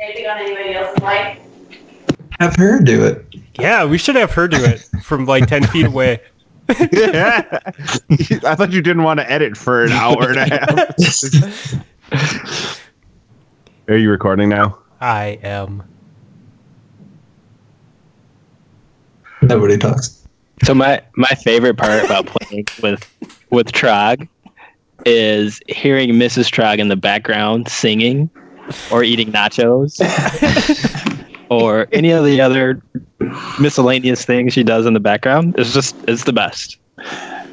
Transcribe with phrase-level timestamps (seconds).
[0.00, 1.38] Anything on anybody else's life?
[2.40, 3.26] Have her do it.
[3.58, 6.20] Yeah, we should have her do it from like 10 feet away.
[6.92, 7.44] yeah.
[8.44, 10.48] I thought you didn't want to edit for an hour and a
[12.10, 12.80] half.
[13.88, 14.78] Are you recording now?
[15.00, 15.82] I am.
[19.42, 20.26] Nobody talks.
[20.64, 23.06] So my my favorite part about playing with
[23.50, 24.28] with Trog
[25.06, 26.50] is hearing Mrs.
[26.50, 28.28] Trog in the background singing
[28.90, 29.98] or eating nachos
[31.50, 32.82] or any of the other
[33.60, 35.54] miscellaneous things she does in the background.
[35.58, 36.78] It's just it's the best.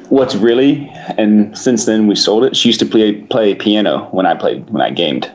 [0.08, 0.88] What's really,
[1.18, 2.56] and since then we sold it.
[2.56, 5.32] She used to play play piano when I played when I gamed.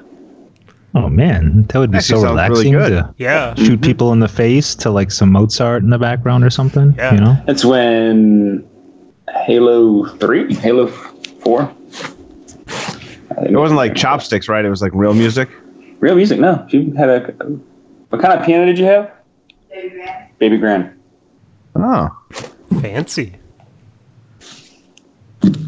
[0.93, 2.89] Oh man, that would be Actually so sounds really relaxing good.
[2.89, 3.55] to Yeah.
[3.55, 3.81] shoot mm-hmm.
[3.81, 6.93] people in the face to like some Mozart in the background or something.
[6.97, 7.13] Yeah.
[7.13, 7.43] You know?
[7.47, 8.67] That's when
[9.45, 11.73] Halo Three, Halo Four.
[13.43, 14.65] It wasn't like chopsticks, right?
[14.65, 15.49] It was like real music.
[16.01, 16.39] Real music.
[16.39, 17.21] No, she had a.
[18.09, 19.09] What kind of piano did you have?
[19.69, 20.29] Baby man.
[20.37, 20.99] Baby grand.
[21.75, 22.09] Oh.
[22.81, 23.37] Fancy.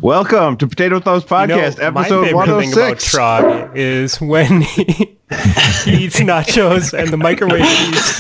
[0.02, 3.16] Welcome to Potato Thumbs Podcast, You know, my episode favorite thing about 106.
[3.16, 5.06] Trog is when he, he
[6.06, 8.20] eats nachos and the microwave beeps.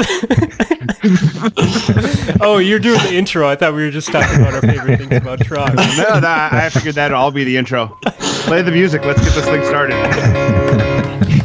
[2.41, 3.47] oh, you're doing the intro.
[3.47, 5.75] I thought we were just talking about our favorite things about Trog.
[5.75, 7.99] no, no, I figured that'd all be the intro.
[8.45, 9.03] Play the music.
[9.05, 10.89] Let's get this thing started.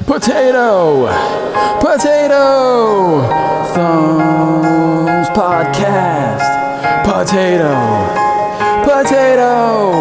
[0.08, 1.06] Potato!
[1.80, 3.28] Potato!
[3.74, 6.48] Thumbs Podcast!
[7.04, 7.74] Potato!
[8.84, 9.92] Potato!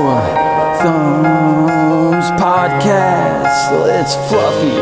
[0.79, 3.99] Thumbs Podcast!
[3.99, 4.79] It's Fluffy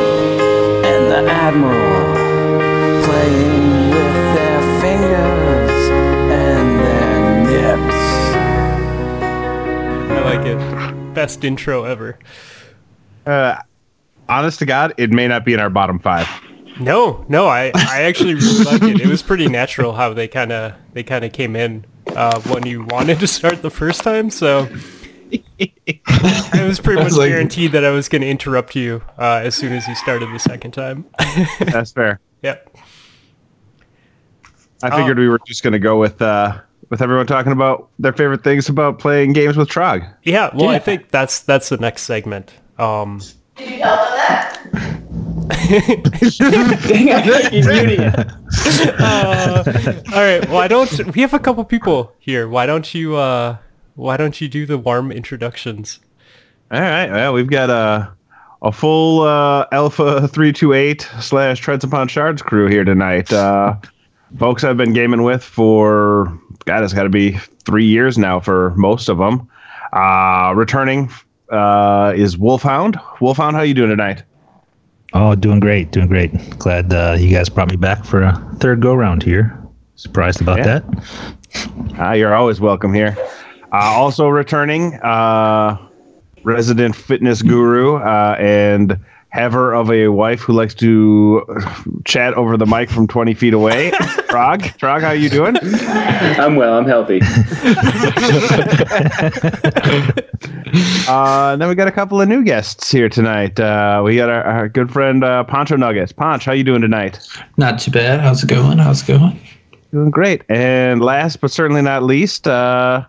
[0.86, 2.14] and the Admiral
[3.04, 5.90] playing with their fingers
[6.30, 8.02] and their nips.
[10.12, 11.14] I like it.
[11.16, 12.20] Best intro ever.
[13.26, 13.56] Uh,
[14.30, 16.28] honest to God, it may not be in our bottom five.
[16.80, 19.02] No, no, I, I actually really liked it.
[19.02, 22.66] It was pretty natural how they kind of they kind of came in uh, when
[22.66, 24.30] you wanted to start the first time.
[24.30, 24.68] So
[25.58, 26.02] it
[26.68, 29.56] was pretty much was like- guaranteed that I was going to interrupt you uh, as
[29.56, 31.06] soon as you started the second time.
[31.60, 32.20] That's fair.
[32.44, 32.76] yep.
[34.84, 36.60] I figured we were just going to go with uh,
[36.90, 40.08] with everyone talking about their favorite things about playing games with Trog.
[40.24, 40.52] Yeah.
[40.54, 42.54] Well, I think that's that's the next segment.
[42.78, 43.22] Um,
[44.36, 46.26] That?
[47.52, 48.16] He's muting it.
[49.00, 49.64] uh,
[50.14, 50.50] all right.
[50.50, 52.48] Why don't we have a couple people here?
[52.48, 53.58] Why don't you uh,
[53.96, 56.00] why don't you do the warm introductions?
[56.72, 57.10] All right.
[57.10, 58.12] Well, we've got a
[58.62, 63.32] a full uh, Alpha three two eight slash Treads Upon Shards crew here tonight.
[63.32, 63.76] Uh,
[64.38, 67.34] folks I've been gaming with for God, it's got to be
[67.66, 69.50] three years now for most of them.
[69.94, 71.10] Uh, returning
[71.50, 73.00] uh, is Wolfhound.
[73.22, 74.24] Wolfhound, how you doing tonight?
[75.14, 76.32] Oh, doing great, doing great.
[76.60, 79.58] Glad uh, you guys brought me back for a third go round here.
[79.96, 80.80] Surprised about Yeah.
[80.80, 82.00] that.
[82.00, 83.16] Uh, you're always welcome here.
[83.72, 85.78] Uh, also returning, uh,
[86.44, 89.00] resident fitness guru uh, and
[89.36, 91.44] haver of a wife who likes to
[92.06, 93.92] chat over the mic from 20 feet away.
[94.32, 95.58] Trog, Trog, how you doing?
[96.40, 96.78] I'm well.
[96.78, 97.20] I'm healthy.
[101.08, 103.58] Uh, and then we got a couple of new guests here tonight.
[103.60, 106.12] Uh, we got our, our good friend uh, Poncho Nuggets.
[106.12, 107.26] Ponch, how you doing tonight?
[107.58, 108.20] Not too bad.
[108.20, 108.80] How's it going?
[108.80, 109.40] How's it going?
[109.92, 110.42] Doing great.
[110.50, 113.06] And last but certainly not least, uh,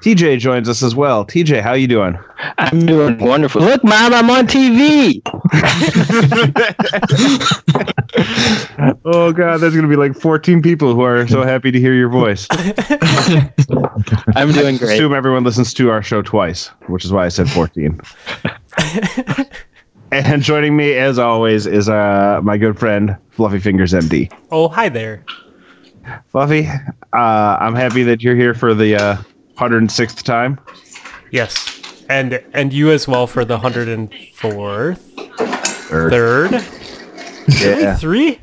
[0.00, 1.24] TJ joins us as well.
[1.24, 2.18] TJ, how you doing?
[2.58, 3.60] I'm doing wonderful.
[3.60, 5.20] Look, mom, I'm on TV.
[9.04, 12.08] Oh god, there's gonna be like 14 people who are so happy to hear your
[12.08, 12.46] voice.
[14.34, 14.94] I'm doing great.
[14.94, 18.00] Assume everyone listens to our show twice, which is why I said 14.
[20.12, 24.32] and joining me, as always, is uh, my good friend Fluffy Fingers MD.
[24.50, 25.24] Oh, hi there.
[26.28, 29.16] Fluffy, uh, I'm happy that you're here for the uh,
[29.56, 30.58] 106th time.
[31.30, 31.79] Yes,
[32.10, 35.00] and and you as well for the hundred and fourth,
[35.88, 36.10] Third.
[36.10, 36.64] third,
[37.60, 37.94] Yeah.
[37.96, 38.38] three.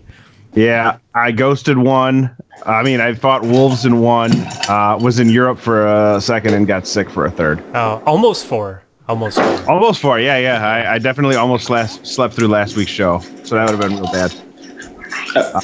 [0.54, 2.36] Yeah, I ghosted one.
[2.66, 4.32] I mean, I fought wolves in one.
[4.68, 7.62] Uh, was in Europe for a second and got sick for a third.
[7.76, 8.82] Uh, almost four.
[9.08, 9.70] Almost four.
[9.72, 10.20] Almost four.
[10.20, 10.68] Yeah, yeah.
[10.68, 13.98] I, I definitely almost last slept through last week's show, so that would have been
[14.00, 14.34] real bad.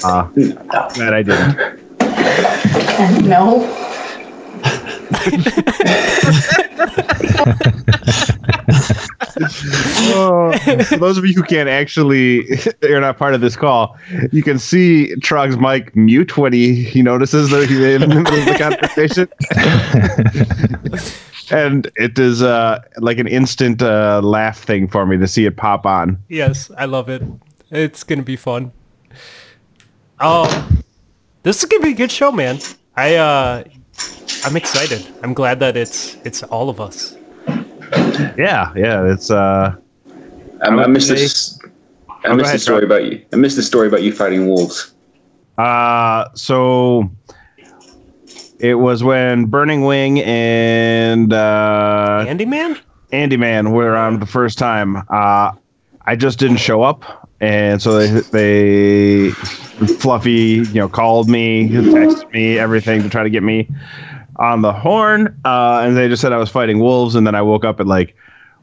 [0.03, 0.23] Uh,
[0.93, 1.79] glad I didn't.
[3.27, 3.63] No.
[10.15, 10.53] Oh,
[10.87, 12.45] for those of you who can't actually,
[12.81, 13.97] you're not part of this call,
[14.31, 18.33] you can see Trog's mic mute when he, he notices that he's in the middle
[18.33, 19.27] of the conversation.
[21.51, 25.57] and it is uh, like an instant uh, laugh thing for me to see it
[25.57, 26.17] pop on.
[26.29, 27.23] Yes, I love it.
[27.71, 28.71] It's gonna be fun.
[30.19, 30.69] Oh,
[31.41, 32.59] this is gonna be a good show, man.
[32.95, 33.63] I uh,
[34.45, 35.07] I'm excited.
[35.23, 37.17] I'm glad that it's it's all of us.
[38.37, 39.11] Yeah, yeah.
[39.11, 39.75] It's uh,
[40.61, 41.59] I, I missed would this.
[42.23, 43.23] I go missed ahead, the story about you.
[43.33, 44.93] I missed the story about you fighting wolves.
[45.57, 47.09] uh, so
[48.59, 52.79] it was when Burning Wing and uh, Andy man.
[53.11, 54.97] Andy Man were around the first time.
[55.09, 55.51] Uh,
[56.05, 59.29] I just didn't show up, and so they they
[59.99, 63.67] Fluffy, you know, called me, texted me, everything to try to get me
[64.37, 65.39] on the horn.
[65.45, 67.87] Uh, and they just said I was fighting wolves, and then I woke up at
[67.87, 68.15] like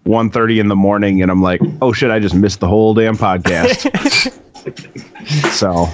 [0.07, 3.17] 1.30 in the morning, and I'm like, oh shit, I just missed the whole damn
[3.17, 3.91] podcast.
[5.53, 5.89] so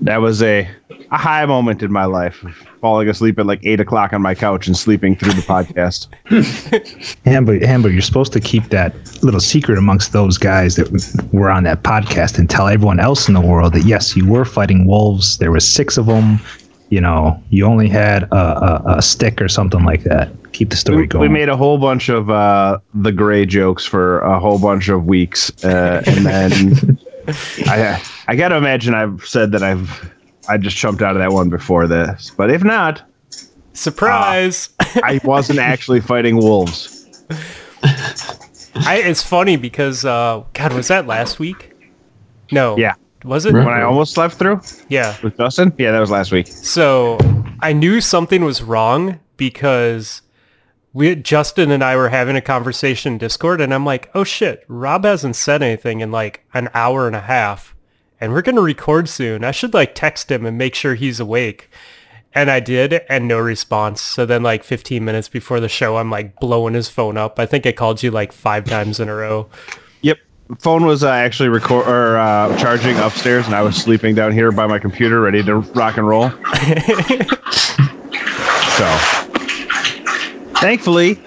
[0.00, 0.68] that was a
[1.10, 2.44] a high moment in my life,
[2.80, 6.08] falling asleep at like eight o'clock on my couch and sleeping through the podcast.
[7.26, 10.90] Amber, Amber, you're supposed to keep that little secret amongst those guys that
[11.32, 14.44] were on that podcast and tell everyone else in the world that yes, you were
[14.44, 15.38] fighting wolves.
[15.38, 16.40] There was six of them.
[16.90, 20.30] You know, you only had a, a, a stick or something like that.
[20.52, 21.22] Keep the story we, going.
[21.22, 25.04] we made a whole bunch of uh, the gray jokes for a whole bunch of
[25.04, 26.98] weeks, uh, and then
[27.66, 30.12] I I gotta imagine I've said that I've
[30.48, 33.02] I just jumped out of that one before this, but if not,
[33.74, 34.68] Surprise!
[35.02, 37.08] I wasn't actually fighting wolves.
[38.76, 41.72] I, it's funny because uh, God, was that last week?
[42.52, 42.76] No.
[42.76, 42.94] Yeah.
[43.24, 43.54] Was it?
[43.54, 45.16] When I almost slept through Yeah.
[45.22, 46.46] with Justin, yeah, that was last week.
[46.46, 47.18] So
[47.60, 50.22] I knew something was wrong because
[50.92, 54.64] we Justin and I were having a conversation in Discord, and I'm like, oh shit,
[54.68, 57.74] Rob hasn't said anything in like an hour and a half,
[58.20, 59.42] and we're gonna record soon.
[59.42, 61.70] I should like text him and make sure he's awake.
[62.36, 64.00] And I did, and no response.
[64.02, 67.38] So then, like 15 minutes before the show, I'm like blowing his phone up.
[67.38, 69.48] I think I called you like five times in a row.
[70.50, 74.32] Yep, phone was uh, actually record or uh, charging upstairs, and I was sleeping down
[74.32, 76.30] here by my computer, ready to rock and roll.
[76.30, 76.36] so,
[80.60, 81.18] thankfully,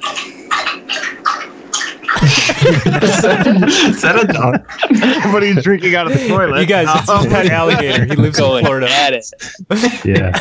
[2.59, 4.65] Is that a dog?
[5.21, 6.59] Somebody's drinking out of the toilet.
[6.61, 8.05] You guys, it's his pet alligator.
[8.05, 8.87] He lives in Florida.
[8.89, 9.31] at it.
[10.05, 10.31] yeah.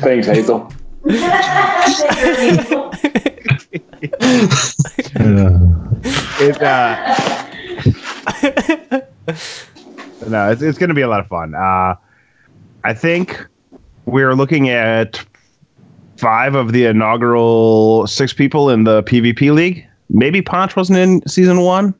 [0.00, 0.72] Thanks, Hazel.
[6.02, 6.02] Uh,
[6.40, 7.16] It, uh,
[10.28, 11.54] no, it's, it's going to be a lot of fun.
[11.54, 11.94] Uh,
[12.84, 13.46] I think
[14.06, 15.22] we're looking at
[16.16, 19.86] five of the inaugural six people in the PvP league.
[20.08, 21.94] Maybe Ponch wasn't in season one,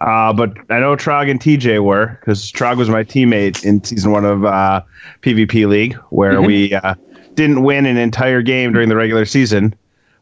[0.00, 4.12] uh, but I know Trog and TJ were because Trog was my teammate in season
[4.12, 4.82] one of uh,
[5.22, 6.94] PvP league, where we uh,
[7.34, 9.74] didn't win an entire game during the regular season.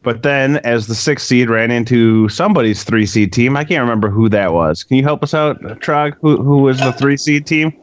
[0.05, 4.07] But then, as the sixth seed ran into somebody's three seed team, I can't remember
[4.07, 4.83] who that was.
[4.83, 6.15] Can you help us out, Trog?
[6.21, 7.73] Who, who was the three seed team?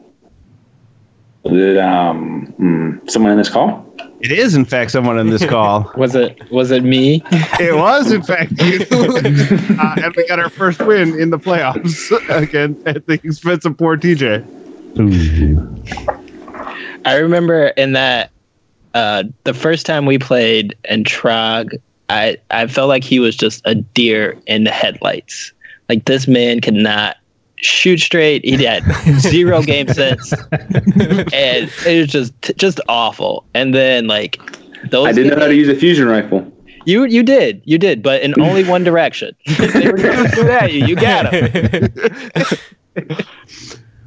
[1.43, 3.85] Did um hmm, someone in this call?
[4.21, 5.91] It is, in fact, someone in this call.
[5.97, 7.21] Was it was it me?
[7.59, 8.77] it was, in fact, you.
[9.77, 12.09] uh, and we got our first win in the playoffs
[12.41, 14.47] again at the expense of poor TJ.
[14.97, 17.03] ooh.
[17.03, 18.31] I remember in that
[18.93, 21.77] uh, the first time we played and Trog,
[22.09, 25.53] I I felt like he was just a deer in the headlights.
[25.89, 27.17] Like this man could not
[27.57, 28.43] shoot straight.
[28.43, 28.83] He had
[29.19, 33.45] zero game sense, and it was just just awful.
[33.53, 34.39] And then like
[34.89, 36.51] those, I didn't know how to use a fusion rifle.
[36.85, 39.35] you you did you did, but in only one direction.
[39.57, 40.85] they were going to shoot at you.
[40.85, 41.93] You got him.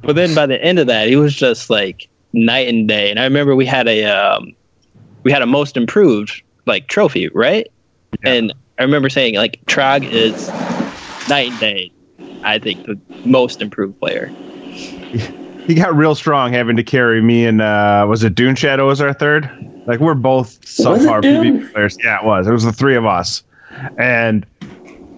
[0.06, 3.10] But then by the end of that, he was just like night and day.
[3.10, 4.54] And I remember we had a um,
[5.24, 7.66] we had a most improved like trophy, right?
[8.24, 10.48] And I remember saying like Trog is
[11.28, 11.92] night and day.
[12.42, 14.30] I think the most improved player.
[15.66, 19.00] He got real strong having to carry me and uh, was it Dune Shadow was
[19.00, 19.50] our third?
[19.86, 21.96] Like we're both Was it subpar PvP players.
[22.02, 22.46] Yeah, it was.
[22.46, 23.42] It was the three of us,
[23.98, 24.44] and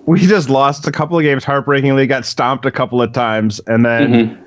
[0.06, 2.06] we just lost a couple of games heartbreakingly.
[2.06, 4.42] Got stomped a couple of times, and then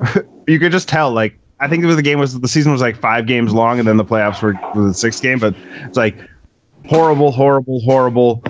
[0.48, 1.12] you could just tell.
[1.12, 3.78] Like I think it was the game was the season was like five games long,
[3.78, 5.38] and then the playoffs were, were the sixth game.
[5.38, 6.16] But it's like
[6.86, 8.42] horrible, horrible, horrible.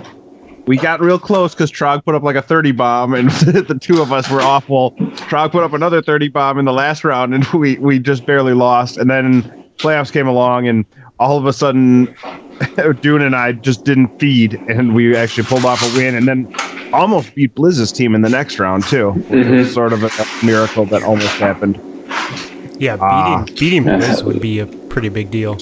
[0.65, 4.01] We got real close because Trog put up like a 30 bomb, and the two
[4.01, 4.91] of us were awful.
[5.27, 8.53] Trog put up another 30 bomb in the last round, and we, we just barely
[8.53, 8.97] lost.
[8.97, 9.43] And then
[9.77, 10.85] playoffs came along, and
[11.19, 12.15] all of a sudden,
[13.01, 16.53] Dune and I just didn't feed, and we actually pulled off a win, and then
[16.93, 19.13] almost beat Blizz's team in the next round, too.
[19.29, 21.75] It was sort of a miracle that almost happened.
[22.79, 23.45] Yeah, beating Ah.
[23.59, 25.57] beating Blizz would be a pretty big deal.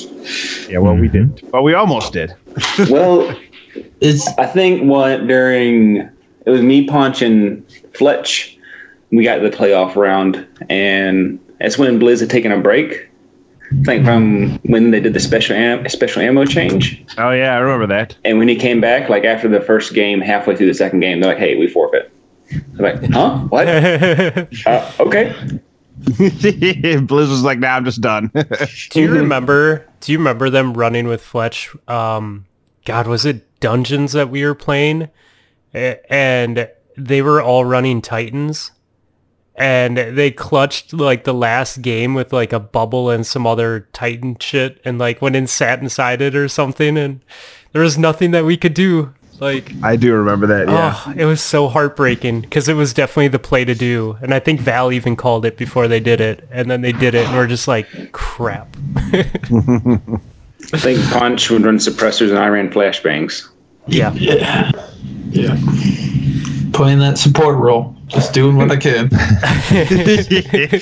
[0.70, 2.36] Yeah, well, we didn't, But we almost did.
[2.90, 3.34] well,
[4.02, 5.98] it's I think what during
[6.46, 8.58] it was me, Punch, and Fletch
[9.12, 13.08] we got to the playoff round, and that's when Blizz had taken a break.
[13.82, 17.60] I think from when they did the special am- special ammo change, Oh yeah, I
[17.60, 18.18] remember that.
[18.26, 21.22] and when he came back, like after the first game, halfway through the second game,
[21.22, 22.12] they're like, "Hey, we forfeit."
[22.52, 23.38] I'm like, "Huh?
[23.50, 23.68] What?
[24.68, 25.34] uh, okay."
[26.06, 28.32] Blizz was like, "Nah, I'm just done."
[28.90, 29.88] Do you remember?
[30.00, 31.70] Do you remember them running with Fletch?
[31.88, 32.46] Um,
[32.86, 35.10] God, was it Dungeons that we were playing,
[35.74, 38.72] and they were all running Titans,
[39.56, 44.38] and they clutched like the last game with like a bubble and some other Titan
[44.40, 47.22] shit, and like went and sat inside it or something, and
[47.74, 49.14] there was nothing that we could do.
[49.42, 50.68] Like, I do remember that.
[50.68, 50.96] Yeah.
[50.96, 54.40] oh, it was so heartbreaking because it was definitely the play to do, and I
[54.40, 57.36] think Val even called it before they did it, and then they did it, and
[57.36, 58.78] we're just like, crap.
[59.14, 63.50] I think Punch would run suppressors, and I ran flashbangs.
[63.88, 64.14] Yeah.
[64.14, 64.72] Yeah.
[65.32, 65.56] Yeah.
[66.72, 67.96] Playing that support role.
[68.08, 69.10] Just doing what I can.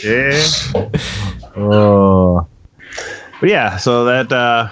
[0.04, 0.44] yeah.
[1.56, 2.48] Oh.
[3.40, 4.70] But yeah, so that uh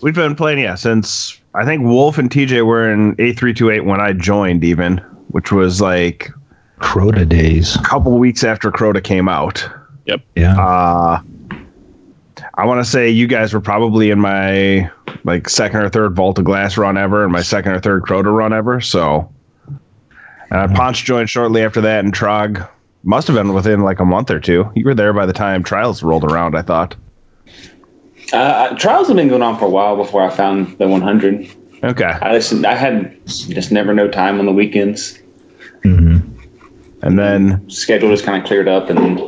[0.00, 4.12] we've been playing yeah since I think Wolf and TJ were in A328 when I
[4.12, 6.30] joined even, which was like
[6.78, 7.74] Crota days.
[7.76, 9.68] a couple weeks after Crota came out.
[10.06, 10.20] Yep.
[10.36, 10.60] Yeah.
[10.60, 11.20] Uh
[12.54, 14.90] I want to say you guys were probably in my
[15.24, 18.34] like second or third Vault of Glass run ever and my second or third Crota
[18.36, 18.80] run ever.
[18.80, 19.32] So
[20.50, 22.68] uh, Ponch joined shortly after that, and Trog
[23.04, 24.70] must have been within like a month or two.
[24.74, 26.96] You were there by the time trials rolled around, I thought.
[28.32, 31.48] Uh, trials have been going on for a while before I found the 100.
[31.84, 32.04] Okay.
[32.04, 35.18] I just I had just never no time on the weekends.
[35.82, 36.18] hmm
[37.02, 39.20] And then Schedule just kind of cleared up and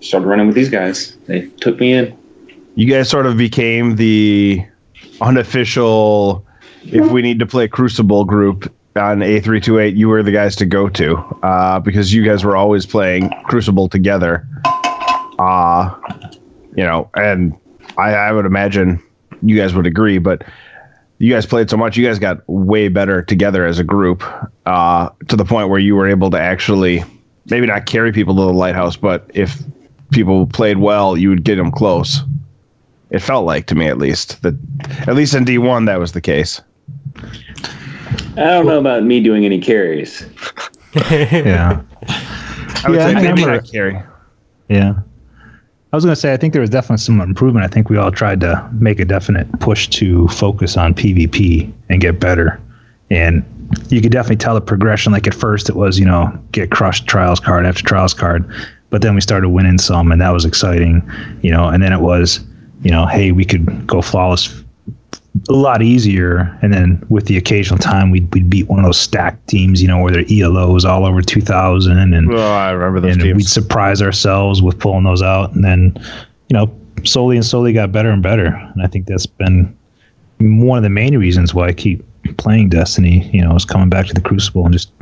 [0.00, 1.16] started running with these guys.
[1.26, 2.16] They took me in.
[2.74, 4.64] you guys sort of became the
[5.20, 6.46] unofficial,
[6.82, 10.88] if we need to play Crucible group on A328, you were the guys to go
[10.90, 14.46] to uh, because you guys were always playing Crucible together.
[15.38, 15.94] Uh,
[16.76, 17.56] you know, and
[17.96, 19.02] I, I would imagine
[19.42, 20.42] you guys would agree, but
[21.18, 24.22] you guys played so much, you guys got way better together as a group
[24.66, 27.02] uh, to the point where you were able to actually
[27.50, 29.62] maybe not carry people to the lighthouse, but if
[30.10, 32.20] people played well, you would get them close.
[33.10, 34.54] It felt like to me, at least that,
[35.06, 36.60] at least in D one, that was the case.
[38.36, 40.26] I don't know about me doing any carries.
[40.94, 41.82] Yeah.
[42.84, 44.00] I would Yeah, say I maybe not carry.
[44.68, 44.94] Yeah.
[45.94, 47.64] I was going to say, I think there was definitely some improvement.
[47.64, 52.00] I think we all tried to make a definite push to focus on PvP and
[52.00, 52.60] get better.
[53.10, 53.44] And
[53.90, 55.12] you could definitely tell the progression.
[55.12, 58.44] Like at first, it was, you know, get crushed trials card after trials card.
[58.90, 61.08] But then we started winning some, and that was exciting,
[61.42, 61.68] you know.
[61.68, 62.40] And then it was,
[62.82, 64.63] you know, hey, we could go flawless
[65.48, 66.56] a lot easier.
[66.62, 69.88] And then with the occasional time, we'd, we'd beat one of those stacked teams, you
[69.88, 72.14] know, where their ELO is all over 2,000.
[72.14, 75.96] And Oh, I remember those and we'd surprise ourselves with pulling those out and then
[76.50, 76.72] you know
[77.04, 79.74] slowly and slowly got better and better and i think that's been
[80.38, 82.04] one of the main reasons why i keep
[82.36, 84.92] playing destiny you know is coming back to the crucible and just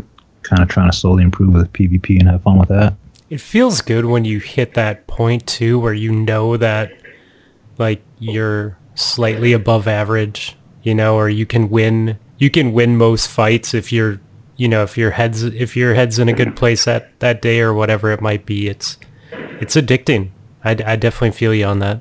[0.42, 2.94] kind of trying to slowly improve with pvp and have fun with that
[3.28, 6.92] It feels good when you hit that point too where you know that
[7.78, 13.28] like you're slightly above average, you know, or you can win you can win most
[13.28, 14.20] fights if you're
[14.56, 17.60] you know, if your head's if your head's in a good place that that day
[17.60, 18.68] or whatever it might be.
[18.68, 18.98] It's
[19.60, 20.30] it's addicting.
[20.64, 22.00] I, I definitely feel you on that.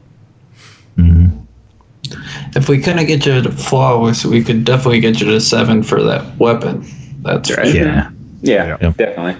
[2.55, 6.03] If we couldn't get you to flawless, we could definitely get you to seven for
[6.03, 6.85] that weapon.
[7.21, 7.73] That's right.
[7.73, 8.09] yeah
[8.41, 8.91] Yeah, Yeah.
[8.97, 9.37] definitely.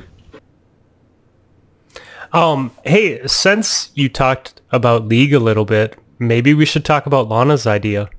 [2.33, 7.27] Um, hey, since you talked about League a little bit, maybe we should talk about
[7.27, 8.09] Lana's idea.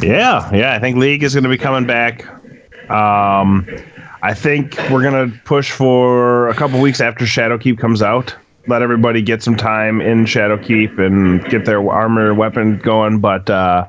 [0.00, 0.74] Yeah, yeah.
[0.74, 2.26] I think League is going to be coming back.
[2.90, 3.68] Um,
[4.22, 8.34] I think we're going to push for a couple weeks after Shadowkeep comes out.
[8.68, 13.18] Let everybody get some time in Shadowkeep and get their armor weapon going.
[13.18, 13.88] But uh,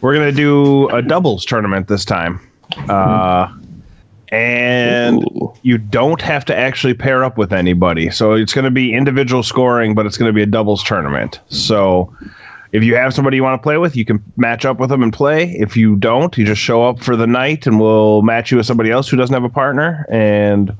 [0.00, 2.40] we're going to do a doubles tournament this time.
[2.88, 3.54] Uh,
[4.30, 5.24] and
[5.62, 8.10] you don't have to actually pair up with anybody.
[8.10, 11.40] So it's going to be individual scoring, but it's going to be a doubles tournament.
[11.48, 12.14] So
[12.72, 15.02] if you have somebody you want to play with, you can match up with them
[15.02, 15.52] and play.
[15.52, 18.66] If you don't, you just show up for the night and we'll match you with
[18.66, 20.76] somebody else who doesn't have a partner and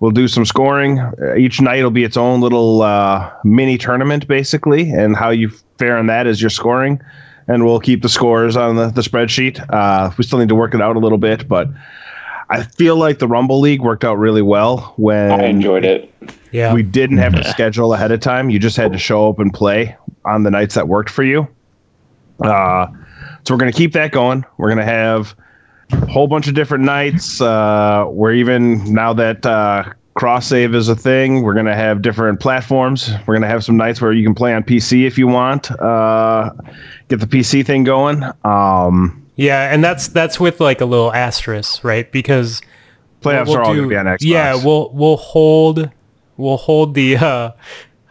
[0.00, 0.98] we'll do some scoring.
[0.98, 5.50] Uh, Each night will be its own little uh, mini tournament, basically, and how you
[5.78, 7.00] fare on that is your scoring.
[7.46, 9.64] And we'll keep the scores on the, the spreadsheet.
[9.72, 11.68] Uh, we still need to work it out a little bit, but
[12.52, 16.12] I feel like the Rumble League worked out really well when I enjoyed it.
[16.50, 16.74] Yeah.
[16.74, 18.50] we didn't have to schedule ahead of time.
[18.50, 21.48] You just had to show up and play on the nights that worked for you.
[22.44, 22.88] Uh,
[23.44, 24.44] so we're going to keep that going.
[24.58, 25.34] We're going to have
[25.92, 27.40] a whole bunch of different nights.
[27.40, 31.42] Uh, we're even now that uh, cross save is a thing.
[31.42, 33.10] We're gonna have different platforms.
[33.26, 35.70] We're gonna have some nights where you can play on PC if you want.
[35.70, 36.50] Uh,
[37.08, 38.22] get the PC thing going.
[38.44, 42.10] Um, Yeah, and that's that's with like a little asterisk, right?
[42.10, 42.62] Because
[43.20, 44.18] playoffs we'll are all do- gonna be on Xbox.
[44.20, 45.90] Yeah, we'll we'll hold
[46.36, 47.50] we'll hold the uh,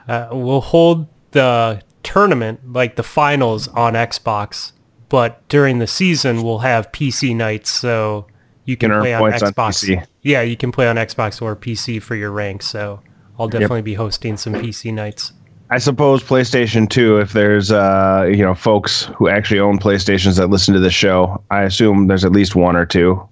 [0.10, 4.74] uh, we'll hold the tournament like the finals on Xbox,
[5.08, 8.28] but during the season we'll have PC nights, so
[8.66, 10.08] you can Can play on points on Xbox.
[10.24, 12.62] Yeah, you can play on Xbox or PC for your rank.
[12.62, 13.00] So
[13.40, 15.32] I'll definitely be hosting some PC nights.
[15.72, 20.48] I suppose PlayStation 2, if there's uh, you know folks who actually own PlayStations that
[20.48, 23.26] listen to this show, I assume there's at least one or two.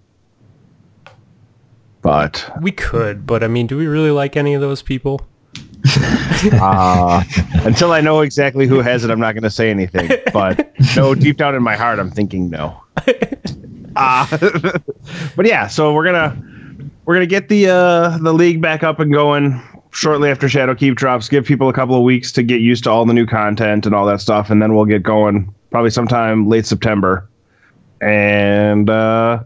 [2.01, 5.21] But We could, but I mean, do we really like any of those people?
[6.53, 7.23] uh,
[7.65, 10.09] until I know exactly who has it, I'm not going to say anything.
[10.31, 12.81] But no, deep down in my heart, I'm thinking no.
[13.95, 14.25] Uh,
[15.35, 16.41] but yeah, so we're gonna
[17.03, 19.59] we're gonna get the uh, the league back up and going
[19.91, 21.29] shortly after Shadowkeep drops.
[21.29, 23.95] Give people a couple of weeks to get used to all the new content and
[23.95, 27.27] all that stuff, and then we'll get going probably sometime late September,
[28.01, 29.43] and uh,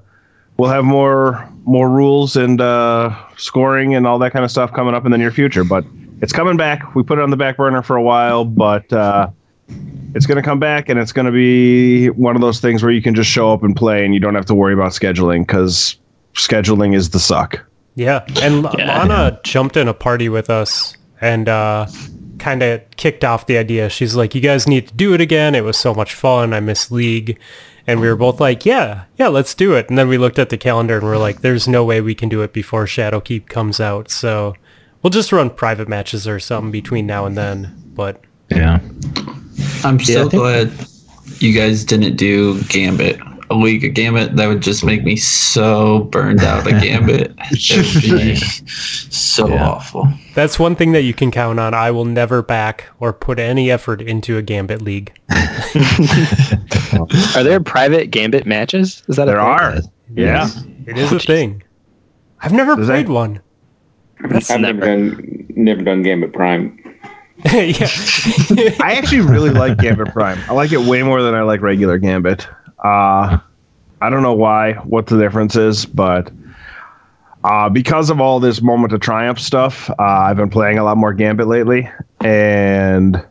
[0.58, 4.94] we'll have more more rules and uh, scoring and all that kind of stuff coming
[4.94, 5.64] up in the near future.
[5.64, 5.86] But
[6.22, 6.96] it's coming back.
[6.96, 9.30] We put it on the back burner for a while, but uh,
[10.14, 12.92] it's going to come back, and it's going to be one of those things where
[12.92, 15.48] you can just show up and play, and you don't have to worry about scheduling
[15.48, 15.98] because
[16.34, 17.60] scheduling is the suck.
[17.96, 18.98] Yeah, and L- Yeah.
[19.00, 21.88] Lana jumped in a party with us and uh,
[22.40, 23.90] kind of kicked off the idea.
[23.90, 25.56] She's like, "You guys need to do it again.
[25.56, 26.54] It was so much fun.
[26.54, 27.38] I miss League."
[27.86, 30.50] And we were both like, "Yeah, yeah, let's do it." And then we looked at
[30.50, 33.80] the calendar and we're like, "There's no way we can do it before Shadowkeep comes
[33.80, 34.56] out." So
[35.02, 37.76] we'll just run private matches or something between now and then.
[37.94, 38.80] But Yeah.
[39.84, 40.72] I'm Yeah, so I think- glad
[41.40, 43.20] you guys didn't do Gambit.
[43.50, 47.34] A league of Gambit that would just make me so burned out of Gambit.
[47.52, 49.70] It would be so Yeah.
[49.70, 50.08] awful.
[50.34, 51.74] that's one thing that you can count on.
[51.74, 55.14] I will never back or put any effort into a Gambit league.
[57.36, 59.04] Are there private Gambit matches?
[59.08, 59.46] Is that a There thing?
[59.46, 59.76] are,
[60.16, 60.50] yeah.
[60.88, 61.64] It is a thing.
[62.42, 63.42] I've never Does played that- one.
[64.30, 65.12] That's I've never never.
[65.16, 66.80] done never done Gambit Prime.
[67.46, 67.88] yeah.
[68.80, 70.40] I actually really like Gambit Prime.
[70.50, 72.48] I like it way more than I like regular Gambit.
[72.84, 73.40] Uh,
[74.02, 76.32] I don't know why, what the difference is, but
[77.44, 80.98] uh, because of all this moment of triumph stuff, uh, I've been playing a lot
[80.98, 81.90] more Gambit lately,
[82.22, 83.24] and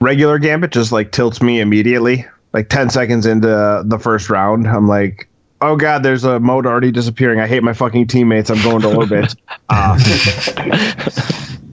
[0.00, 2.26] regular Gambit just like tilts me immediately.
[2.52, 5.28] Like ten seconds into the first round, I'm like,
[5.60, 7.40] "Oh God, there's a mote already disappearing.
[7.40, 8.50] I hate my fucking teammates.
[8.50, 9.34] I'm going to orbit."
[9.72, 9.96] Uh,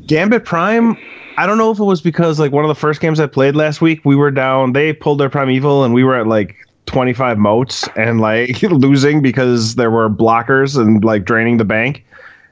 [0.06, 0.96] Gambit Prime,
[1.38, 3.56] I don't know if it was because like one of the first games I played
[3.56, 4.74] last week, we were down.
[4.74, 9.76] They pulled their primeval, and we were at like 25 motes and like losing because
[9.76, 12.06] there were blockers and like draining the bank,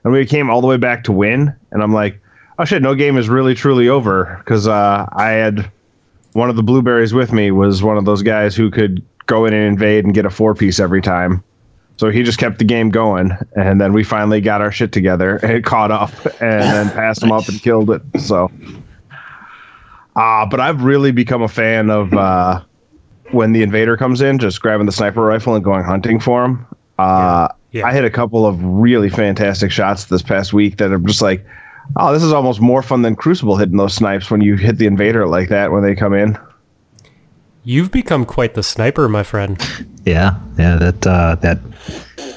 [0.03, 1.53] and we came all the way back to win.
[1.71, 2.21] And I'm like,
[2.59, 5.71] oh shit, no game is really truly over because uh, I had
[6.33, 9.53] one of the blueberries with me was one of those guys who could go in
[9.53, 11.43] and invade and get a four piece every time.
[11.97, 15.37] So he just kept the game going, and then we finally got our shit together
[15.43, 18.01] and caught up, and then passed him up and killed it.
[18.19, 18.51] So,
[20.15, 22.61] uh, but I've really become a fan of uh,
[23.31, 26.65] when the invader comes in, just grabbing the sniper rifle and going hunting for him.
[26.99, 27.79] Uh, Yeah.
[27.81, 27.87] Yeah.
[27.87, 31.45] I hit a couple of really fantastic shots this past week that are just like,
[31.97, 34.85] oh, this is almost more fun than Crucible hitting those snipes when you hit the
[34.85, 36.37] invader like that when they come in.
[37.65, 39.61] You've become quite the sniper, my friend.
[40.05, 40.75] Yeah, yeah.
[40.75, 41.57] That uh, that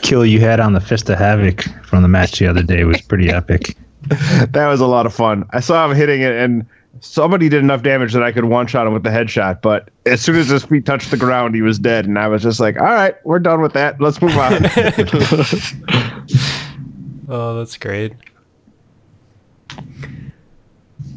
[0.01, 3.03] kill you had on the Fist of Havoc from the match the other day was
[3.03, 3.77] pretty epic.
[4.09, 5.45] that was a lot of fun.
[5.51, 6.65] I saw him hitting it, and
[7.01, 9.63] somebody did enough damage that I could one shot him with the headshot.
[9.63, 12.43] But as soon as his feet touched the ground, he was dead, and I was
[12.43, 14.01] just like, "All right, we're done with that.
[14.01, 14.65] Let's move on."
[17.31, 18.15] Oh, that's great.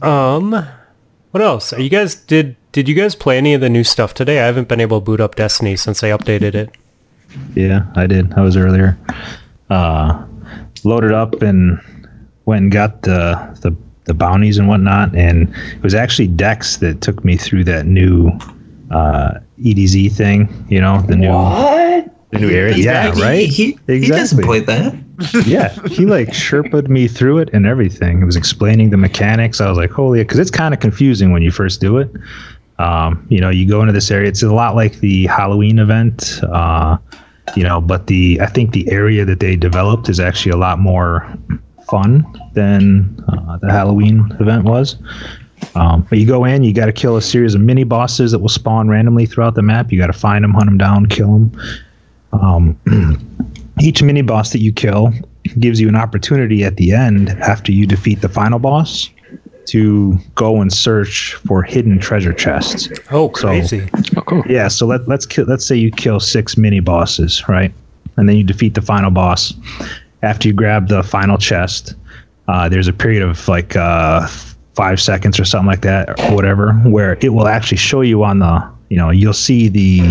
[0.01, 0.51] Um,
[1.31, 1.71] what else?
[1.71, 4.41] Are you guys did did you guys play any of the new stuff today?
[4.41, 6.71] I haven't been able to boot up Destiny since I updated it.
[7.55, 8.33] Yeah, I did.
[8.33, 8.97] I was earlier.
[9.69, 10.25] Uh,
[10.83, 11.79] loaded up and
[12.45, 17.01] went and got the the the bounties and whatnot, and it was actually Dex that
[17.01, 18.29] took me through that new
[18.89, 20.65] uh, EDZ thing.
[20.69, 21.31] You know, the new
[22.31, 22.75] the new area.
[22.75, 23.47] Yeah, He- right.
[23.47, 24.07] He, he Exactly.
[24.09, 24.95] doesn't play that.
[25.45, 28.17] yeah, he like sherpa'd me through it and everything.
[28.19, 29.61] He was explaining the mechanics.
[29.61, 32.09] I was like, holy, because it's kind of confusing when you first do it.
[32.79, 34.27] Um, you know, you go into this area.
[34.29, 36.39] It's a lot like the Halloween event.
[36.43, 36.97] Uh,
[37.55, 40.79] you know, but the I think the area that they developed is actually a lot
[40.79, 41.27] more
[41.91, 44.95] fun than uh, the Halloween event was.
[45.75, 48.39] Um, but you go in, you got to kill a series of mini bosses that
[48.39, 49.91] will spawn randomly throughout the map.
[49.91, 51.61] You got to find them, hunt them down, kill them.
[52.33, 55.13] Um, each mini boss that you kill
[55.59, 59.09] gives you an opportunity at the end after you defeat the final boss
[59.65, 62.89] to go and search for hidden treasure chests.
[63.11, 63.87] Oh, crazy.
[64.17, 64.43] Oh, cool.
[64.47, 67.71] Yeah, so let, let's kill, let's say you kill six mini bosses, right?
[68.17, 69.53] And then you defeat the final boss.
[70.23, 71.95] After you grab the final chest,
[72.47, 74.27] uh, there's a period of like uh,
[74.75, 78.39] five seconds or something like that, or whatever, where it will actually show you on
[78.39, 80.01] the, you know, you'll see the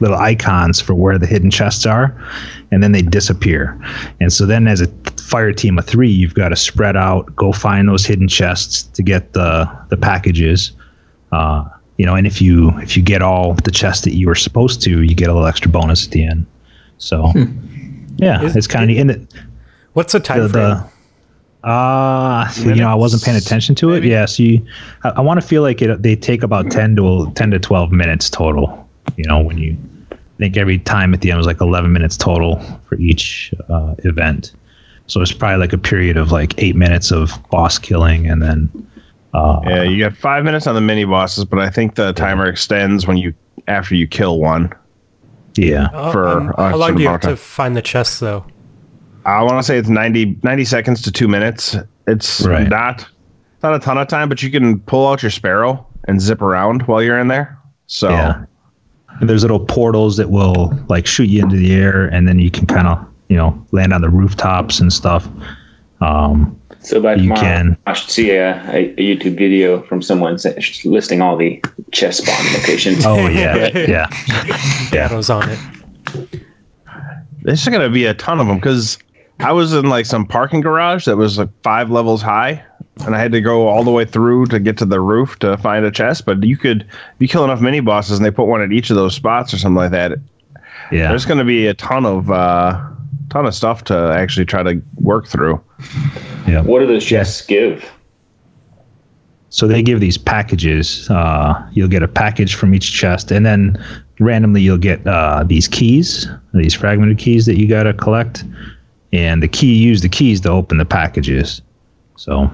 [0.00, 2.16] little icons for where the hidden chests are,
[2.72, 3.78] and then they disappear.
[4.20, 7.52] And so then, as a fire team of three, you've got to spread out, go
[7.52, 10.72] find those hidden chests to get the the packages.
[11.30, 11.64] Uh,
[11.98, 14.82] you know, and if you if you get all the chests that you were supposed
[14.82, 16.46] to, you get a little extra bonus at the end.
[16.98, 17.32] So,
[18.16, 19.34] yeah, Is- it's kind of in it.
[19.94, 20.76] What's the time The, frame?
[21.62, 23.94] the uh you know, I wasn't paying attention to it.
[24.00, 24.08] maybe?
[24.08, 24.66] Yeah, so you,
[25.04, 26.02] I, I want to feel like it.
[26.02, 28.88] They take about ten to ten to twelve minutes total.
[29.16, 29.76] You know, when you
[30.10, 32.56] I think every time at the end was like eleven minutes total
[32.88, 34.52] for each uh, event.
[35.06, 38.68] So it's probably like a period of like eight minutes of boss killing, and then
[39.34, 42.46] uh, Yeah, you got five minutes on the mini bosses, but I think the timer
[42.46, 43.34] extends when you
[43.68, 44.72] after you kill one.
[45.54, 48.18] yeah, Oh, for um, a how long do you have of to find the chests,
[48.18, 48.44] though?
[49.24, 51.76] I want to say it's 90, 90 seconds to two minutes.
[52.06, 52.68] It's Right.
[52.68, 53.06] not
[53.62, 56.82] not a ton of time, but you can pull out your sparrow and zip around
[56.88, 57.56] while you're in there.
[57.86, 58.44] So Yeah.
[59.20, 62.50] And there's little portals that will like shoot you into the air, and then you
[62.50, 65.28] can kind of you know land on the rooftops and stuff.
[66.00, 67.76] Um, So by You tomorrow, can.
[67.86, 70.36] I should see a, a, a YouTube video from someone
[70.84, 73.06] listing all the chest spawn locations.
[73.06, 74.08] oh yeah, yeah,
[74.90, 75.58] Datto's on it.
[77.42, 78.98] there's going to be a ton of them because
[79.42, 82.64] I was in like some parking garage that was like five levels high,
[83.04, 85.56] and I had to go all the way through to get to the roof to
[85.58, 86.24] find a chest.
[86.24, 86.86] But you could
[87.18, 89.58] you kill enough mini bosses, and they put one at each of those spots or
[89.58, 90.12] something like that.
[90.90, 91.08] yeah.
[91.08, 92.80] There's going to be a ton of uh,
[93.30, 95.62] ton of stuff to actually try to work through.
[96.46, 96.62] Yeah.
[96.62, 97.90] What do those chests give?
[99.48, 101.10] So they give these packages.
[101.10, 103.82] Uh, you'll get a package from each chest, and then
[104.18, 108.44] randomly you'll get uh, these keys, these fragmented keys that you got to collect.
[109.12, 111.60] And the key, use the keys to open the packages.
[112.16, 112.50] So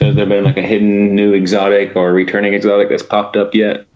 [0.00, 3.86] Has there been like a hidden new exotic or returning exotic that's popped up yet?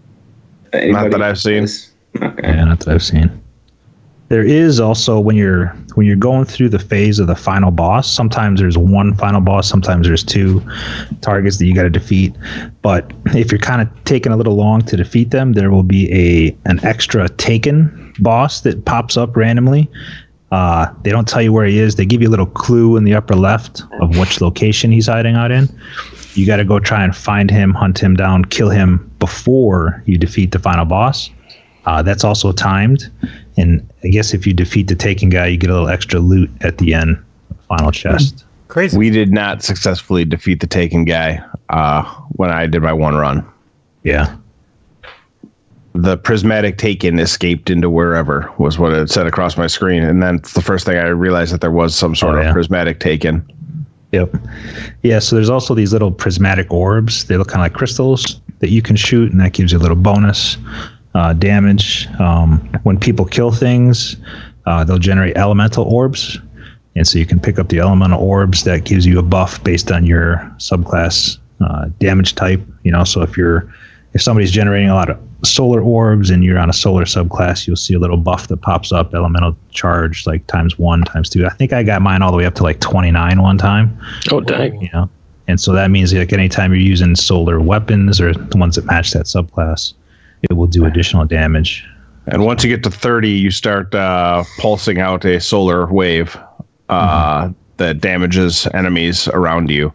[0.73, 1.61] Anybody that I've seen.
[1.61, 1.91] has-
[2.21, 2.47] Okay.
[2.47, 3.29] Yeah, not that I've seen.
[4.29, 8.11] There is also when you're when you're going through the phase of the final boss.
[8.11, 9.67] Sometimes there's one final boss.
[9.67, 10.61] Sometimes there's two
[11.21, 12.35] targets that you got to defeat.
[12.81, 16.11] But if you're kind of taking a little long to defeat them, there will be
[16.11, 19.87] a an extra taken boss that pops up randomly.
[20.51, 21.95] Uh, they don't tell you where he is.
[21.95, 25.35] They give you a little clue in the upper left of which location he's hiding
[25.35, 25.69] out in.
[26.33, 30.17] You got to go try and find him, hunt him down, kill him before you
[30.17, 31.29] defeat the final boss.
[31.85, 33.09] Uh, that's also timed,
[33.57, 36.49] and I guess if you defeat the taken guy, you get a little extra loot
[36.61, 37.17] at the end,
[37.67, 38.45] final chest.
[38.69, 38.95] Crazy.
[38.95, 43.43] We did not successfully defeat the Taken guy uh, when I did my one run.
[44.03, 44.35] Yeah,
[45.93, 50.37] The prismatic Taken escaped into wherever was what it said across my screen, and then
[50.53, 53.43] the first thing I realized that there was some sort Oh, of prismatic Taken.
[54.11, 54.33] yep,
[55.03, 55.19] yeah.
[55.19, 57.25] So there's also these little prismatic orbs.
[57.25, 59.81] They look kind of like crystals that you can shoot, and that gives you a
[59.81, 60.57] little bonus
[61.15, 62.07] uh, damage.
[62.19, 64.15] Um, when people kill things,
[64.67, 66.37] uh, they'll generate elemental orbs,
[66.95, 68.63] and so you can pick up the elemental orbs.
[68.63, 72.61] That gives you a buff based on your subclass uh, damage type.
[72.83, 73.73] You know, so if you're
[74.13, 77.75] if somebody's generating a lot of solar orbs and you're on a solar subclass, you'll
[77.77, 81.45] see a little buff that pops up, elemental charge, like times one, times two.
[81.45, 83.97] I think I got mine all the way up to like 29 one time,
[84.31, 84.81] Oh dang!
[84.81, 85.09] you know.
[85.47, 89.11] And so that means like anytime you're using solar weapons or the ones that match
[89.11, 89.93] that subclass,
[90.49, 91.85] it will do additional damage.
[92.27, 96.37] And once you get to 30, you start uh, pulsing out a solar wave
[96.89, 99.91] uh, that damages enemies around you.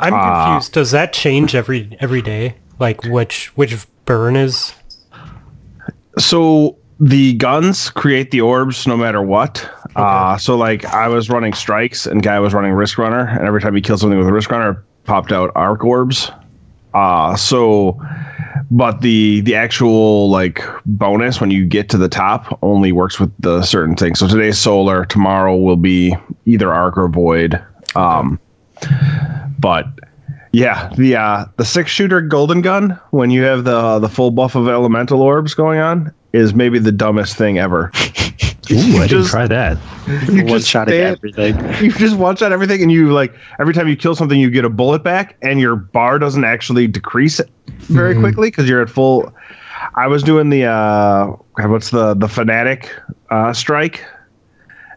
[0.00, 0.44] I'm Ah.
[0.54, 0.72] confused.
[0.72, 2.54] Does that change every every day?
[2.78, 4.74] Like which which burn is?
[6.18, 9.68] So the guns create the orbs no matter what.
[9.96, 13.60] Uh, so like I was running strikes and guy was running risk runner, and every
[13.60, 16.30] time he killed something with a risk runner, popped out arc orbs.
[16.94, 18.00] Uh, so
[18.70, 23.32] but the the actual like bonus when you get to the top only works with
[23.38, 24.18] the certain things.
[24.18, 27.62] So today's solar, tomorrow will be either arc or void.
[27.94, 28.40] Um,
[29.58, 29.86] but
[30.56, 34.54] yeah, the uh, the six shooter golden gun when you have the the full buff
[34.54, 37.90] of elemental orbs going on is maybe the dumbest thing ever.
[38.72, 39.78] Ooh, I didn't just- try that.
[40.28, 41.56] You One just shot at stand- everything.
[41.84, 44.64] you just one shot everything, and you like every time you kill something, you get
[44.64, 47.40] a bullet back, and your bar doesn't actually decrease
[47.82, 49.32] very quickly because you're at full.
[49.94, 51.26] I was doing the uh,
[51.66, 52.90] what's the the fanatic
[53.30, 54.02] uh, strike,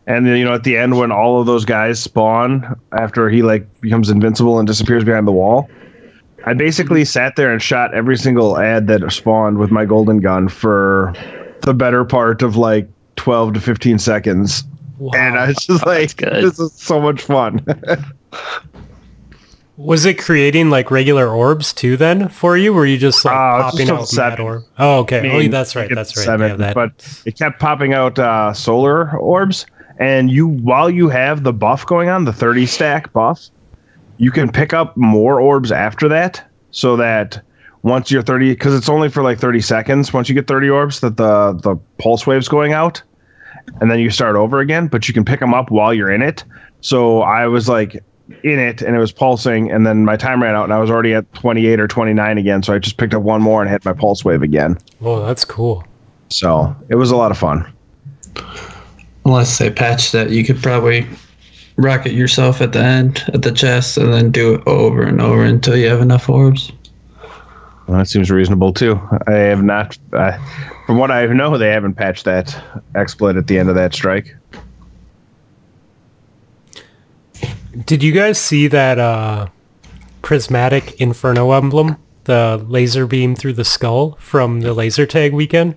[0.08, 3.42] And then you know at the end when all of those guys spawn after he
[3.44, 5.70] like becomes invincible and disappears behind the wall,
[6.46, 10.48] I basically sat there and shot every single ad that spawned with my golden gun
[10.50, 11.14] for
[11.62, 14.64] the better part of like 12 to 15 seconds.
[14.98, 15.12] Wow.
[15.16, 16.44] And I was just like, good.
[16.44, 17.64] this is so much fun.
[19.78, 22.74] Was it creating like regular orbs too then for you?
[22.74, 24.30] Were you just like Uh, popping just out seven.
[24.32, 24.64] mad orb?
[24.78, 25.20] Oh, okay.
[25.20, 25.90] I mean, oh, that's right.
[25.94, 26.26] That's right.
[26.26, 26.76] seven, yeah, that.
[26.76, 29.66] But it kept popping out uh, solar orbs,
[30.00, 33.50] and you while you have the buff going on, the thirty stack buff,
[34.18, 37.42] you can pick up more orbs after that, so that
[37.84, 40.14] once you're thirty, because it's only for like thirty seconds.
[40.14, 43.02] Once you get thirty orbs, that the the pulse wave's going out,
[43.82, 44.88] and then you start over again.
[44.88, 46.44] But you can pick them up while you're in it.
[46.82, 48.02] So I was like
[48.44, 50.92] in it and it was pulsing and then my time ran out and I was
[50.92, 53.84] already at 28 or 29 again so I just picked up one more and hit
[53.86, 54.78] my pulse wave again.
[55.02, 55.84] oh, that's cool.
[56.30, 57.74] So it was a lot of fun.
[59.30, 61.06] Unless they patched that, you could probably
[61.76, 65.44] rocket yourself at the end at the chest and then do it over and over
[65.44, 66.72] until you have enough orbs.
[67.86, 69.00] Well, that seems reasonable too.
[69.28, 70.36] I have not, uh,
[70.88, 72.60] from what I know, they haven't patched that
[72.96, 74.36] exploit at the end of that strike.
[77.86, 79.46] Did you guys see that uh,
[80.24, 81.98] prismatic inferno emblem?
[82.24, 85.76] The laser beam through the skull from the laser tag weekend?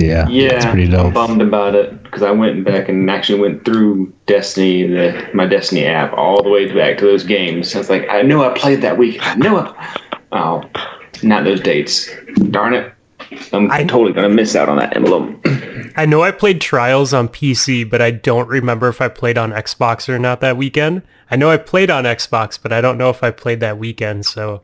[0.00, 3.64] Yeah, Yeah, it's pretty I'm bummed about it because I went back and actually went
[3.64, 7.74] through Destiny, the my Destiny app, all the way back to those games.
[7.74, 9.18] I was like, I know I played that week.
[9.20, 9.74] I know it.
[10.32, 10.62] Oh,
[11.24, 12.08] not those dates.
[12.52, 12.92] Darn it!
[13.52, 15.42] I'm I- totally gonna miss out on that emblem.
[15.96, 19.50] I know I played Trials on PC, but I don't remember if I played on
[19.50, 21.02] Xbox or not that weekend.
[21.32, 24.24] I know I played on Xbox, but I don't know if I played that weekend.
[24.24, 24.62] So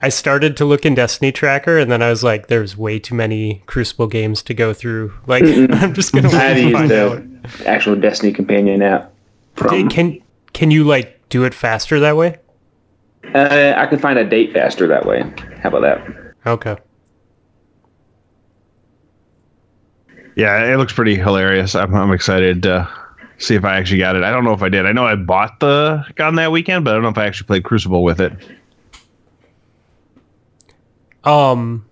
[0.00, 3.14] I started to look in Destiny Tracker, and then I was like, "There's way too
[3.14, 5.12] many Crucible games to go through.
[5.26, 9.12] Like, I'm just gonna I had wait to find out." the actual Destiny companion app.
[9.54, 10.18] From, can
[10.52, 12.38] can you like do it faster that way?
[13.34, 15.22] uh, I can find a date faster that way.
[15.62, 16.34] How about that?
[16.46, 16.76] Okay.
[20.36, 21.74] Yeah, it looks pretty hilarious.
[21.74, 22.88] I'm, I'm excited to
[23.38, 24.22] see if I actually got it.
[24.22, 24.86] I don't know if I did.
[24.86, 27.46] I know I bought the gun that weekend, but I don't know if I actually
[27.48, 28.32] played Crucible with it.
[31.28, 31.84] Um,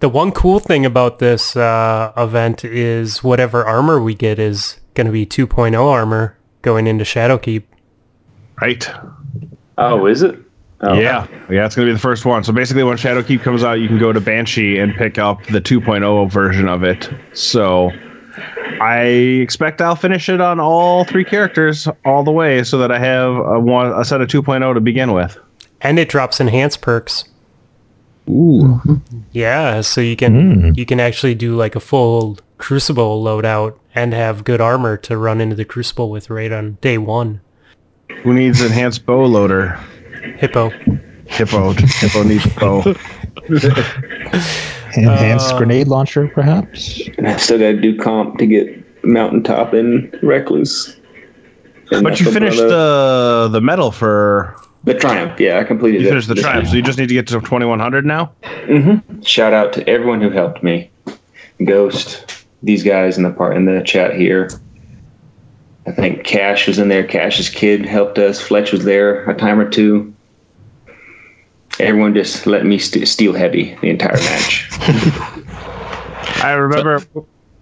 [0.00, 5.06] the one cool thing about this uh, event is whatever armor we get is going
[5.06, 7.64] to be 2.0 armor going into Shadowkeep.
[8.60, 8.90] Right?
[9.78, 10.38] Oh, is it?
[10.80, 12.42] Oh, Yeah, yeah, it's gonna be the first one.
[12.42, 15.60] So basically, when Shadowkeep comes out, you can go to Banshee and pick up the
[15.60, 17.08] 2.0 version of it.
[17.34, 17.92] So
[18.80, 19.02] I
[19.40, 23.32] expect I'll finish it on all three characters all the way, so that I have
[23.32, 25.38] a one a set of 2.0 to begin with.
[25.82, 27.24] And it drops enhanced perks.
[28.28, 28.80] Ooh,
[29.32, 34.44] Yeah, so you can you can actually do like a full Crucible loadout and have
[34.44, 37.40] good armor to run into the Crucible with right on day one.
[38.22, 39.78] who needs enhanced bow loader?
[40.38, 40.70] Hippo.
[41.26, 42.94] Hippo, Hippo needs a bow.
[44.94, 47.00] Enhanced Uh, grenade launcher, perhaps.
[47.16, 50.96] And I still got to do comp to get Mountaintop and Recluse.
[51.90, 55.38] And But you finished the the medal for the Triumph.
[55.38, 56.10] Yeah, I completed you it.
[56.10, 58.32] finished the this triumph, so you just need to get to 2100 now.
[59.24, 60.90] Shout out to everyone who helped me.
[61.64, 64.50] Ghost, these guys in the part in the chat here.
[65.86, 67.06] I think Cash was in there.
[67.06, 68.40] Cash's kid helped us.
[68.40, 70.14] Fletch was there a time or two.
[71.80, 74.68] Everyone just let me st- steal heavy the entire match.
[76.42, 77.00] I remember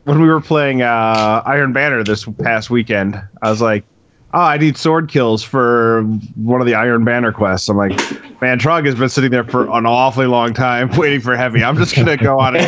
[0.04, 3.22] when we were playing uh, Iron Banner this past weekend.
[3.42, 3.84] I was like,
[4.32, 6.02] "Oh, I need sword kills for
[6.36, 7.92] one of the Iron Banner quests." I'm like,
[8.40, 11.62] "Man, Trog has been sitting there for an awfully long time waiting for heavy.
[11.64, 12.60] I'm just gonna go on it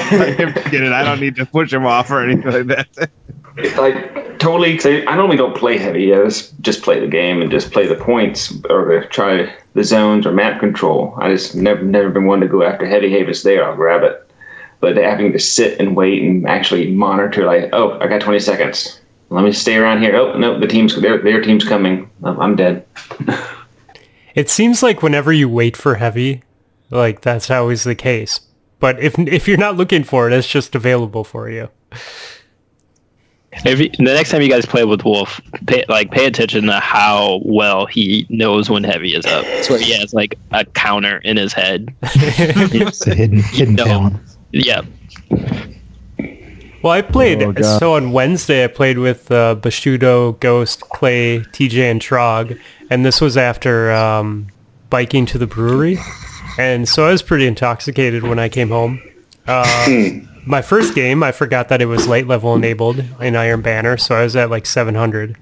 [0.70, 0.92] get it.
[0.92, 3.10] I don't need to push him off or anything like that."
[3.76, 4.78] like totally.
[5.06, 6.14] I normally don't play heavy.
[6.14, 10.26] I just just play the game and just play the points or try the zones
[10.26, 11.14] or map control.
[11.18, 13.10] I just never never been one to go after heavy.
[13.10, 14.28] Hey, if it's there, I'll grab it.
[14.80, 19.00] But having to sit and wait and actually monitor, like, oh, I got 20 seconds.
[19.32, 20.14] Let me stay around here.
[20.16, 22.10] Oh no, the team's their their team's coming.
[22.22, 22.84] Oh, I'm dead.
[24.34, 26.42] It seems like whenever you wait for heavy,
[26.88, 28.40] like that's always the case.
[28.80, 31.68] But if if you're not looking for it, it's just available for you.
[33.66, 36.80] If you, the next time you guys play with Wolf, pay, like pay attention to
[36.80, 39.44] how well he knows when heavy is up.
[39.64, 41.94] So he has like a counter in his head.
[42.02, 43.84] It's a hidden hidden No.
[43.84, 44.16] talent.
[44.52, 44.80] Yeah,
[46.82, 48.64] Well, I played Oh, so on Wednesday.
[48.64, 52.58] I played with uh, Bashudo, Ghost, Clay, TJ, and Trog,
[52.90, 54.48] and this was after um,
[54.90, 55.98] biking to the brewery,
[56.58, 59.00] and so I was pretty intoxicated when I came home.
[59.46, 60.08] Uh,
[60.46, 64.16] my first game, I forgot that it was light level enabled in Iron Banner, so
[64.16, 65.36] I was at like 700.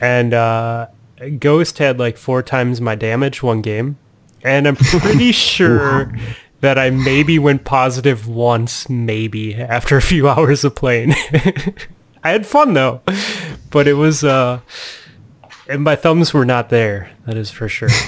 [0.00, 0.88] And uh,
[1.38, 3.98] Ghost had like four times my damage one game.
[4.42, 6.12] And I'm pretty sure
[6.60, 11.12] that I maybe went positive once, maybe, after a few hours of playing.
[12.22, 13.00] I had fun though,
[13.70, 14.60] but it was, uh,
[15.68, 17.88] and my thumbs were not there, that is for sure.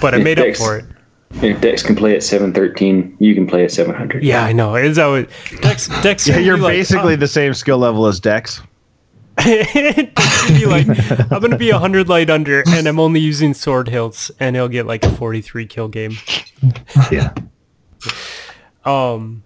[0.00, 0.84] But I made up for it.
[1.42, 4.22] If Dex can play at 713, you can play at 700.
[4.22, 4.74] Yeah, I know.
[4.74, 5.26] It's always
[5.62, 5.88] Dex.
[6.02, 6.28] Dex.
[6.28, 8.60] Yeah, you're be like, basically "Oh." the same skill level as Dex.
[9.44, 10.86] Be like,
[11.32, 14.86] I'm gonna be hundred light under, and I'm only using sword hilts, and he'll get
[14.86, 16.12] like a 43 kill game.
[17.10, 17.34] Yeah.
[18.84, 19.42] Um.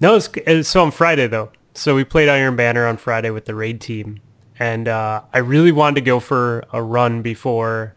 [0.00, 1.52] No, it's, it's so on Friday though.
[1.74, 4.20] So we played Iron Banner on Friday with the raid team,
[4.58, 7.94] and uh, I really wanted to go for a run before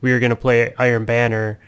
[0.00, 1.58] we were gonna play Iron Banner.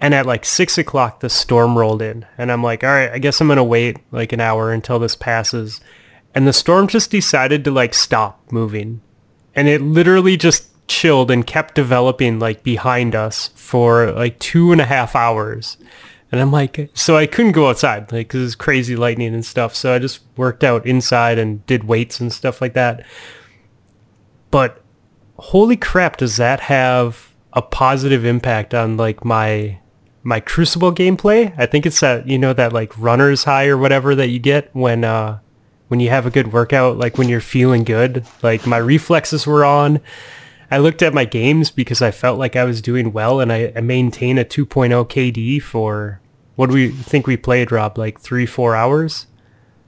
[0.00, 3.18] And at like six o'clock, the storm rolled in, and I'm like, all right, I
[3.18, 5.80] guess I'm gonna wait like an hour until this passes.
[6.34, 9.00] And the storm just decided to like stop moving,
[9.54, 14.80] and it literally just chilled and kept developing like behind us for like two and
[14.80, 15.76] a half hours.
[16.30, 19.74] And I'm like, so I couldn't go outside, like, cause it's crazy lightning and stuff.
[19.74, 23.04] So I just worked out inside and did weights and stuff like that.
[24.50, 24.82] But
[25.38, 29.78] holy crap, does that have a positive impact on like my
[30.22, 31.54] my Crucible gameplay?
[31.56, 34.74] I think it's that you know that like runner's high or whatever that you get
[34.74, 35.38] when uh
[35.88, 38.24] when you have a good workout, like when you're feeling good.
[38.42, 40.00] Like my reflexes were on.
[40.70, 43.72] I looked at my games because I felt like I was doing well, and I,
[43.74, 46.20] I maintain a 2.0 KD for
[46.58, 47.96] what do we think we played, Rob?
[47.96, 49.28] Like three, four hours.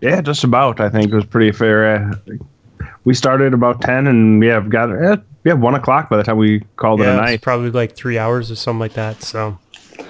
[0.00, 0.80] Yeah, just about.
[0.80, 1.96] I think it was pretty fair.
[1.96, 2.36] Uh,
[3.04, 6.36] we started about ten, and yeah, we got uh, yeah one o'clock by the time
[6.36, 7.34] we called it a night.
[7.34, 9.20] it's probably like three hours or something like that.
[9.20, 9.58] So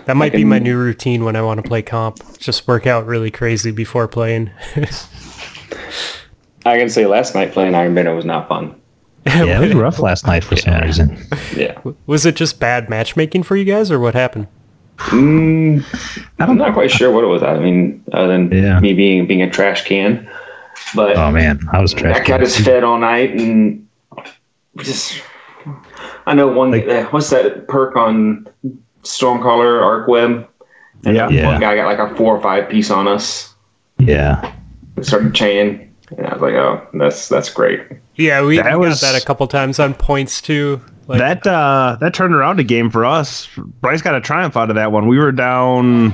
[0.05, 2.19] that might be my new routine when I want to play comp.
[2.39, 4.51] Just work out really crazy before playing.
[6.67, 8.75] I can say last night playing Iron Banner was not fun.
[9.27, 10.85] Yeah, it was rough last night for some Yeah.
[10.85, 11.27] reason.
[11.55, 11.79] Yeah.
[12.07, 14.47] Was it just bad matchmaking for you guys, or what happened?
[14.97, 15.85] Mm,
[16.39, 17.43] I'm not quite sure what it was.
[17.43, 18.81] I mean, other than Yeah.
[18.81, 20.27] me being being a trash can,
[20.95, 22.27] but Oh man, I was I trash.
[22.27, 23.87] got us fed all night and
[24.79, 25.23] just.
[26.27, 26.71] I know one.
[26.71, 28.47] Like- uh, what's that perk on
[29.03, 30.47] Stormcaller Arc Web?
[31.05, 31.29] And Yeah.
[31.29, 31.47] Yeah.
[31.47, 33.55] one guy got like a four or five piece on us.
[33.99, 34.51] Yeah,
[35.01, 37.81] We started chain, and I was like, "Oh, that's that's great."
[38.17, 40.81] Yeah, we, That we was- got that a couple times on points too.
[41.07, 43.49] Like, that uh, that turned around a game for us.
[43.81, 45.09] Bryce got a triumph out of that one.
[45.09, 46.13] We were down,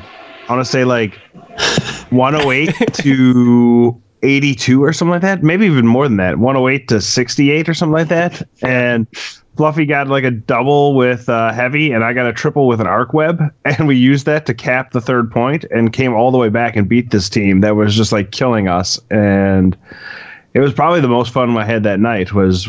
[0.49, 1.15] I want to say like
[2.11, 5.43] 108 to 82 or something like that.
[5.43, 6.39] Maybe even more than that.
[6.39, 8.43] 108 to 68 or something like that.
[8.63, 9.07] And
[9.57, 12.87] Fluffy got like a double with uh, heavy, and I got a triple with an
[12.87, 16.39] arc web, and we used that to cap the third point and came all the
[16.39, 19.01] way back and beat this team that was just like killing us.
[19.11, 19.77] And
[20.55, 22.33] it was probably the most fun I had that night.
[22.33, 22.69] Was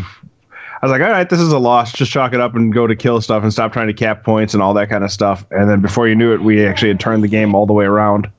[0.82, 1.92] I was like, all right, this is a loss.
[1.92, 4.54] Just chalk it up and go to kill stuff and stop trying to cap points
[4.54, 5.46] and all that kind of stuff.
[5.52, 7.86] And then before you knew it, we actually had turned the game all the way
[7.86, 8.30] around.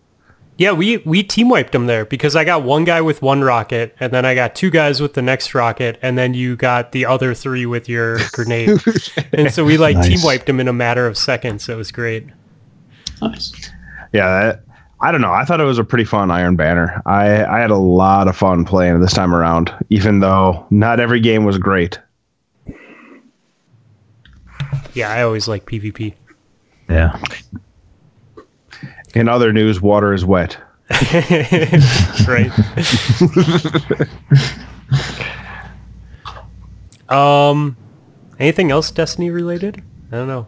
[0.59, 3.94] Yeah, we we team wiped them there because I got one guy with one rocket,
[4.01, 7.07] and then I got two guys with the next rocket, and then you got the
[7.07, 8.71] other three with your grenade,
[9.33, 10.09] and so we like Nice.
[10.09, 11.68] team wiped them in a matter of seconds.
[11.68, 12.27] It was great.
[13.23, 13.53] Nice.
[14.12, 14.64] Yeah, that,
[15.01, 15.33] I don't know.
[15.33, 17.01] I thought it was a pretty fun Iron Banner.
[17.07, 21.21] I, I had a lot of fun playing this time around, even though not every
[21.21, 21.99] game was great.
[24.94, 26.14] Yeah, I always like PvP.
[26.88, 27.16] yeah.
[29.14, 30.57] In other news, water is wet.
[32.27, 32.51] right.
[37.09, 37.77] um,
[38.38, 39.83] anything else Destiny related?
[40.12, 40.47] I don't know.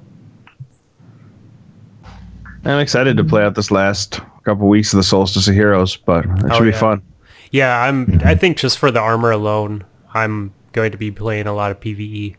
[2.64, 6.24] I'm excited to play out this last couple weeks of the Solstice of Heroes, but
[6.26, 6.78] it Oh, should be yeah.
[6.78, 7.02] fun.
[7.52, 8.20] Yeah, I'm.
[8.24, 11.80] I think just for the armor alone, I'm going to be playing a lot of.
[11.80, 12.36] PVE.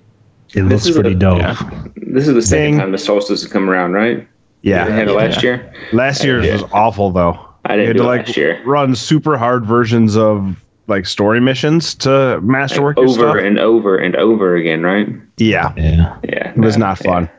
[0.54, 1.40] It looks pretty a- dope.
[1.40, 1.56] yeah.
[1.96, 2.78] This is the second Thing.
[2.80, 4.28] time the solstice has come around, right?
[4.64, 4.86] Yeah.
[4.88, 5.74] You had it last year.
[5.94, 7.40] Last year's was awful though.
[7.66, 8.62] I didn't had do to like last year.
[8.66, 13.36] run super hard versions of like story missions to masterwork your over stuff.
[13.38, 15.08] and over and over again, right?
[15.38, 16.18] yeah, Yeah.
[16.24, 17.30] Yeah, it was not fun.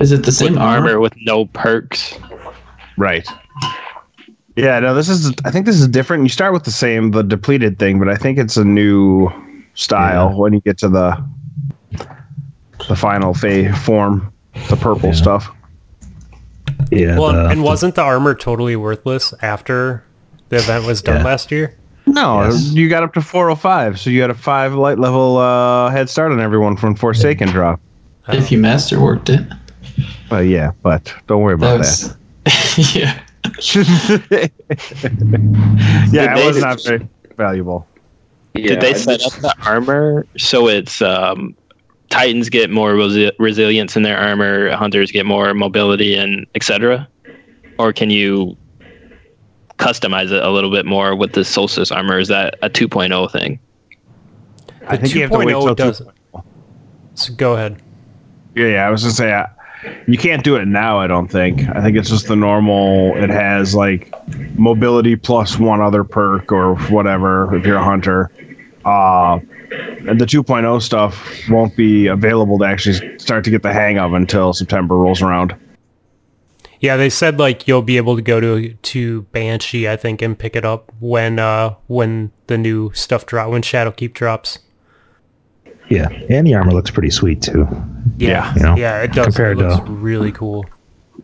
[0.00, 0.88] Is it the same armor?
[0.88, 2.16] Armor with no perks.
[2.96, 3.26] Right.
[4.56, 6.24] Yeah, no, this is I think this is different.
[6.24, 9.30] You start with the same the depleted thing, but I think it's a new
[9.74, 10.36] style Yeah.
[10.36, 11.24] when you get to the
[12.88, 14.32] the final fa- form,
[14.68, 15.14] the purple Yeah.
[15.14, 15.50] stuff.
[16.90, 17.18] Yeah.
[17.18, 20.02] Well, the- and wasn't the armor totally worthless after
[20.48, 21.24] the event was done Yeah.
[21.24, 21.74] last year?
[22.06, 22.72] No, Yes.
[22.72, 26.32] you got up to 405, so you had a 5 light level uh, head start
[26.32, 27.80] on everyone from Forsaken drop.
[28.28, 29.40] If you masterworked it,
[30.30, 32.94] But yeah, but don't worry that about was that.
[32.94, 33.18] yeah.
[36.12, 37.06] yeah, it was not very
[37.36, 37.86] valuable.
[38.54, 41.54] Yeah, Did they set up the armor so it's um,
[42.10, 47.06] Titans get more resi- resilience in their armor, Hunters get more mobility, and etc.
[47.78, 48.56] Or can you
[49.78, 52.18] customize it a little bit more with the Solstice armor?
[52.18, 53.60] Is that a 2.0 thing?
[54.86, 56.10] I The think you have to wait 2.0 till doesn't.
[57.14, 57.82] So go ahead.
[58.54, 58.86] Yeah, yeah.
[58.86, 59.46] I was gonna say uh,
[60.06, 60.98] you can't do it now.
[60.98, 61.68] I don't think.
[61.68, 63.16] I think it's just the normal.
[63.16, 64.12] It has like
[64.58, 68.30] mobility plus one other perk or whatever if you're a hunter.
[68.84, 73.98] Uh, and the 2.0 stuff won't be available to actually start to get the hang
[73.98, 75.54] of until September rolls around.
[76.80, 80.38] Yeah, they said like you'll be able to go to to Banshee, I think, and
[80.38, 84.60] pick it up when uh when the new stuff drop when Shadowkeep drops.
[85.88, 87.66] Yeah, and the armor looks pretty sweet too.
[88.18, 89.26] Yeah, you know, yeah, it does.
[89.26, 90.66] compared it looks to- really cool.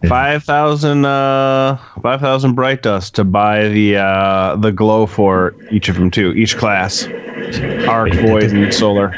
[0.09, 5.89] Five thousand, uh, five thousand bright dust to buy the uh, the glow for each
[5.89, 6.33] of them too.
[6.33, 7.07] Each class,
[7.89, 9.11] arc, void, and solar.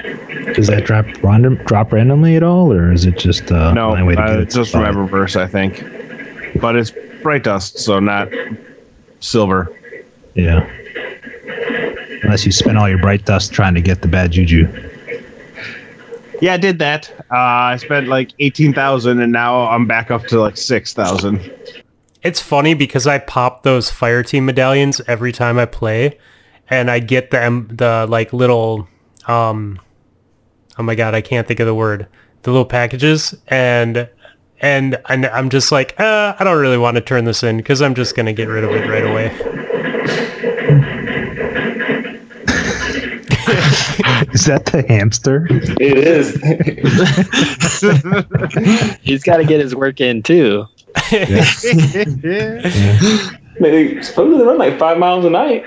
[0.52, 4.14] Does that drop random drop randomly at all, or is it just uh, No, way
[4.14, 4.82] to uh, it's just from?
[4.82, 5.82] Eververse, I think.
[6.60, 8.28] But it's bright dust, so not
[9.20, 9.74] silver.
[10.34, 10.70] Yeah.
[12.22, 14.66] Unless you spend all your bright dust trying to get the bad juju.
[16.40, 17.10] Yeah, I did that.
[17.30, 17.36] Uh,
[17.72, 21.40] I spent like eighteen thousand, and now I'm back up to like six thousand.
[22.22, 26.18] It's funny because I pop those fire team medallions every time I play,
[26.68, 28.88] and I get them the like little
[29.28, 29.80] um
[30.78, 32.06] oh my god I can't think of the word
[32.42, 34.08] the little packages and
[34.60, 37.82] and and I'm just like uh, I don't really want to turn this in because
[37.82, 39.28] I'm just gonna get rid of it right away.
[44.32, 45.46] Is that the hamster?
[45.50, 46.34] It is.
[49.02, 50.66] He's got to get his work in too.
[51.12, 51.44] Yeah.
[53.58, 55.64] They supposedly run like five miles a night.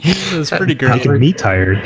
[0.00, 0.90] It's pretty great.
[0.96, 1.78] Making me tired.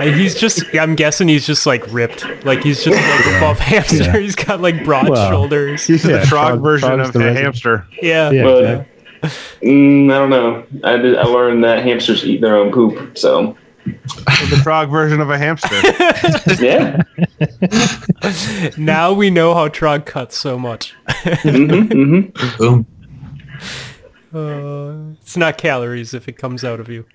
[0.00, 3.58] And he's just I'm guessing he's just like ripped like he's just like a buff
[3.60, 3.96] hamster.
[4.04, 4.18] Yeah.
[4.18, 5.86] He's got like broad Well, shoulders.
[5.86, 7.86] He's Yeah, the trog frog- version frog's of the a hamster.
[8.02, 8.30] Yeah.
[8.30, 8.42] Yeah.
[8.42, 8.84] But yeah.
[9.62, 10.64] Mm, I don't know.
[10.84, 13.16] I, did, I learned that hamsters eat their own poop.
[13.16, 15.80] So the trog version of a hamster.
[16.62, 17.02] yeah.
[18.76, 20.94] Now we know how Trog cuts so much.
[21.08, 22.20] hmm hmm
[22.58, 22.86] Boom.
[24.32, 27.06] Uh, it's not calories if it comes out of you.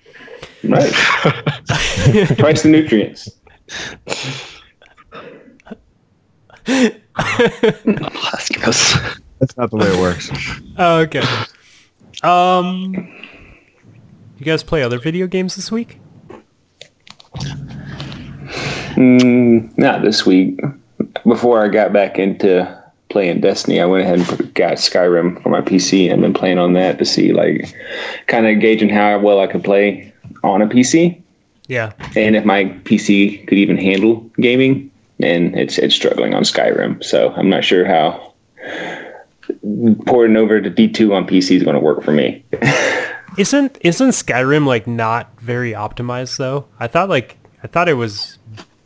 [0.64, 0.92] Right.
[2.36, 3.28] Twice the nutrients.
[6.66, 8.96] That's gross.
[9.38, 10.30] That's not the way it works.
[10.76, 11.22] Oh, okay.
[12.22, 12.94] Um,
[14.38, 15.98] you guys play other video games this week?
[18.96, 20.60] Mm, not this week.
[21.26, 25.60] Before I got back into playing Destiny, I went ahead and got Skyrim for my
[25.60, 26.12] PC.
[26.12, 27.74] I've been playing on that to see, like,
[28.26, 30.12] kind of gauging how well I could play
[30.42, 31.20] on a PC
[31.68, 31.92] Yeah.
[32.16, 34.90] and if my PC could even handle gaming.
[35.22, 38.32] And it's it's struggling on Skyrim, so I'm not sure how
[40.06, 42.44] porting over to D2 on PC is going to work for me.
[43.36, 46.66] Isn't isn't Skyrim like not very optimized though?
[46.78, 48.38] I thought like I thought it was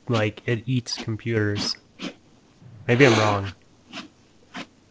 [0.08, 1.76] like it eats computers.
[2.86, 3.52] Maybe I'm wrong.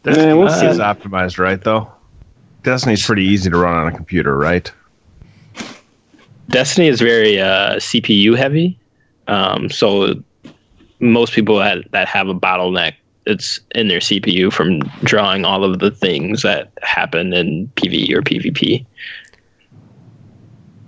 [0.04, 1.60] Destiny we'll is optimized, right?
[1.60, 1.90] Though
[2.62, 4.70] Destiny's pretty easy to run on a computer, right?
[6.50, 8.78] Destiny is very uh, CPU heavy,
[9.26, 10.14] um, so
[11.00, 12.94] most people that, that have a bottleneck,
[13.28, 18.22] it's in their CPU from drawing all of the things that happen in PvE or
[18.22, 18.84] PvP.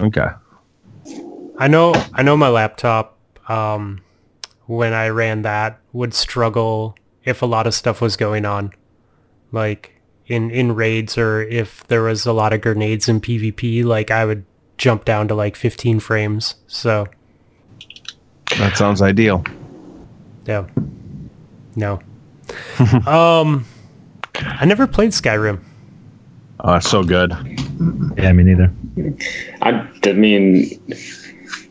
[0.01, 0.27] Okay.
[1.59, 3.19] I know I know my laptop
[3.49, 4.01] um
[4.67, 8.73] when I ran that would struggle if a lot of stuff was going on.
[9.53, 14.11] Like in in raids or if there was a lot of grenades in PvP, like
[14.11, 14.45] I would
[14.79, 16.55] jump down to like 15 frames.
[16.67, 17.07] So,
[18.59, 19.45] That sounds ideal.
[20.47, 20.67] yeah.
[21.77, 22.01] No.
[23.07, 23.65] um
[24.35, 25.61] I never played Skyrim.
[26.61, 27.33] Oh, it's so good.
[28.17, 28.71] Yeah, me neither.
[29.63, 30.79] I, I mean,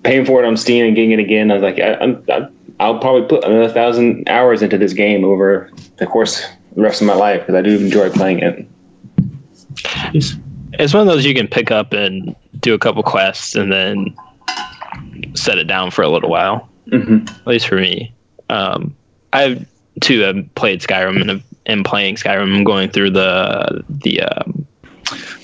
[0.04, 2.48] paying for it on Steam and getting it again, I was like, I, I'm, I,
[2.80, 6.44] I'll probably put another thousand hours into this game over the course
[6.76, 8.68] the rest of my life because I do enjoy playing it.
[10.14, 14.16] It's one of those you can pick up and do a couple quests and then
[15.36, 16.70] set it down for a little while.
[16.90, 18.14] hmm At least for me.
[18.50, 18.96] Um,
[19.34, 19.66] I
[20.02, 22.56] too have played Skyrim and have, am playing Skyrim.
[22.56, 24.68] I'm going through the the um,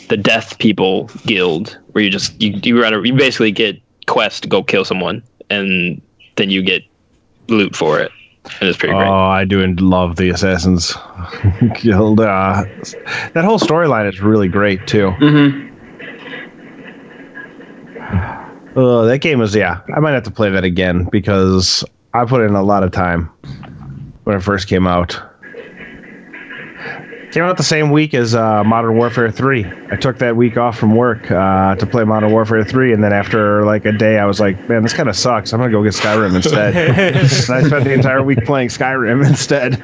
[0.10, 4.40] the Death People Guild, where you just you you, run a, you basically get quests
[4.42, 6.02] to go kill someone, and
[6.36, 6.84] then you get
[7.48, 8.12] loot for it.
[8.62, 9.08] It was pretty Oh, great.
[9.08, 10.94] Oh, I do love the Assassin's
[11.82, 12.20] Guild.
[12.20, 12.64] Uh,
[13.34, 15.12] that whole storyline is really great too.
[15.20, 15.72] Mm-hmm.
[18.78, 19.82] Uh, that game is yeah.
[19.96, 21.84] I might have to play that again because
[22.14, 23.32] I put in a lot of time
[24.26, 25.20] when it first came out.
[27.32, 29.66] Came out the same week as uh, Modern Warfare 3.
[29.92, 33.12] I took that week off from work uh, to play Modern Warfare 3, and then
[33.12, 35.52] after like a day, I was like, "Man, this kind of sucks.
[35.52, 39.82] I'm gonna go get Skyrim instead." and I spent the entire week playing Skyrim instead.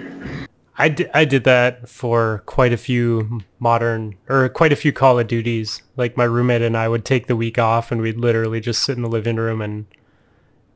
[0.77, 5.27] I I did that for quite a few modern or quite a few Call of
[5.27, 5.81] Duties.
[5.97, 8.95] Like my roommate and I would take the week off and we'd literally just sit
[8.95, 9.85] in the living room and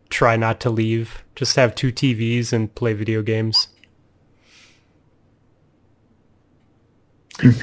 [0.10, 1.24] try not to leave.
[1.36, 3.68] Just have two TVs and play video games.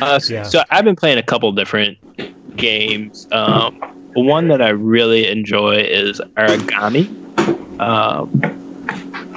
[0.01, 0.43] Uh, so, Yeah.
[0.43, 1.97] so I've been playing a couple different
[2.57, 3.26] games.
[3.32, 3.80] Um,
[4.14, 7.09] one that I really enjoy is Aragami.
[7.80, 8.30] Um,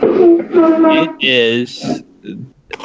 [0.02, 2.04] it is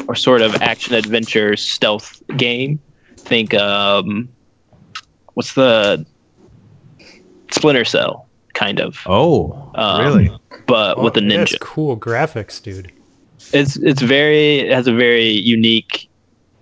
[0.08, 2.78] a sort of action adventure stealth game.
[3.16, 4.28] Think um,
[5.34, 6.06] what's the
[7.50, 8.28] Splinter Cell
[8.60, 10.30] kind of, Oh, Um, really?
[10.66, 11.58] but with a Oh, it ninja.
[11.60, 12.92] cool graphics, dude.
[13.52, 16.08] It's it's very it has a very unique,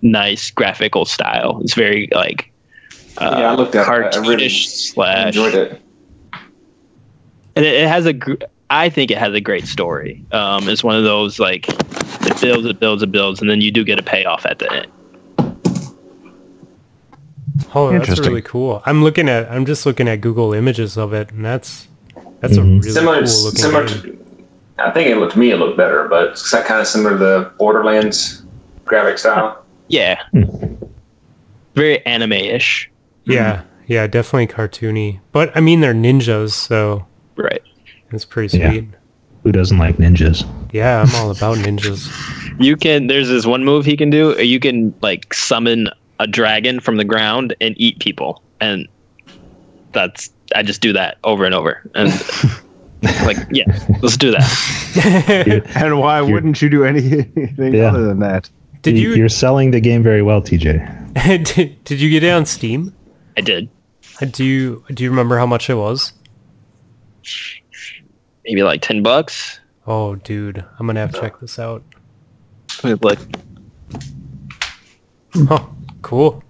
[0.01, 1.59] nice graphical style.
[1.61, 2.39] It's very like
[3.17, 4.15] uh, Yeah, I looked at it.
[4.15, 5.81] I really slash Enjoyed it.
[7.55, 10.23] and it, it has a gr- I think it has a great story.
[10.31, 13.71] Um, it's one of those like it builds, it builds, it builds, and then you
[13.71, 14.87] do get a payoff at the end.
[17.75, 18.81] Oh, that's really cool.
[18.85, 21.88] I'm looking at I'm just looking at Google images of it and that's
[22.41, 22.79] that's a Mhm.
[22.81, 24.01] really similar, cool looking similar game.
[24.01, 24.17] to.
[24.79, 27.17] I think it looked to me it looked better, but it's kind of similar to
[27.17, 28.43] the Borderlands
[28.85, 29.63] graphic style.
[29.89, 30.17] Yeah,
[31.75, 32.89] very anime-ish.
[33.25, 35.19] Yeah, yeah, definitely cartoony.
[35.31, 37.61] But I mean they're ninjas, so Right.
[38.11, 38.71] it's pretty Yeah.
[38.71, 38.85] sweet.
[39.43, 40.45] Who doesn't like ninjas?
[40.71, 42.09] Yeah, I'm all about ninjas.
[42.59, 43.07] You can.
[43.07, 44.31] There's this one move he can do.
[44.41, 45.87] You can like summon
[46.19, 48.87] a dragon from the ground and eat people, and
[49.93, 52.09] that's I just do that over and over, and
[53.25, 53.65] like yeah,
[54.01, 55.63] let's do that.
[55.75, 57.89] And why wouldn't you do anything Yeah.
[57.89, 58.49] other than that?
[58.81, 60.75] Did you You're selling the game very well, TJ.
[61.55, 62.93] did, did you get it on Steam?
[63.37, 63.69] I did
[64.31, 66.13] Do you do you remember how much it was?
[68.45, 69.59] maybe like ten bucks.
[69.85, 71.83] Oh, dude, I'm gonna have to check this out.
[72.83, 73.19] Let me look.
[75.51, 75.69] Oh,
[76.01, 76.43] cool.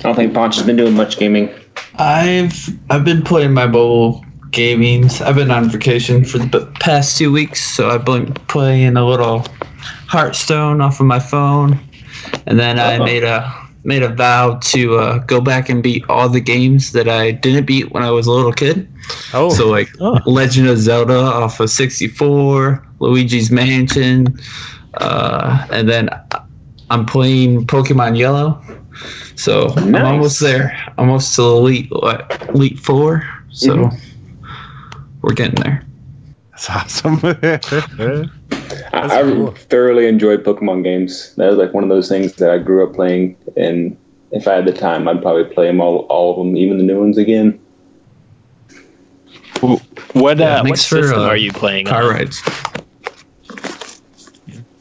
[0.00, 1.50] I don't think Ponch has been doing much gaming.
[1.98, 5.20] I've I've been playing my mobile gamings.
[5.20, 9.44] I've been on vacation for the past two weeks, so I've been playing a little
[10.08, 11.78] Hearthstone off of my phone,
[12.46, 13.04] and then I Uh-oh.
[13.04, 13.52] made a
[13.84, 17.64] made a vow to uh, go back and beat all the games that I didn't
[17.66, 18.86] beat when I was a little kid.
[19.32, 20.18] Oh, So like Oh.
[20.26, 24.38] Legend of Zelda off of 64, Luigi's Mansion,
[24.98, 26.10] uh, and then
[26.90, 28.60] I'm playing Pokemon Yellow.
[29.36, 33.26] So I'm almost there, almost to Elite what, Elite Four.
[33.50, 33.90] So
[35.22, 35.84] we're getting there.
[36.50, 37.20] That's awesome.
[38.92, 39.52] I, That's I cool.
[39.52, 41.34] thoroughly enjoyed Pokemon games.
[41.36, 43.96] That was like one of those things that I grew up playing, and
[44.32, 46.84] if I had the time, I'd probably play them all, all of them, even the
[46.84, 47.60] new ones again.
[50.12, 52.10] What Yeah, uh, what thanks for, system uh, are you playing Car on?
[52.10, 52.42] rides.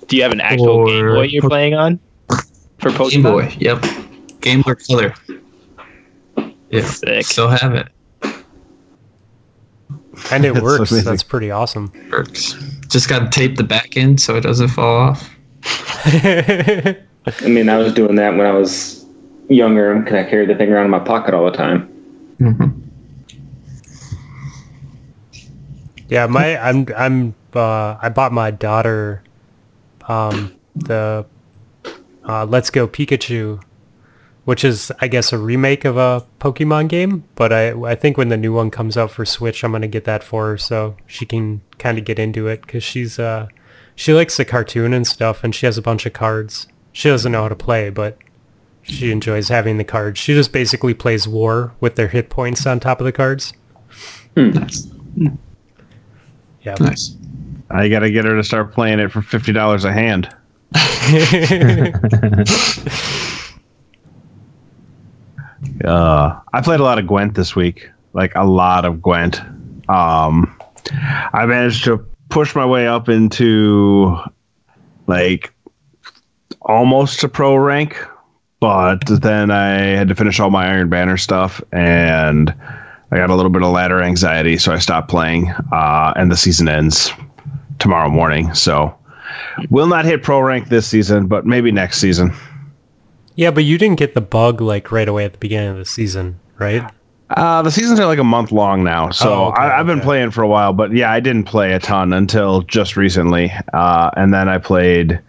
[0.09, 1.99] Do you have an actual Game Boy you're Po- playing on
[2.79, 3.09] for Pokemon?
[3.11, 3.55] Game Boy.
[3.59, 3.85] Yep.
[4.41, 5.13] Game Boy Color.
[6.69, 6.85] Yeah.
[6.85, 7.25] Sick.
[7.25, 7.87] Still have it.
[10.31, 10.91] and it works.
[10.91, 11.05] amazing.
[11.09, 11.91] That's pretty awesome.
[12.11, 12.53] Works.
[12.87, 15.29] Just got to tape the back end so it doesn't fall off.
[16.05, 16.95] I
[17.43, 19.05] mean, I was doing that when I was
[19.49, 21.83] younger, because I carried the thing around in my pocket all the time.
[22.39, 22.65] hmm
[26.07, 29.21] Yeah, my I'm I'm uh I bought my daughter
[30.09, 31.25] um the
[32.27, 33.61] uh Let's Go Pikachu
[34.49, 38.29] which is I guess a remake of a Pokemon game, but I I think when
[38.29, 40.95] the new one comes out for Switch, I'm going to get that for her so
[41.05, 43.47] she can kind of get into it cuz she's uh
[43.95, 46.65] she likes the cartoon and stuff and she has a bunch of cards.
[46.93, 48.17] She doesn't know how to play, but
[48.81, 50.19] she enjoys having the cards.
[50.19, 53.53] She just basically plays war with their hit points on top of the cards.
[54.35, 54.87] Nice.
[56.63, 56.75] Yeah.
[56.79, 57.15] Nice.
[57.71, 60.29] I got to get her to start playing it for fifty dollars a hand.
[65.85, 69.41] Uh, I played a lot of Gwent this week, like a lot of Gwent.
[69.89, 70.55] Um,
[71.33, 74.17] I managed to push my way up into
[75.07, 75.53] like
[76.61, 77.97] almost to pro rank,
[78.59, 82.53] but then I had to finish all my Iron Banner stuff, and
[83.11, 85.49] I got a little bit of ladder anxiety, so I stopped playing.
[85.71, 87.11] Uh, and the season ends
[87.79, 88.95] tomorrow morning, so
[89.69, 92.33] will not hit pro rank this season, but maybe next season.
[93.35, 95.85] Yeah, but you didn't get the bug like right away at the beginning of the
[95.85, 96.83] season, right?
[97.29, 100.01] Uh, the seasons are like a month long now, so Oh, okay, I, I've been
[100.01, 100.73] playing for a while.
[100.73, 105.21] But yeah, I didn't play a ton until just recently, uh, and then I played.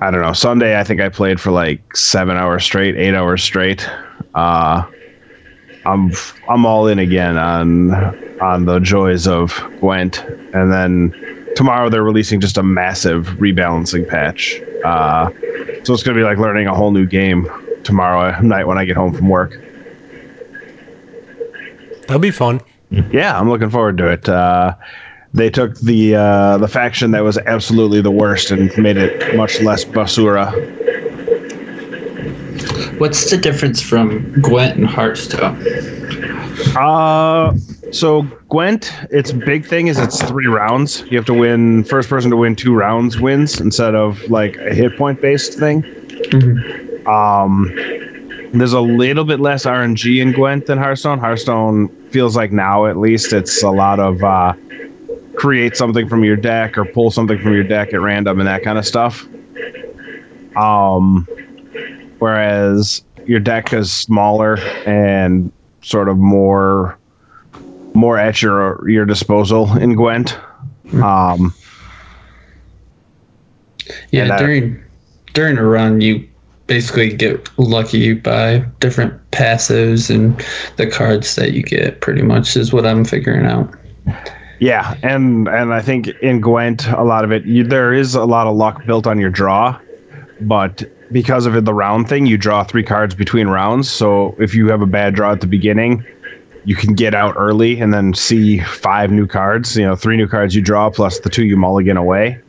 [0.00, 0.32] I don't know.
[0.32, 3.88] Sunday, I think I played for like seven hours straight, eight hours straight.
[4.34, 4.84] Uh,
[5.84, 6.12] I'm
[6.48, 7.92] I'm all in again on
[8.40, 10.22] on the joys of Gwent,
[10.54, 11.14] and then
[11.56, 14.60] tomorrow they're releasing just a massive rebalancing patch.
[14.84, 15.30] Uh,
[15.84, 17.48] so it's gonna be like learning a whole new game
[17.84, 19.58] tomorrow night when I get home from work.
[22.02, 22.60] That'll be fun.
[22.90, 24.28] Yeah, I'm looking forward to it.
[24.28, 24.74] Uh,
[25.34, 29.60] they took the uh, the faction that was absolutely the worst and made it much
[29.62, 30.52] less basura.
[33.02, 35.60] What's the difference from Gwent and Hearthstone?
[36.76, 37.52] Uh,
[37.90, 41.02] so Gwent, its big thing is it's three rounds.
[41.10, 44.72] You have to win first person to win two rounds wins instead of like a
[44.72, 45.82] hit point based thing.
[47.04, 47.72] Um,
[48.54, 51.18] there's a little bit less RNG in Gwent than Hearthstone.
[51.18, 54.54] Hearthstone feels like now at least it's a lot of uh,
[55.34, 58.62] create something from your deck or pull something from your deck at random and that
[58.62, 59.26] kind of stuff.
[60.54, 61.26] Um,
[62.22, 64.56] whereas your deck is smaller
[64.86, 65.50] and
[65.82, 66.96] sort of more
[67.94, 70.38] more at your your disposal in Gwent.
[71.02, 71.52] Um,
[74.12, 74.80] Yeah, uh, during
[75.34, 76.26] during a run, you
[76.68, 80.40] basically get lucky by different passives and
[80.76, 82.00] the cards that you get.
[82.00, 83.68] Pretty much is what I'm figuring out.
[84.60, 88.24] Yeah, and and I think in Gwent, a lot of it you, there is a
[88.24, 89.76] lot of luck built on your draw,
[90.42, 93.90] but because of it, the round thing, you draw three cards between rounds.
[93.90, 96.04] So if you have a bad draw at the beginning,
[96.64, 99.76] you can get out early and then see five new cards.
[99.76, 102.40] You know, three new cards you draw plus the two you mulligan away.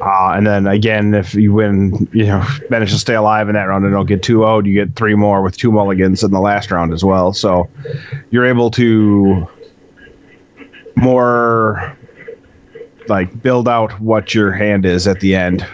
[0.00, 3.64] Uh, and then again, if you win, you know, manage to stay alive in that
[3.64, 6.40] round and don't get 2 0, you get three more with two mulligans in the
[6.40, 7.32] last round as well.
[7.32, 7.68] So
[8.30, 9.46] you're able to
[10.96, 11.96] more
[13.08, 15.64] like build out what your hand is at the end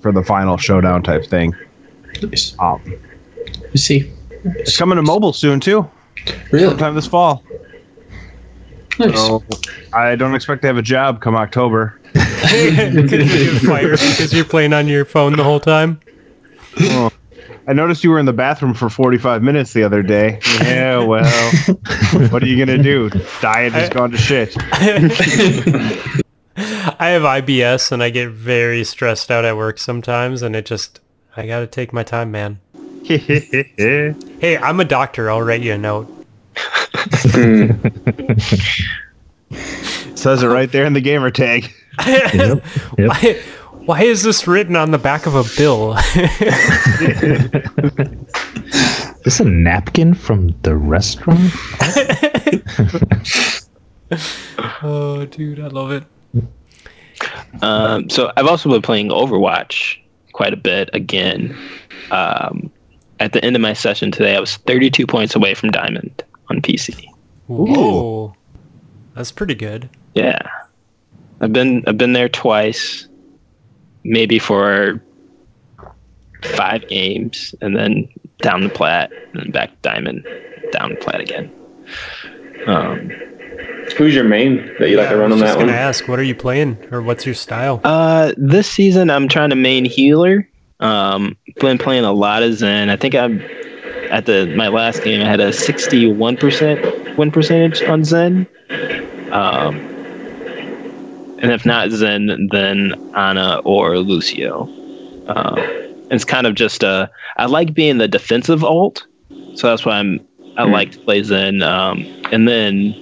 [0.00, 1.54] for the final showdown type thing.
[2.22, 2.54] Nice.
[2.58, 2.80] Um,
[3.72, 4.12] You see,
[4.44, 5.88] it's coming to mobile soon too,
[6.50, 7.42] really sometime this fall.
[8.98, 9.14] nice.
[9.16, 9.42] So
[9.92, 12.00] I don't expect to have a job come October.
[12.14, 15.98] Because you get fired because you're playing on your phone the whole time.
[16.80, 17.10] Oh,
[17.66, 20.38] I noticed you were in the bathroom for 45 minutes the other day.
[20.60, 21.24] Yeah, well,
[22.30, 23.10] what are you gonna do?
[23.40, 24.54] Diet has gone to shit.
[26.56, 31.00] I have IBS and I get very stressed out at work sometimes, and it just
[31.36, 32.60] I gotta take my time, man.
[33.06, 35.30] Hey, I'm a doctor.
[35.30, 36.08] I'll write you a note.
[40.16, 41.70] Says it right there in the gamer tag.
[42.06, 42.34] Yep.
[42.34, 42.64] Yep.
[43.08, 45.94] Why, why is this written on the back of a bill?
[49.14, 51.52] Is this a napkin from the restaurant?
[54.82, 56.04] oh, dude, I love it.
[57.62, 59.98] Um, so I've also been playing Overwatch
[60.34, 61.56] quite a bit again.
[62.10, 62.70] Um,
[63.20, 66.60] at the end of my session today, I was 32 points away from Diamond on
[66.60, 67.08] PC.
[67.48, 68.34] Ooh,
[69.14, 69.88] that's pretty good.
[70.14, 70.42] Yeah,
[71.40, 73.06] I've been I've been there twice,
[74.02, 75.02] maybe for
[76.42, 78.08] five games, and then
[78.42, 80.26] down the plat, and then back Diamond,
[80.72, 81.50] down the plat again.
[82.66, 83.10] Um,
[83.92, 86.08] Who's your main that you like to I run was on just that gonna ask,
[86.08, 87.80] what are you playing, or what's your style?
[87.84, 90.48] Uh, this season I'm trying to main healer.
[90.80, 92.90] Um, been playing a lot of Zen.
[92.90, 93.40] I think I'm
[94.10, 95.20] at the my last game.
[95.20, 98.46] I had a 61% win percentage on Zen.
[99.30, 99.76] Um,
[101.38, 104.62] and if not Zen, then Ana or Lucio.
[105.26, 105.58] Um,
[106.10, 107.10] it's kind of just a.
[107.36, 109.06] I like being the defensive alt,
[109.54, 110.26] so that's why I'm.
[110.56, 111.62] I like to play Zen.
[111.62, 112.94] Um, and then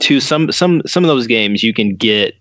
[0.00, 2.34] to some some some of those games you can get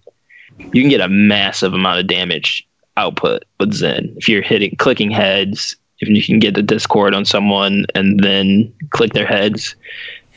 [0.58, 5.12] you can get a massive amount of damage output with Zen if you're hitting clicking
[5.12, 5.76] heads.
[6.00, 9.76] If you can get the Discord on someone and then click their heads,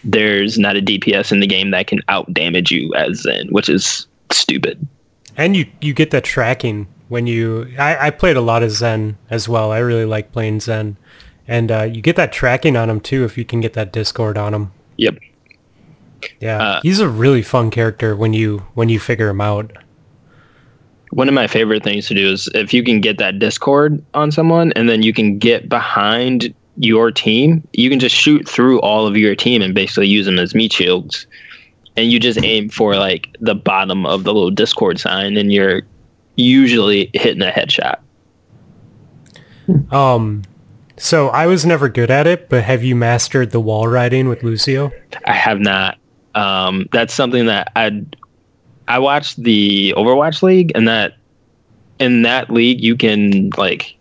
[0.05, 3.69] there's not a DPS in the game that can out damage you as Zen, which
[3.69, 4.87] is stupid.
[5.37, 7.69] And you you get that tracking when you.
[7.79, 9.73] I, I played a lot of Zen as well.
[9.73, 10.97] I really like playing Zen,
[11.47, 14.39] and uh, you get that tracking on them too if you can get that Discord
[14.39, 14.73] on them.
[14.97, 15.19] Yep.
[16.41, 19.73] Yeah, Uh, he's a really fun character when you when you figure him out.
[21.11, 24.31] One of my favorite things to do is if you can get that Discord on
[24.31, 29.07] someone and then you can get behind your team, you can just shoot through all
[29.07, 31.27] of your team and basically use them as meat shields.
[31.97, 35.83] And you just aim for like the bottom of the little Discord sign, and you're
[36.37, 37.99] usually hitting a headshot.
[39.91, 40.43] Um,
[40.97, 44.43] so I was never good at it, but have you mastered the wall riding with
[44.43, 44.93] Lucio?
[45.25, 45.99] I have not.
[46.35, 48.05] Um, that's something that I
[48.87, 51.17] I watched the Overwatch League, and that
[51.99, 53.97] in that league you can like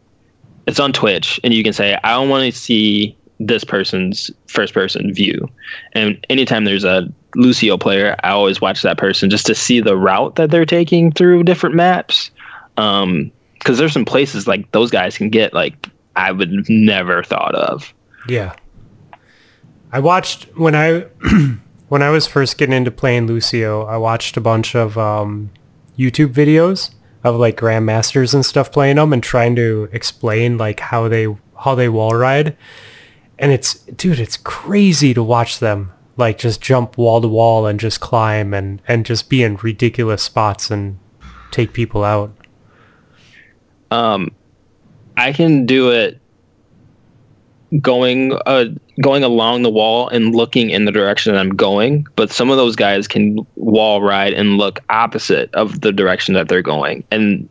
[0.66, 4.74] it's on Twitch, and you can say I don't want to see this person's first
[4.74, 5.50] person view,
[5.94, 9.98] and anytime there's a Lucio player, I always watch that person just to see the
[9.98, 12.32] route that they're taking through different maps.
[12.78, 17.56] Um, because there's some places like those guys can get like I would never thought
[17.56, 17.94] of.
[18.28, 18.56] Yeah.
[19.92, 21.06] I watched when I
[21.90, 25.52] when I was first getting into playing Lucio, I watched a bunch of um,
[25.98, 26.92] YouTube videos
[27.24, 31.28] of like grandmasters and stuff playing them and trying to explain like how they
[31.60, 32.56] how they wall ride.
[33.40, 37.80] And it's dude, it's crazy to watch them like just jump wall to wall and
[37.80, 41.00] just climb and and just be in ridiculous spots and
[41.52, 42.32] take people out.
[43.92, 44.32] Um,
[45.16, 46.20] I can do it
[47.82, 48.66] going uh
[49.02, 52.58] going along the wall and looking in the direction that I'm going, but some of
[52.58, 57.04] those guys can wall ride and look opposite of the direction that they're going.
[57.12, 57.48] And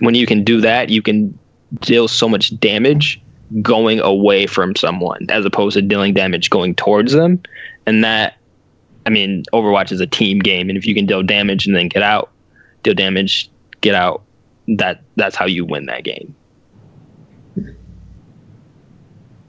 [0.00, 1.36] when you can do that, you can
[1.80, 3.20] deal so much damage
[3.60, 7.42] going away from someone as opposed to dealing damage going towards them.
[7.86, 8.36] And that
[9.04, 11.88] I mean, Overwatch is a team game and if you can deal damage and then
[11.88, 12.30] get out,
[12.82, 13.50] deal damage,
[13.80, 14.22] get out,
[14.68, 16.34] that that's how you win that game.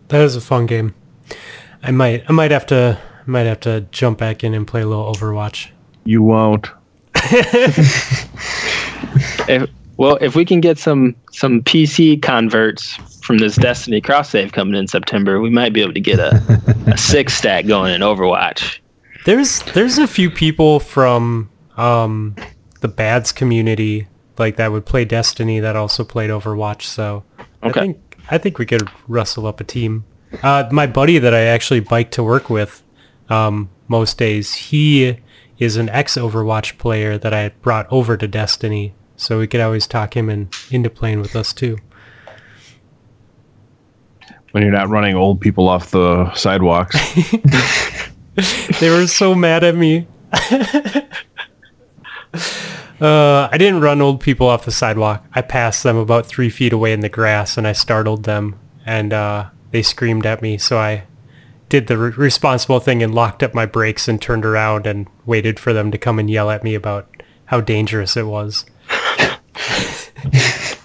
[0.10, 0.96] That is a fun game.
[1.84, 4.86] I might I might have to might have to jump back in and play a
[4.86, 5.70] little Overwatch.
[6.06, 6.68] You won't.
[9.50, 14.52] If, well, if we can get some some PC converts from this Destiny cross save
[14.52, 16.42] coming in September, we might be able to get a,
[16.88, 18.80] a six stack going in Overwatch.
[19.26, 22.36] There's there's a few people from um,
[22.82, 26.82] the Bads community like that would play Destiny that also played Overwatch.
[26.84, 27.24] So
[27.64, 27.80] Okay.
[27.80, 30.06] I think I think we could rustle up a team.
[30.44, 32.84] Uh, my buddy that I actually bike to work with
[33.30, 35.18] um, most days, he
[35.58, 38.94] is an ex Overwatch player that I brought over to Destiny.
[39.16, 41.78] So we could always talk him in, into playing with us too.
[44.52, 46.96] When you're not running old people off the sidewalks.
[48.80, 50.08] they were so mad at me.
[53.02, 55.26] uh, I didn't run old people off the sidewalk.
[55.34, 59.14] I passed them about three feet away in the grass, and I startled them, and
[59.14, 60.58] uh, they screamed at me.
[60.58, 61.04] So I
[61.70, 65.60] did the re- responsible thing and locked up my brakes and turned around and waited
[65.60, 67.10] for them to come and yell at me about
[67.46, 68.66] how dangerous it was.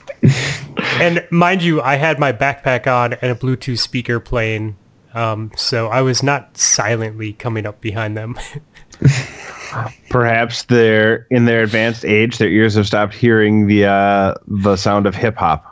[1.00, 4.76] and mind you, I had my backpack on and a Bluetooth speaker playing,
[5.14, 8.38] um, so I was not silently coming up behind them.
[10.11, 15.07] Perhaps they're in their advanced age, their ears have stopped hearing the uh, the sound
[15.07, 15.68] of hip hop.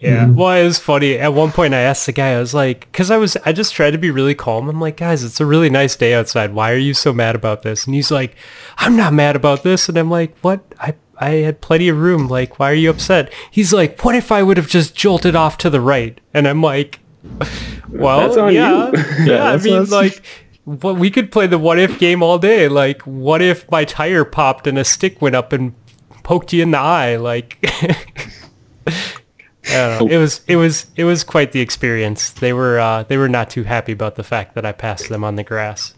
[0.00, 0.28] Yeah.
[0.28, 1.18] Well, it was funny.
[1.18, 3.72] At one point, I asked the guy, I was like, because I was, I just
[3.72, 4.68] tried to be really calm.
[4.68, 6.52] I'm like, guys, it's a really nice day outside.
[6.52, 7.86] Why are you so mad about this?
[7.86, 8.36] And he's like,
[8.76, 9.88] I'm not mad about this.
[9.88, 10.60] And I'm like, what?
[10.78, 12.28] I, I had plenty of room.
[12.28, 13.32] Like, why are you upset?
[13.50, 16.20] He's like, what if I would have just jolted off to the right?
[16.34, 17.00] And I'm like,
[17.88, 18.98] well, That's on yeah, you.
[19.32, 19.44] yeah.
[19.44, 20.22] I that's- mean, that's- like,
[20.64, 22.68] what we could play the what if game all day.
[22.68, 25.74] Like, what if my tire popped and a stick went up and
[26.22, 27.16] poked you in the eye?
[27.16, 27.58] Like,
[29.66, 30.06] I know.
[30.08, 32.30] It was it was it was quite the experience.
[32.30, 35.24] They were uh, they were not too happy about the fact that I passed them
[35.24, 35.94] on the grass.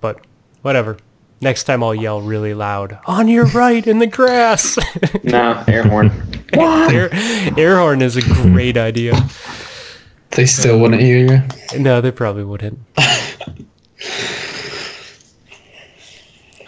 [0.00, 0.20] But
[0.62, 0.98] whatever.
[1.40, 2.98] Next time I'll yell really loud.
[3.06, 4.78] On your right in the grass.
[5.24, 6.10] No, air horn.
[6.52, 7.08] air,
[7.58, 9.14] air horn is a great idea.
[10.32, 11.78] They still wouldn't hear you.
[11.80, 12.78] No, they probably wouldn't.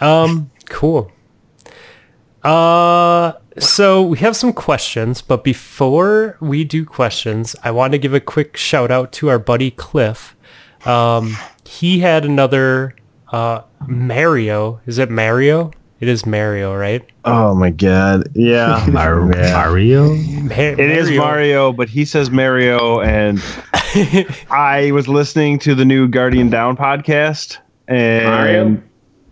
[0.01, 1.11] Um, cool.
[2.43, 8.13] Uh, so we have some questions, but before we do questions, I want to give
[8.13, 10.35] a quick shout out to our buddy Cliff.
[10.85, 11.35] Um,
[11.65, 12.95] he had another
[13.33, 14.79] uh Mario.
[14.85, 15.71] Is it Mario?
[15.99, 17.03] It is Mario, right?
[17.25, 18.29] Oh my god.
[18.35, 18.85] Yeah.
[18.91, 20.13] Mar- Mario?
[20.15, 23.41] Ma- It is Mario, but he says Mario, and
[24.51, 27.57] I was listening to the new Guardian Down podcast,
[27.89, 28.81] and Mario?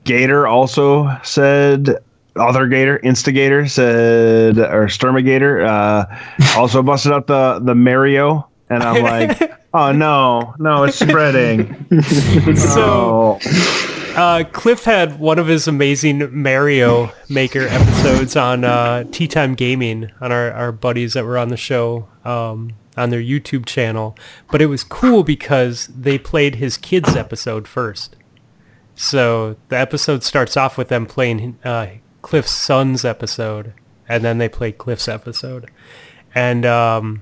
[0.06, 1.98] Gator also said,
[2.38, 9.04] other Gator, Instigator said, or Sturmigator, uh, also busted up the the Mario, and I'm
[9.04, 11.86] like, oh no, no, it's spreading.
[12.56, 14.14] So Oh.
[14.16, 20.12] uh, Cliff had one of his amazing Mario Maker episodes on uh, Tea Time Gaming
[20.22, 22.08] on our, our buddies that were on the show.
[22.24, 24.16] Um, on their YouTube channel,
[24.50, 28.16] but it was cool because they played his kids episode first.
[28.96, 31.88] So the episode starts off with them playing uh,
[32.22, 33.74] Cliff's son's episode,
[34.08, 35.70] and then they play Cliff's episode,
[36.34, 37.22] and um,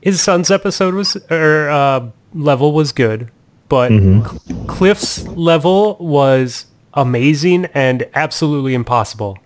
[0.00, 3.30] his son's episode was or uh, level was good,
[3.68, 9.38] but Cl- Cliff's level was amazing and absolutely impossible.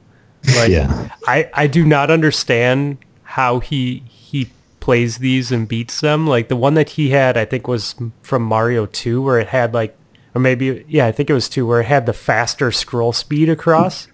[0.57, 1.09] Like Yeah.
[1.26, 4.51] I I do not understand how he he
[4.81, 6.26] plays these and beats them.
[6.26, 9.74] Like the one that he had, I think was from Mario 2 where it had
[9.74, 9.97] like
[10.39, 13.49] or maybe yeah, I think it was 2 where it had the faster scroll speed
[13.49, 14.07] across.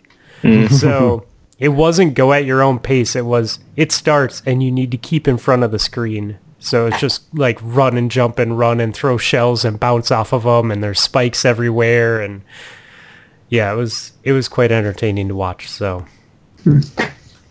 [0.43, 0.75] Mm-hmm.
[0.75, 1.27] so
[1.59, 3.14] it wasn't go at your own pace.
[3.14, 6.39] It was it starts and you need to keep in front of the screen.
[6.59, 10.33] So it's just like run and jump and run and throw shells and bounce off
[10.33, 12.43] of them and there's spikes everywhere and
[13.51, 15.68] yeah, it was it was quite entertaining to watch.
[15.68, 16.07] So
[16.62, 16.81] hmm.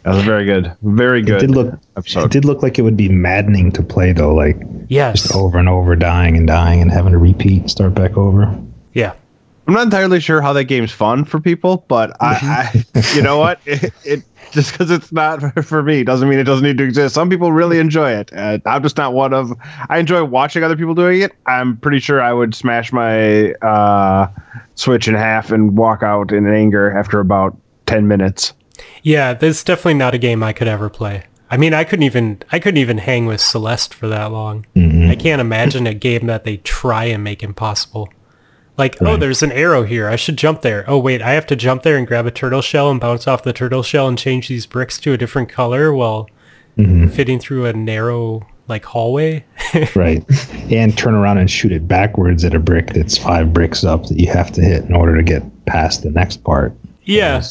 [0.03, 0.75] That was very good.
[0.81, 1.43] Very good.
[1.43, 1.53] It good.
[1.53, 1.79] did look.
[2.25, 4.57] It did look like it would be maddening to play though, like
[4.89, 8.53] yes, just over and over, dying and dying and having to repeat, start back over.
[8.93, 9.13] yeah,
[9.67, 13.37] I'm not entirely sure how that game's fun for people, but I, I you know
[13.37, 13.61] what?
[13.65, 17.15] It, it just because it's not for me doesn't mean it doesn't need to exist.
[17.15, 18.31] Some people really enjoy it.
[18.33, 19.53] Uh, I'm just not one of.
[19.89, 21.31] I enjoy watching other people doing it.
[21.45, 24.27] I'm pretty sure I would smash my uh,
[24.75, 28.53] Switch in half and walk out in anger after about ten minutes.
[29.03, 29.33] Yeah.
[29.33, 31.25] This is definitely not a game I could ever play.
[31.49, 34.65] I mean, I couldn't even I couldn't even hang with Celeste for that long.
[34.75, 35.11] Mm-hmm.
[35.11, 38.09] I can't imagine a game that they try and make impossible.
[38.75, 40.09] Like, oh, there's an arrow here.
[40.09, 40.83] I should jump there.
[40.87, 43.43] Oh, wait, I have to jump there and grab a turtle shell and bounce off
[43.43, 46.27] the turtle shell and change these bricks to a different color while
[46.75, 47.07] mm-hmm.
[47.09, 49.45] fitting through a narrow like hallway.
[49.95, 50.23] Right.
[50.71, 54.19] and turn around and shoot it backwards at a brick that's five bricks up that
[54.19, 56.75] you have to hit in order to get past the next part.
[57.03, 57.41] yeah,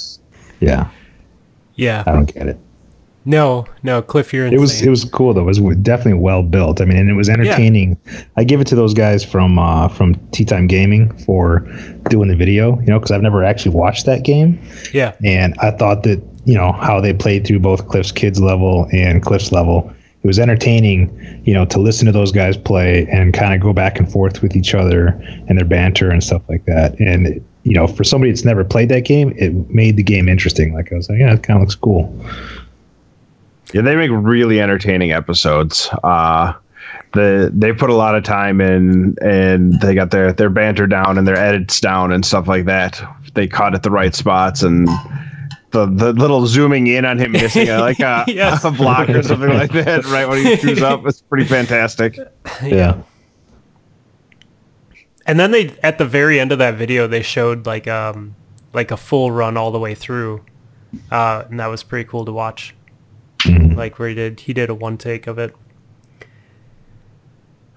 [0.60, 0.88] Yeah,
[1.74, 2.04] yeah.
[2.06, 2.58] I don't get it.
[3.24, 4.58] No, no, Cliff, you're insane.
[4.58, 5.42] It was it was cool though.
[5.42, 6.80] It was definitely well built.
[6.80, 7.96] I mean, and it was entertaining.
[8.36, 11.60] I give it to those guys from uh, from Tea Time Gaming for
[12.08, 12.80] doing the video.
[12.80, 14.60] You know, because I've never actually watched that game,
[14.92, 18.88] yeah, and I thought that you know how they played through both Cliff's kids level
[18.92, 19.94] and Cliff's level.
[20.24, 23.72] It was entertaining, you know, to listen to those guys play and kind of go
[23.72, 25.08] back and forth with each other
[25.48, 26.98] and their banter and stuff like that.
[27.00, 30.74] And you know, for somebody that's never played that game, it made the game interesting.
[30.74, 32.14] Like I was like, yeah, it kind of looks cool.
[33.72, 35.88] Yeah, they make really entertaining episodes.
[36.02, 36.54] Uh
[37.14, 41.18] the they put a lot of time in and they got their their banter down
[41.18, 43.02] and their edits down and stuff like that.
[43.34, 44.88] They caught at the right spots and
[45.70, 48.64] the the little zooming in on him missing a, like a, Yes.
[48.64, 51.06] a block or something like that right when he screws up.
[51.06, 52.18] It's pretty fantastic.
[52.62, 53.00] Yeah.
[55.26, 58.34] And then they at the very end of that video they showed like um
[58.72, 60.44] like a full run all the way through.
[61.10, 62.74] Uh and that was pretty cool to watch.
[63.46, 65.54] Like where he did he did a one take of it.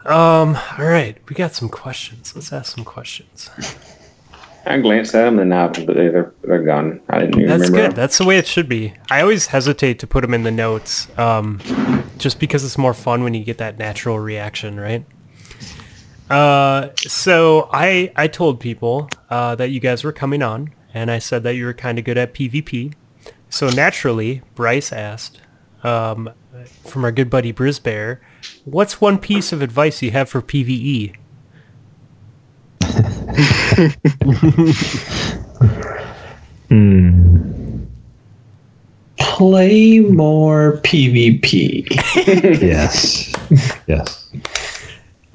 [0.06, 2.34] Um all right, we got some questions.
[2.36, 3.50] Let's ask some questions.
[4.68, 7.00] I glanced at them and now they're they're gone.
[7.10, 7.78] I didn't even That's remember.
[7.78, 7.92] good.
[7.92, 7.96] them.
[7.96, 8.94] That's the way it should be.
[9.12, 11.60] I always hesitate to put them in the notes, um,
[12.18, 15.06] just because it's more fun when you get that natural reaction, right?
[16.30, 21.20] Uh, so I I told people uh, that you guys were coming on, and I
[21.20, 22.94] said that you were kind of good at PvP.
[23.50, 25.40] So naturally, Bryce asked,
[25.84, 26.32] um,
[26.84, 28.20] from our good buddy Brisbear,
[28.66, 31.16] what's one piece of advice you have for E?" PVE?
[39.18, 41.88] Play more PvP.
[42.62, 43.34] yes.
[43.88, 44.30] yes.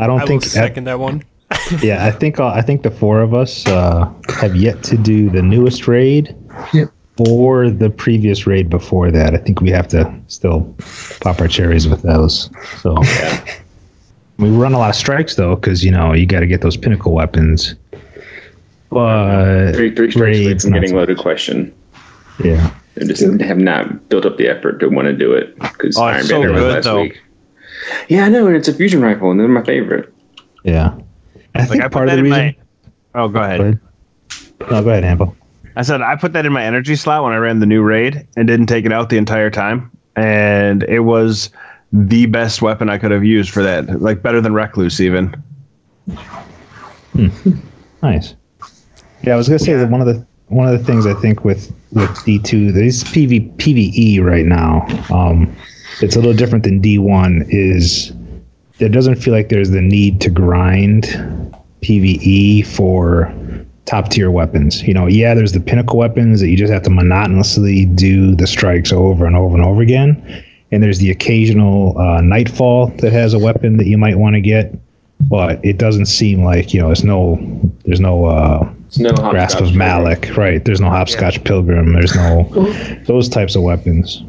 [0.01, 0.45] I don't I will think.
[0.45, 1.23] second that one.
[1.83, 2.39] yeah, I think.
[2.41, 6.35] Uh, I think the four of us uh, have yet to do the newest raid.
[6.73, 6.91] Yep.
[7.29, 9.35] Or the previous raid before that.
[9.35, 10.75] I think we have to still
[11.21, 12.49] pop our cherries with those.
[12.79, 12.97] So
[14.39, 16.79] we run a lot of strikes though, because you know you got to get those
[16.79, 17.75] pinnacle weapons.
[18.91, 21.75] But Three three strikes away raids, from not getting loaded question.
[22.43, 22.75] Yeah.
[23.01, 26.05] I just have not built up the effort to want to do it because Oh,
[26.05, 27.03] Iron it's so Banner was good, last though.
[27.03, 27.21] week.
[28.09, 30.12] Yeah, I know, and it's a fusion rifle, and they're my favorite.
[30.64, 30.95] Yeah.
[31.55, 32.39] I think Like I part of the reason.
[32.39, 32.57] my
[33.14, 33.59] Oh, go ahead.
[33.59, 33.81] Go ahead.
[34.70, 35.37] No, go ahead, Amble.
[35.76, 38.26] I said I put that in my energy slot when I ran the new raid
[38.37, 39.91] and didn't take it out the entire time.
[40.16, 41.51] And it was
[41.93, 44.01] the best weapon I could have used for that.
[44.03, 45.35] Like better than Recluse even.
[48.03, 48.35] Nice.
[49.22, 51.45] Yeah, I was gonna say that one of the one of the things I think
[51.45, 55.55] with with D two, this PV PVE right now, um,
[56.03, 57.45] it's a little different than D one.
[57.49, 58.13] Is
[58.79, 61.05] there doesn't feel like there's the need to grind
[61.83, 63.33] PVE for
[63.87, 64.83] top tier weapons.
[64.83, 68.47] You know, yeah, there's the pinnacle weapons that you just have to monotonously do the
[68.47, 70.45] strikes over and over and over again.
[70.73, 74.41] and there's the occasional uh, Nightfall that has a weapon that you might want to
[74.41, 74.75] get.
[75.29, 76.87] But it doesn't seem like you know.
[76.87, 77.39] There's no.
[77.85, 78.25] There's no.
[78.25, 80.65] Uh, It's no Grasp of Malok, right?
[80.65, 81.93] There's no hopscotch pilgrim.
[81.93, 82.45] There's no
[83.05, 84.23] those types of weapons.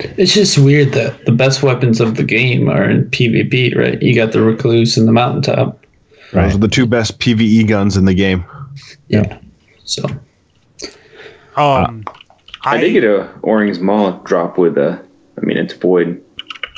[0.00, 4.00] It's just weird that the best weapons of the game are in PvP, right?
[4.02, 5.84] You got the recluse and the mountaintop.
[6.32, 6.44] Right.
[6.44, 8.44] Those are the two best PVE guns in the game.
[9.08, 9.38] Yeah.
[9.84, 10.04] So
[11.56, 12.12] Um, uh,
[12.64, 15.00] I, did get a Orewing's Maul drop with a,
[15.40, 16.20] I mean, it's void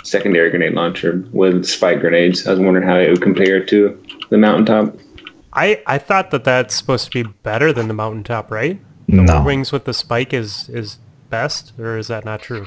[0.02, 2.46] secondary grenade launcher with spike grenades.
[2.46, 4.96] I was wondering how it would compare to the mountaintop.
[5.52, 8.78] I I thought that that's supposed to be better than the mountaintop, right?
[9.08, 9.42] No.
[9.42, 10.98] Wings with the spike is is
[11.30, 12.66] best, or is that not true?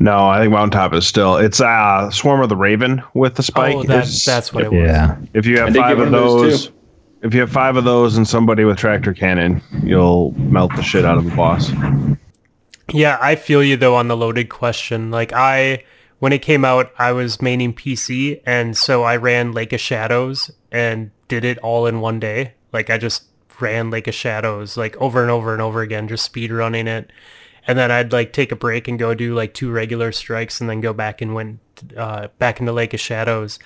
[0.00, 1.36] No, I think Mountaintop is still.
[1.36, 3.76] It's uh, Swarm of the Raven with the spike.
[3.76, 4.80] oh, that's that's what it was.
[4.80, 5.18] Yeah.
[5.34, 6.72] If you have five of those, those,
[7.20, 11.04] if you have five of those and somebody with tractor cannon, you'll melt the shit
[11.04, 11.70] out of the boss.
[12.94, 15.10] Yeah, I feel you though on the loaded question.
[15.10, 15.84] Like I,
[16.18, 20.50] when it came out, I was maining PC, and so I ran Lake of Shadows
[20.72, 22.54] and did it all in one day.
[22.72, 23.24] Like I just
[23.60, 27.12] ran Lake of Shadows like over and over and over again, just speed running it.
[27.66, 30.68] And then I'd like take a break and go do like two regular strikes, and
[30.68, 31.60] then go back and went
[31.96, 33.58] uh, back into Lake of Shadows.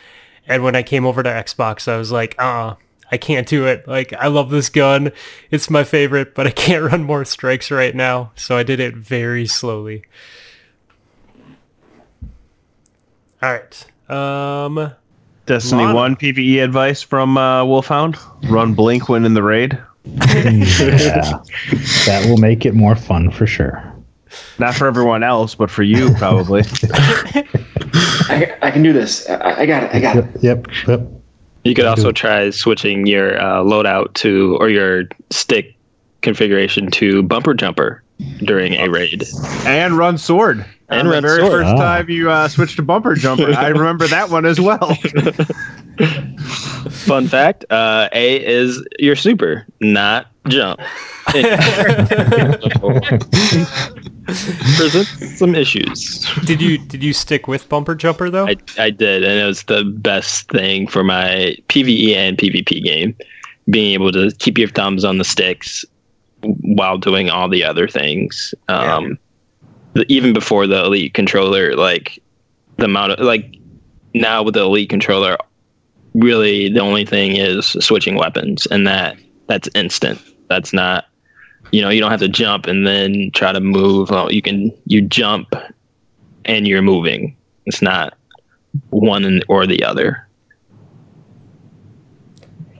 [0.46, 2.74] And when I came over to Xbox, I was like, uh,
[3.10, 3.86] I can't do it.
[3.86, 5.12] Like, I love this gun.
[5.50, 8.32] It's my favorite, but I can't run more strikes right now.
[8.34, 10.04] So I did it very slowly.
[13.42, 14.10] All right.
[14.10, 14.92] Um,
[15.46, 15.94] Destiny Lana.
[15.94, 18.16] 1 PvE advice from uh, Wolfhound
[18.48, 19.78] Run Blink when in the raid.
[20.04, 21.38] Yeah.
[22.06, 23.82] That will make it more fun for sure.
[24.58, 26.62] Not for everyone else, but for you, probably.
[28.28, 29.28] I, I can do this.
[29.28, 29.94] I, I got it.
[29.94, 30.24] I got it.
[30.42, 30.66] Yep.
[30.66, 30.88] Yep.
[30.88, 31.08] yep.
[31.64, 35.74] You could also try switching your uh, loadout to or your stick
[36.20, 38.02] configuration to bumper jumper
[38.40, 39.24] during a raid.
[39.66, 40.64] and Run Sword.
[40.90, 41.52] And Uh, Run the very Sword.
[41.64, 41.78] first Ah.
[41.78, 43.52] time you uh, switched to Bumper Jumper.
[43.54, 44.96] I remember that one as well.
[46.90, 50.80] Fun fact: uh, A is your super, not jump.
[54.76, 56.26] Presents some issues.
[56.44, 58.46] did you did you stick with bumper jumper though?
[58.46, 63.16] I, I did, and it was the best thing for my PVE and PvP game.
[63.70, 65.84] Being able to keep your thumbs on the sticks
[66.42, 68.54] while doing all the other things.
[68.68, 69.18] Um,
[69.94, 72.22] the, even before the elite controller, like
[72.76, 73.56] the amount of like
[74.12, 75.36] now with the elite controller,
[76.14, 80.20] really the only thing is switching weapons, and that that's instant.
[80.48, 81.06] That's not.
[81.72, 84.10] You know, you don't have to jump and then try to move.
[84.10, 85.54] Well, you can you jump
[86.44, 87.36] and you're moving.
[87.66, 88.16] It's not
[88.90, 90.28] one or the other.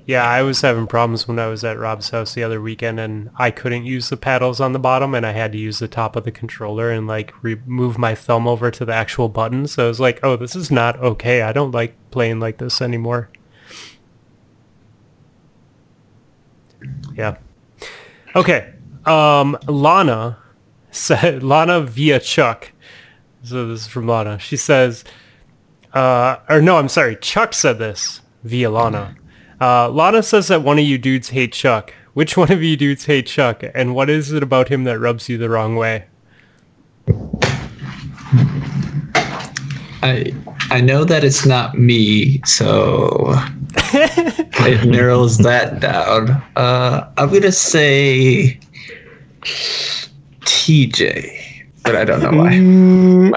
[0.07, 3.31] Yeah, I was having problems when I was at Rob's house the other weekend, and
[3.37, 6.15] I couldn't use the paddles on the bottom, and I had to use the top
[6.15, 9.67] of the controller and like remove my thumb over to the actual button.
[9.67, 11.41] So I was like, "Oh, this is not okay.
[11.41, 13.29] I don't like playing like this anymore."
[17.15, 17.37] Yeah.
[18.35, 18.73] Okay.
[19.05, 20.39] Um, Lana
[20.91, 22.73] said Lana via Chuck.
[23.43, 24.39] So this is from Lana.
[24.39, 25.05] She says,
[25.93, 27.17] uh, or no, I'm sorry.
[27.17, 29.17] Chuck said this via Lana.
[29.61, 31.93] Uh, Lana says that one of you dudes hate Chuck.
[32.15, 33.63] Which one of you dudes hate Chuck?
[33.75, 36.07] And what is it about him that rubs you the wrong way?
[40.05, 40.33] I
[40.71, 43.33] I know that it's not me, so
[43.95, 46.31] it narrows that down.
[46.57, 48.59] Uh, I'm gonna say
[50.43, 52.51] TJ, but I don't know why.
[52.53, 53.33] Mm,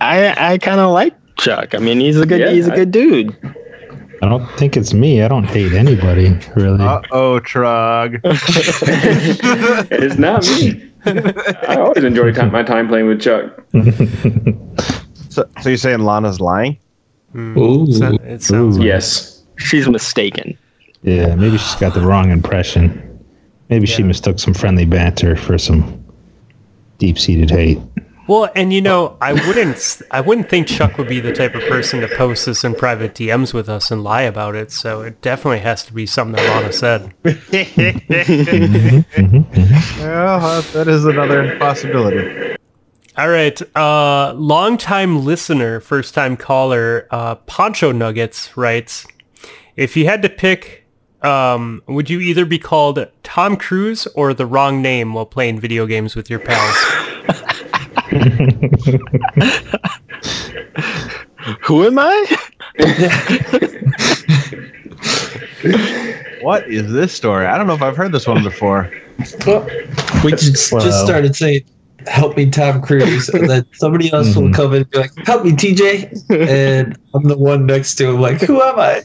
[0.00, 1.74] I I kind of like Chuck.
[1.74, 3.36] I mean, he's a good Yeah, he's a I- good dude.
[4.22, 5.22] I don't think it's me.
[5.22, 6.84] I don't hate anybody really.
[6.84, 8.20] Uh oh, Trog.
[9.90, 10.90] it's not me.
[11.68, 13.62] I always enjoy time, my time playing with Chuck.
[15.34, 16.78] So, so you're saying Lana's lying?
[17.32, 17.92] Hmm, Ooh.
[17.92, 18.80] so- it sounds Ooh.
[18.80, 19.42] like Yes.
[19.56, 20.56] She's mistaken.
[21.02, 23.00] yeah, maybe she's got the wrong impression.
[23.68, 26.04] Maybe she mistook some friendly banter for some
[26.98, 27.78] deep-seated hate.
[28.26, 31.62] Well, and you know, I wouldn't, I wouldn't think Chuck would be the type of
[31.62, 34.70] person to post this in private DMs with us and lie about it.
[34.72, 37.12] So it definitely has to be something that Lana said.
[37.24, 40.00] Mm-hmm, mm-hmm, mm-hmm.
[40.00, 42.56] Well, that is another possibility.
[43.16, 49.06] All right, uh, longtime listener, first time caller, uh, Poncho Nuggets writes,
[49.76, 50.84] if you had to pick,
[51.22, 55.86] um, would you either be called Tom Cruise or the wrong name while playing video
[55.86, 56.76] games with your pals?
[61.62, 62.36] Who am I?
[66.42, 67.46] What is this story?
[67.46, 68.92] I don't know if I've heard this one before.
[70.22, 71.64] We just, just started saying
[72.06, 74.54] help me Tom Cruise, and then somebody else will Mhm.
[74.54, 78.20] come in and be like, help me TJ, and I'm the one next to him
[78.20, 79.02] like, who am I?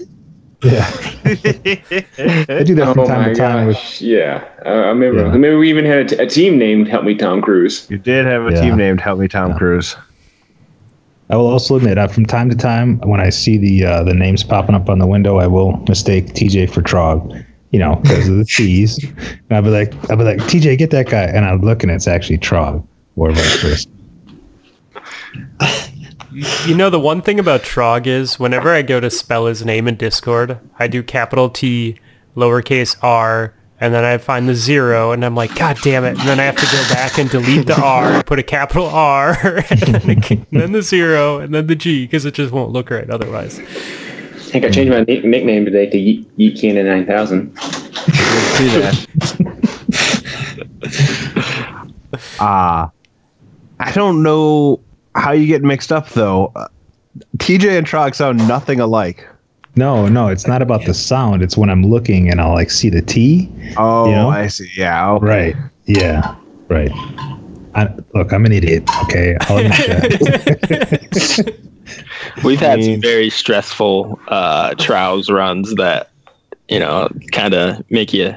[0.61, 0.85] Yeah,
[1.23, 4.01] I do that from oh time to time with gosh!
[4.01, 5.19] Yeah, I I remember.
[5.21, 5.27] Yeah.
[5.29, 7.97] I remember we even had a, t- a team named "Help Me Tom Cruise." You
[7.97, 8.61] did have a Yeah.
[8.61, 9.57] team named Help Me Tom Yeah.
[9.57, 9.95] Cruise.
[11.29, 14.13] I will also admit, uh, from time to time, when I see the uh, the
[14.13, 18.27] names popping up on the window, I will mistake TJ for Trog, you know, because
[18.27, 19.03] of the T's.
[19.03, 22.07] And I'll be like, I'll be like, TJ, get that guy, and I'm looking, it's
[22.07, 23.87] actually Trog, or vice versa.
[26.65, 29.87] You know, the one thing about Trog is whenever I go to spell his name
[29.87, 31.97] in Discord, I do capital T,
[32.35, 36.19] lowercase r, and then I find the zero, and I'm like, God damn it.
[36.19, 39.37] And then I have to go back and delete the R, put a capital R,
[39.71, 42.71] and then, a- and then the zero, and then the G, because it just won't
[42.71, 43.59] look right otherwise.
[44.49, 47.55] I think I changed my nick- nickname today to Yeet, Yeet Cannon Nine Thousand.
[47.59, 49.05] See that?
[52.39, 52.89] Ah,
[53.79, 54.79] I don't know
[55.13, 56.51] how you get mixed up though.
[56.55, 56.67] Uh,
[57.37, 59.27] TJ and Trog sound nothing alike.
[59.75, 61.43] No, no, it's not about the sound.
[61.43, 63.51] It's when I'm looking and I'll like see the T.
[63.77, 64.29] Oh, You know?
[64.29, 64.67] I see.
[64.75, 65.11] Yeah.
[65.11, 65.25] okay.
[65.25, 65.55] Right.
[65.85, 66.35] Yeah.
[66.69, 66.89] Right.
[67.75, 68.89] I, look, I'm an idiot.
[69.03, 69.37] Okay.
[71.89, 72.43] I'll admit that.
[72.43, 76.09] We've had I mean- some very stressful uh, trials runs that
[76.67, 78.35] you know kind of make you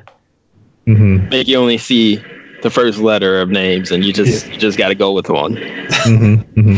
[0.86, 2.22] hmm make you only see
[2.62, 5.56] the first letter of names, and you just you just got to go with one.
[5.56, 6.76] hmm hmm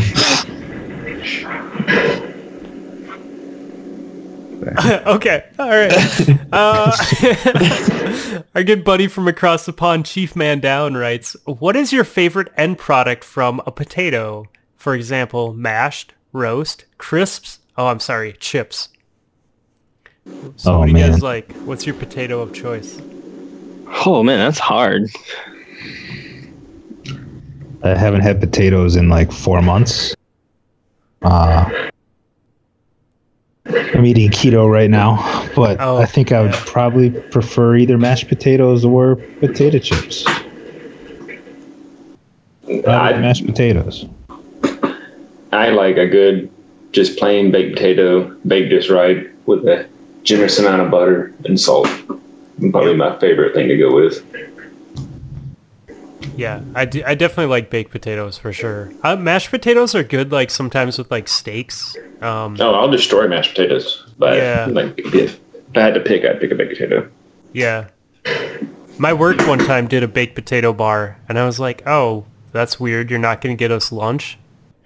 [5.05, 5.93] okay, all right.
[6.55, 6.95] Uh,
[8.55, 12.49] our good buddy from across the pond, Chief Man Down, writes, "What is your favorite
[12.55, 14.45] end product from a potato?
[14.77, 17.59] For example, mashed, roast, crisps.
[17.77, 18.89] Oh, I'm sorry, chips.
[20.57, 21.51] So Oh, what do you guys like?
[21.63, 23.01] What's your potato of choice?
[24.05, 25.09] Oh man, that's hard.
[27.83, 30.15] I haven't had potatoes in like four months.
[31.21, 31.69] Uh,
[33.67, 36.63] I'm eating keto right now, but Oh, I think I would yeah.
[36.65, 40.23] probably prefer either mashed potatoes or potato chips.
[40.27, 40.31] I
[42.67, 44.05] like I, mashed potatoes.
[45.55, 46.51] I like a good,
[46.91, 49.87] just plain baked potato, baked just right with a
[50.23, 51.87] generous amount of butter and salt.
[52.71, 54.23] Probably my favorite thing to go with.
[56.37, 58.91] Yeah, I, do, I definitely like baked potatoes for sure.
[59.03, 61.95] Uh, mashed potatoes are good, like sometimes with like steaks.
[62.21, 64.05] Um, Oh, I'll destroy mashed potatoes.
[64.17, 64.65] But Yeah.
[64.69, 65.39] like, if
[65.75, 67.09] I had to pick, I'd pick a baked potato.
[67.53, 67.87] Yeah.
[68.97, 72.79] My work one time did a baked potato bar, and I was like, oh, that's
[72.79, 73.09] weird.
[73.09, 74.37] You're not going to get us lunch.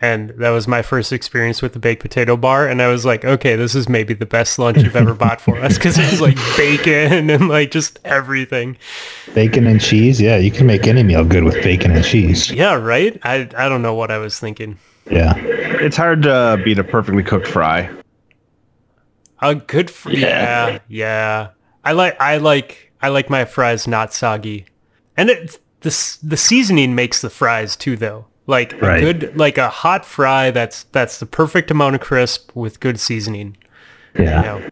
[0.02, 2.68] And that was my first experience with the baked potato bar.
[2.68, 5.58] And I was like, okay, this is maybe the best lunch you've ever bought for
[5.60, 8.78] us because it was like bacon and like just everything.
[9.34, 10.22] Bacon and cheese.
[10.22, 12.50] Yeah, you can make any meal good with bacon and cheese.
[12.50, 13.20] Yeah, right?
[13.24, 14.78] I, I don't know what I was thinking.
[15.12, 15.34] Yeah.
[15.38, 17.89] It's hard to uh, beat a perfectly cooked fry.
[19.41, 20.68] A good, fr- Yeah.
[20.70, 21.47] yeah, yeah.
[21.84, 24.66] I like, I like, I like my fries not soggy,
[25.16, 28.26] and it the the seasoning makes the fries too, though.
[28.50, 32.80] Like a good, like a hot fry that's that's the perfect amount of crisp with
[32.80, 33.56] good seasoning.
[34.18, 34.41] You Yeah.
[34.41, 34.70] know?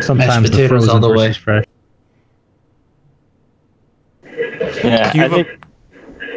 [0.00, 1.34] Sometimes the potatoes frozen all the way.
[1.34, 1.64] fresh.
[4.82, 5.48] Yeah, Do you I think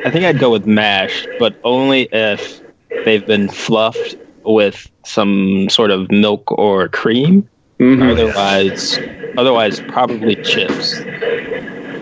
[0.06, 2.62] I think I'd go with mash, but only if
[3.06, 7.48] they've been fluffed with some sort of milk or cream.
[7.80, 8.12] Mhm.
[8.12, 9.00] Otherwise,
[9.38, 11.00] otherwise probably chips.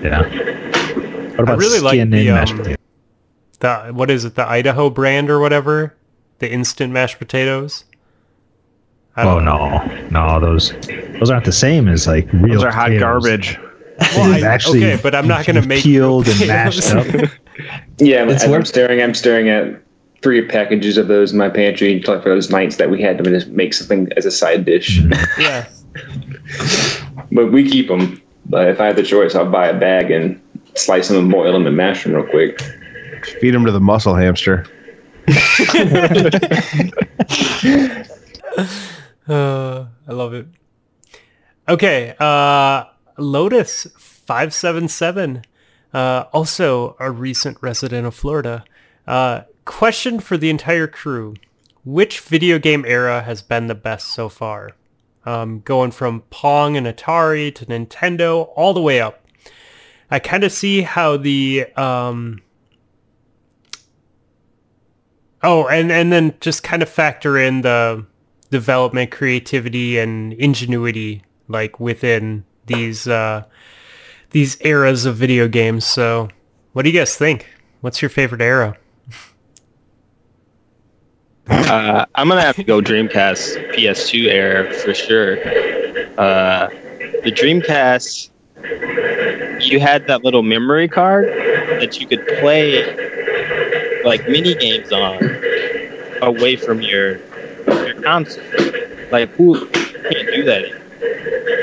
[0.01, 0.23] Yeah.
[1.35, 2.77] What about really like the, and mashed um, potatoes?
[3.59, 4.35] The what is it?
[4.35, 5.95] The Idaho brand or whatever?
[6.39, 7.85] The instant mashed potatoes.
[9.15, 9.85] I Oh don't know.
[10.11, 10.73] no, no, those
[11.19, 12.55] those aren't the same as like real.
[12.55, 13.57] Those are hot garbage.
[14.15, 17.05] Well, I- actually okay, but I'm not gonna make peeled and mashed up.
[17.05, 17.29] potatoes.
[17.99, 19.81] Yeah, It's as I'm staring, I'm staring at
[20.21, 23.23] three packages of those in my pantry like for those nights that we had to
[23.29, 24.99] just make something as a side dish.
[24.99, 25.41] Mm-hmm.
[25.41, 25.65] yeah.
[27.31, 28.21] But we keep them.
[28.47, 30.39] But if I had the choice, I'll buy a bag and
[30.75, 32.61] slice them and boil them and mash them real quick.
[33.39, 34.65] Feed him to the muscle hamster.
[39.27, 40.47] Uh, I love it.
[41.67, 42.83] Okay, uh,
[43.17, 45.43] Lotus five seven seven,
[45.93, 48.63] uh, also a recent resident of Florida.
[49.07, 51.33] Uh, question for the entire crew:
[51.83, 54.71] Which video game era has been the best so far?
[55.25, 59.25] Um, going from Pong and Atari to Nintendo, all the way up.
[60.11, 62.41] I kind of see how the um,
[65.47, 68.03] Oh, and and then just kind of factor in the
[68.49, 73.43] development, creativity, and ingenuity like within these uh,
[74.31, 75.85] these eras of video games.
[75.85, 76.29] So
[76.73, 77.47] What do you guys think?
[77.81, 78.75] What's your favorite era?
[81.47, 85.37] Uh, I'm gonna have to go Dreamcast PS2 era for sure.
[86.17, 86.69] Uh,
[87.23, 88.31] the Dreamcast,
[89.61, 91.27] you had that little memory card
[91.79, 92.81] that you could play
[94.05, 95.19] like mini games on
[96.21, 97.17] away from your
[97.67, 98.43] your console.
[99.11, 100.63] Like who can't do that?
[100.63, 100.81] anymore?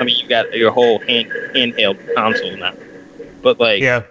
[0.00, 2.74] I mean, you got your whole hand handheld console now,
[3.42, 4.02] but like Yeah.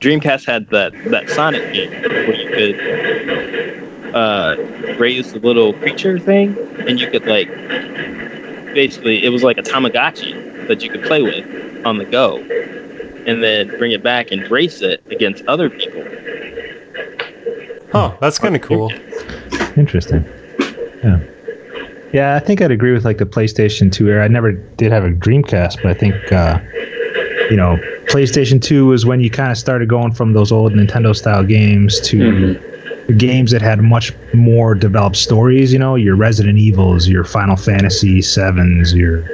[0.00, 4.56] Dreamcast had that that Sonic game where you could uh,
[4.98, 6.56] raise the little creature thing,
[6.86, 7.48] and you could like
[8.74, 12.38] basically it was like a Tamagotchi that you could play with on the go,
[13.26, 16.02] and then bring it back and race it against other people.
[17.92, 18.92] Huh, that's kind of cool.
[19.76, 20.24] Interesting.
[21.02, 21.20] Yeah.
[22.12, 24.24] Yeah, I think I'd agree with like the PlayStation 2 era.
[24.24, 26.58] I never did have a Dreamcast, but I think uh,
[27.50, 27.76] you know,
[28.06, 32.00] PlayStation 2 was when you kind of started going from those old Nintendo style games
[32.02, 32.54] to
[33.06, 37.56] the games that had much more developed stories, you know, your Resident Evils, your Final
[37.56, 39.24] Fantasy 7s, your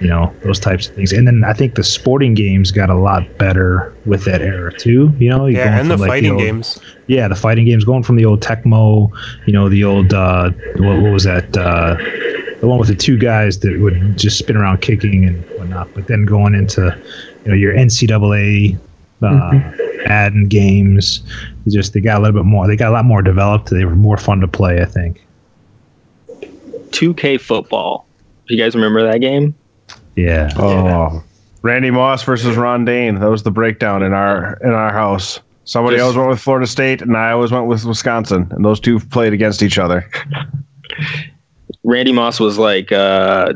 [0.00, 1.12] you know, those types of things.
[1.12, 5.12] And then I think the sporting games got a lot better with that era too,
[5.18, 6.78] you know, you're Yeah, and the like, fighting old- games.
[7.06, 9.10] yeah, the fighting games going from the old Tecmo,
[9.46, 11.56] you know, the old uh, what, what was that?
[11.56, 11.96] Uh,
[12.60, 15.92] the one with the two guys that would just spin around kicking and whatnot.
[15.94, 16.96] But then going into
[17.44, 18.78] you know your NCAA
[19.22, 19.60] uh,
[20.08, 21.22] Madden games,
[21.64, 22.66] you just they got a little bit more.
[22.66, 23.70] They got a lot more developed.
[23.70, 24.80] They were more fun to play.
[24.80, 25.22] I think.
[26.90, 28.06] 2K football.
[28.46, 29.54] Do you guys remember that game?
[30.16, 30.50] Yeah.
[30.56, 31.22] Oh,
[31.62, 33.16] Randy Moss versus Ron Dayne.
[33.20, 35.40] That was the breakdown in our in our house.
[35.64, 38.78] Somebody Just- always went with Florida State, and I always went with Wisconsin, and those
[38.80, 40.08] two played against each other.
[41.84, 43.52] Randy Moss was like uh,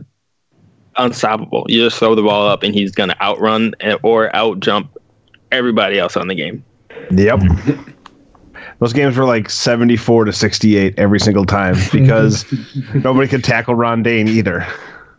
[0.97, 1.66] unstoppable.
[1.69, 4.89] You just throw the ball up, and he's gonna outrun and- or outjump
[5.53, 6.65] everybody else on the game.
[7.12, 7.41] Yep.
[8.81, 12.45] Those games were like 74 to 68 every single time because
[12.95, 14.66] nobody could tackle Ron Dayne either.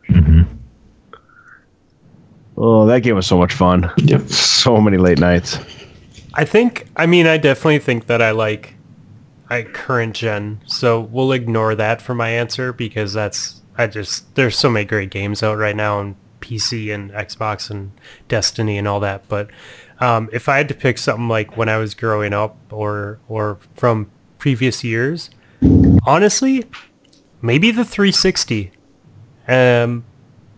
[0.10, 0.48] Mhm.
[2.64, 3.92] Oh, that game was so much fun.
[3.98, 4.22] Yep.
[4.30, 5.58] So many late nights.
[6.36, 8.76] I think, I mean, I definitely think that I like
[9.50, 10.62] I current gen.
[10.68, 15.10] So we'll ignore that for my answer because that's, I just, there's so many great
[15.10, 17.92] games out right now on PC and Xbox and
[18.28, 19.28] Destiny and all that.
[19.28, 19.50] But
[20.00, 23.58] um, if I had to pick something like when I was growing up or, or
[23.76, 25.32] from previous years,
[26.06, 26.66] honestly,
[27.42, 28.72] maybe the 360.
[29.48, 30.06] Um,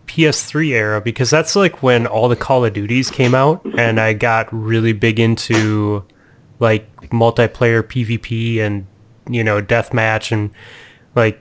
[0.06, 4.12] PS3 era because that's like when all the Call of Duties came out and I
[4.12, 6.04] got really big into
[6.60, 8.86] like multiplayer PvP and
[9.28, 10.50] you know deathmatch and
[11.14, 11.40] like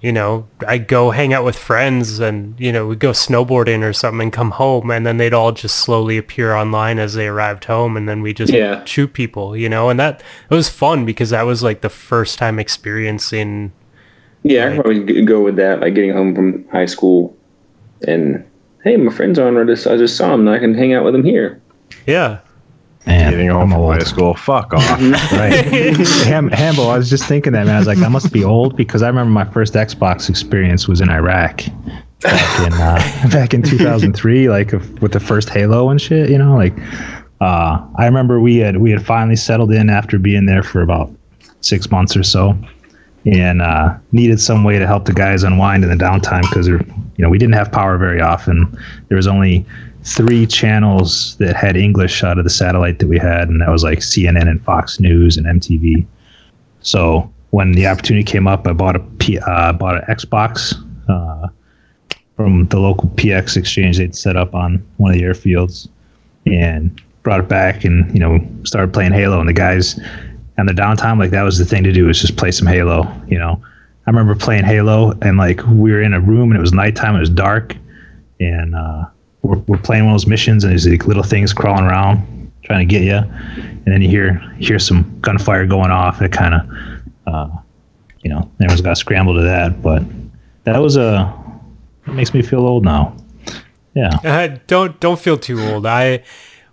[0.00, 3.92] you know I go hang out with friends and you know we go snowboarding or
[3.92, 7.64] something and come home and then they'd all just slowly appear online as they arrived
[7.66, 8.84] home and then we just Yeah.
[8.84, 12.38] shoot people you know and that it was fun because that was like the first
[12.38, 13.72] time experiencing
[14.42, 15.80] Yeah, I could probably go with that.
[15.80, 17.36] Like getting home from high school,
[18.08, 18.44] and
[18.84, 19.90] hey, my friends are on Reddit.
[19.90, 20.40] I just saw them.
[20.46, 21.60] and I can hang out with them here.
[22.06, 22.40] yeah
[23.04, 23.94] Man, Getting home I'm from old.
[23.94, 24.34] high school.
[24.34, 25.00] Fuck off.
[25.32, 25.64] Right.
[26.24, 27.74] Ham, Hambo, I was just thinking that, man.
[27.74, 31.00] I was like, I must be old because I remember my first Xbox experience was
[31.00, 31.62] in Iraq
[32.20, 34.70] back in uh, back in 2003, like
[35.00, 36.30] with the first Halo and shit.
[36.30, 36.74] You know, like
[37.40, 41.10] uh, I remember we had we had finally settled in after being there for about
[41.60, 42.56] six months or so,
[43.24, 46.80] and uh, needed some way to help the guys unwind in the downtime because you
[47.18, 48.76] know we didn't have power very often.
[49.08, 49.64] There was only
[50.04, 53.84] three channels that had English out of the satellite that we had, and that was
[53.84, 56.04] like CNN and Fox News and MTV.
[56.80, 60.74] So when the opportunity came up, I bought a P, uh, bought an Xbox
[61.08, 61.48] uh,
[62.36, 65.88] from the local PX exchange they'd set up on one of the airfields,
[66.46, 69.38] and brought it back, and you know started playing Halo.
[69.38, 70.00] And the guys
[70.62, 73.12] on the downtime, like that was the thing to do, was just play some Halo.
[73.26, 73.60] You know,
[74.06, 77.16] I remember playing Halo, and like we were in a room, and it was nighttime,
[77.16, 77.76] it was dark,
[78.38, 79.06] and uh,
[79.42, 82.86] we're, we're playing one of those missions, and there's like little things crawling around trying
[82.86, 86.22] to get you, and then you hear hear some gunfire going off.
[86.22, 86.60] It kind of,
[87.26, 87.48] uh,
[88.22, 89.82] you know, everyone's got to scramble to that.
[89.82, 90.04] But
[90.62, 91.34] that was a
[92.06, 93.16] it makes me feel old now.
[93.94, 95.86] Yeah, Uh, don't don't feel too old.
[95.86, 96.22] I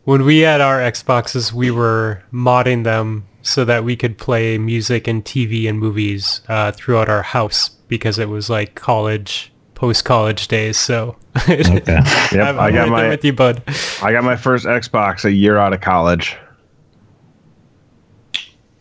[0.04, 5.08] when we had our Xboxes, we were modding them so that we could play music
[5.08, 10.48] and TV and movies uh, throughout our house because it was like college, post college
[10.48, 10.78] days.
[10.78, 11.16] So
[11.50, 13.64] okay, Yep, I'm, I I'm got right there my with you, bud.
[14.04, 16.36] I got my first Xbox a year out of college.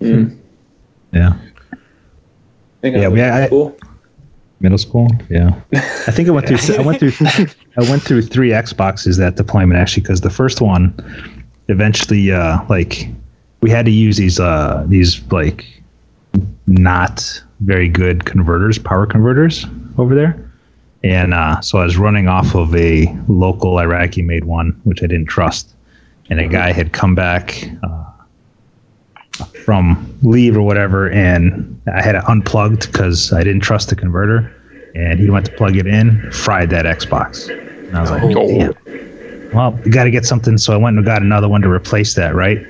[0.01, 0.31] yeah.
[2.83, 3.77] Yeah, we- I- cool.
[4.61, 5.51] Middle school, yeah.
[5.73, 6.75] I think I went through.
[6.79, 7.13] I went through.
[7.23, 10.93] I went through three Xboxes that deployment actually, because the first one,
[11.69, 13.09] eventually, uh, like,
[13.61, 15.67] we had to use these uh these like
[16.67, 19.67] not very good converters, power converters
[19.97, 20.51] over there.
[21.05, 25.07] And uh, so I was running off of a local Iraqi made one, which I
[25.07, 25.75] didn't trust.
[26.31, 28.05] And a guy had come back uh,
[29.65, 34.55] from leave or whatever, and I had it unplugged because I didn't trust the converter.
[34.95, 37.49] And he went to plug it in, fried that Xbox.
[37.49, 39.53] And I was like, damn.
[39.53, 40.59] Well, you got to get something.
[40.59, 42.67] So I went and got another one to replace that, right?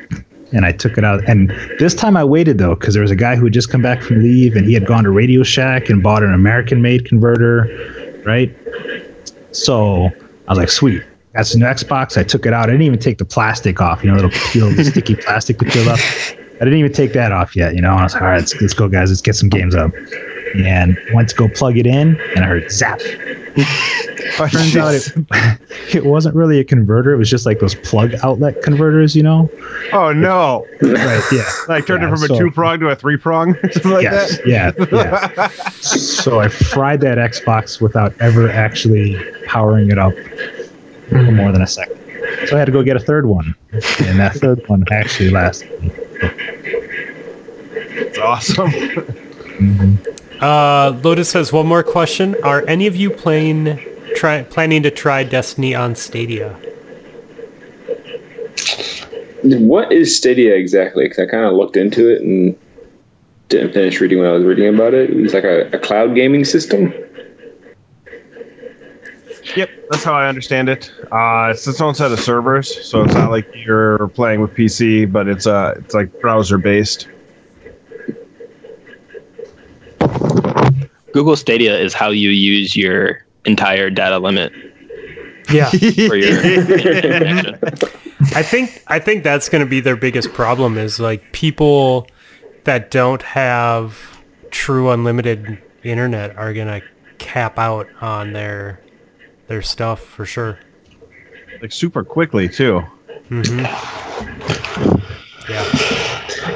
[0.52, 1.28] And I took it out.
[1.28, 3.82] And this time I waited though, because there was a guy who had just come
[3.82, 7.68] back from leave, and he had gone to Radio Shack and bought an American-made converter,
[8.24, 8.54] right?
[9.52, 11.02] So I was like, sweet.
[11.34, 12.16] That's new Xbox.
[12.16, 12.64] I took it out.
[12.64, 14.02] I didn't even take the plastic off.
[14.02, 15.98] You know, it'll peel, the sticky plastic to peel up.
[16.00, 17.74] I didn't even take that off yet.
[17.74, 19.10] You know, I was like, all right, let's, let's go, guys.
[19.10, 19.92] Let's get some games up.
[20.56, 23.00] And went to go plug it in, and I heard zap.
[24.50, 25.08] Turns out it,
[25.94, 27.12] it wasn't really a converter.
[27.12, 29.50] It was just like those plug outlet converters, you know?
[29.92, 30.66] Oh no!
[30.80, 31.22] Right?
[31.32, 31.44] Yeah.
[31.68, 34.38] Like turned Yeah, it from a two prong to a three prong, something like yes,
[34.38, 34.46] that.
[34.46, 35.48] yeah, yeah.
[35.80, 39.16] so I fried that Xbox without ever actually
[39.46, 40.14] powering it up
[41.08, 41.98] for more than a second.
[42.46, 45.68] So I had to go get a third one, and that third one actually lasted.
[47.80, 48.70] It's awesome.
[48.70, 49.96] Mm-hmm.
[50.40, 52.36] Uh, Lotus has one more question.
[52.44, 53.78] Are any of you playing,
[54.14, 56.58] try, planning to try Destiny on Stadia?
[59.42, 61.04] What is Stadia exactly?
[61.04, 62.56] Because I kind of looked into it and
[63.48, 65.10] didn't finish reading what I was reading about it.
[65.10, 66.92] It's like a, a cloud gaming system.
[69.56, 70.92] Yep, that's how I understand it.
[71.10, 75.10] Uh, it's its own set of servers, so it's not like you're playing with PC,
[75.10, 77.08] but it's uh, it's like browser based.
[81.12, 84.52] Google Stadia is how you use your entire data limit
[85.50, 85.70] Yeah.
[86.08, 87.58] for your internet connection.
[88.34, 92.06] I think I think that's going to be their biggest problem is like people
[92.64, 93.96] that don't have
[94.50, 96.82] true unlimited internet are going to
[97.18, 98.80] cap out on their
[99.46, 100.58] their stuff for sure.
[101.62, 102.80] like super quickly too.
[103.28, 103.60] hmm
[105.48, 105.64] Yeah.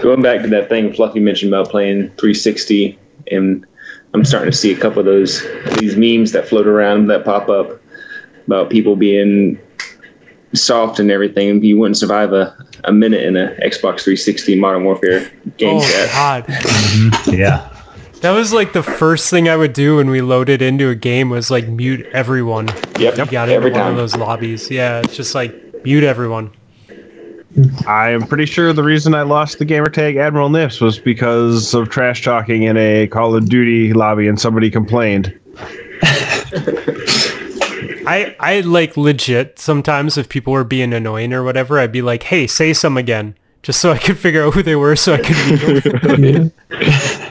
[0.02, 2.98] Going back to that thing Fluffy mentioned about playing 360,
[3.32, 3.66] and
[4.14, 5.42] I'm starting to see a couple of those
[5.78, 7.80] these memes that float around that pop up
[8.46, 9.58] about people being
[10.54, 11.62] soft and everything.
[11.62, 12.54] You wouldn't survive a,
[12.84, 16.10] a minute in a Xbox 360 Modern Warfare game Oh set.
[16.10, 16.44] god.
[16.46, 17.34] Mm-hmm.
[17.34, 17.68] Yeah,
[18.20, 21.30] That was like the first thing I would do when we loaded into a game
[21.30, 22.68] was like mute everyone.
[22.98, 23.96] Yep, You got into every one of time.
[23.96, 24.70] those lobbies.
[24.70, 25.54] Yeah, it's just like
[25.84, 26.50] mute everyone.
[27.86, 31.90] I am pretty sure the reason I lost the gamertag Admiral Nips was because of
[31.90, 35.38] trash talking in a Call of Duty lobby, and somebody complained.
[38.04, 42.24] I I like legit sometimes if people were being annoying or whatever, I'd be like,
[42.24, 45.18] "Hey, say some again." Just so I could figure out who they were so I
[45.18, 46.52] could mute them.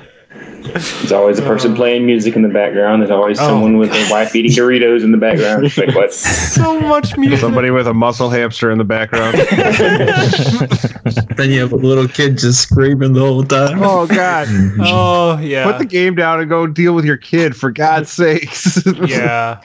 [0.73, 3.01] There's always a person playing music in the background.
[3.01, 5.65] There's always Oh, someone with their wife eating Doritos in the background.
[5.65, 6.13] It's like what?
[6.13, 7.39] so much music.
[7.39, 9.37] Somebody with a muscle hamster in the background.
[11.37, 13.79] Then you have a little kid just screaming the whole time.
[13.81, 14.47] oh God!
[14.79, 15.65] Oh yeah.
[15.65, 18.83] Put the game down and go deal with your kid, for God's sakes.
[19.07, 19.61] yeah.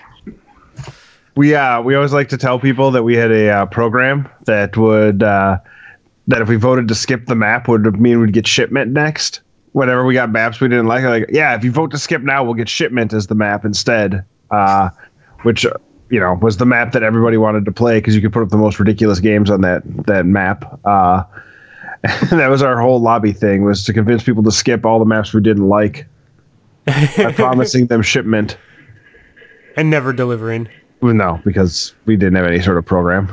[1.35, 4.77] we uh we always like to tell people that we had a uh, program that
[4.77, 5.59] would uh
[6.29, 9.41] that if we voted to skip the map would mean we'd get shipment next
[9.77, 12.43] whenever we got maps we didn't like like yeah if you vote to skip now
[12.43, 14.89] we'll get shipment as the map instead uh
[15.43, 15.65] which
[16.09, 18.49] you know was the map that everybody wanted to play because you could put up
[18.49, 21.23] the most ridiculous games on that that map uh
[22.05, 25.05] and that was our whole lobby thing was to convince people to skip all the
[25.05, 26.07] maps we didn't like
[26.87, 28.57] by promising them shipment
[29.77, 30.69] And never delivering.
[31.03, 33.29] well, no because we didn't have any sort of program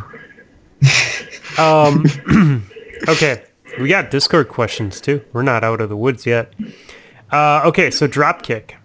[1.58, 2.04] Um
[3.08, 3.44] Okay.
[3.80, 5.24] We got Discord questions too.
[5.34, 6.54] We're not out of the woods yet.
[7.32, 8.76] Uh okay, so dropkick.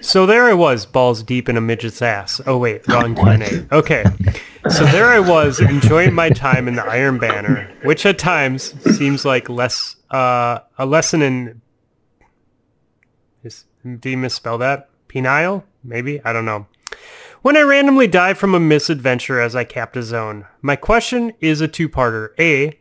[0.00, 2.40] So there I was, balls deep in a midget's ass.
[2.46, 3.66] Oh wait, wrong Q&A.
[3.72, 4.04] Okay.
[4.68, 9.24] So there I was, enjoying my time in the Iron Banner, which at times seems
[9.24, 11.62] like less uh, a lesson in.
[13.42, 14.90] Is, did you misspell that?
[15.08, 15.64] Penile?
[15.82, 16.66] Maybe I don't know.
[17.40, 21.60] When I randomly died from a misadventure as I capped a zone, my question is
[21.60, 22.30] a two-parter.
[22.38, 22.78] A,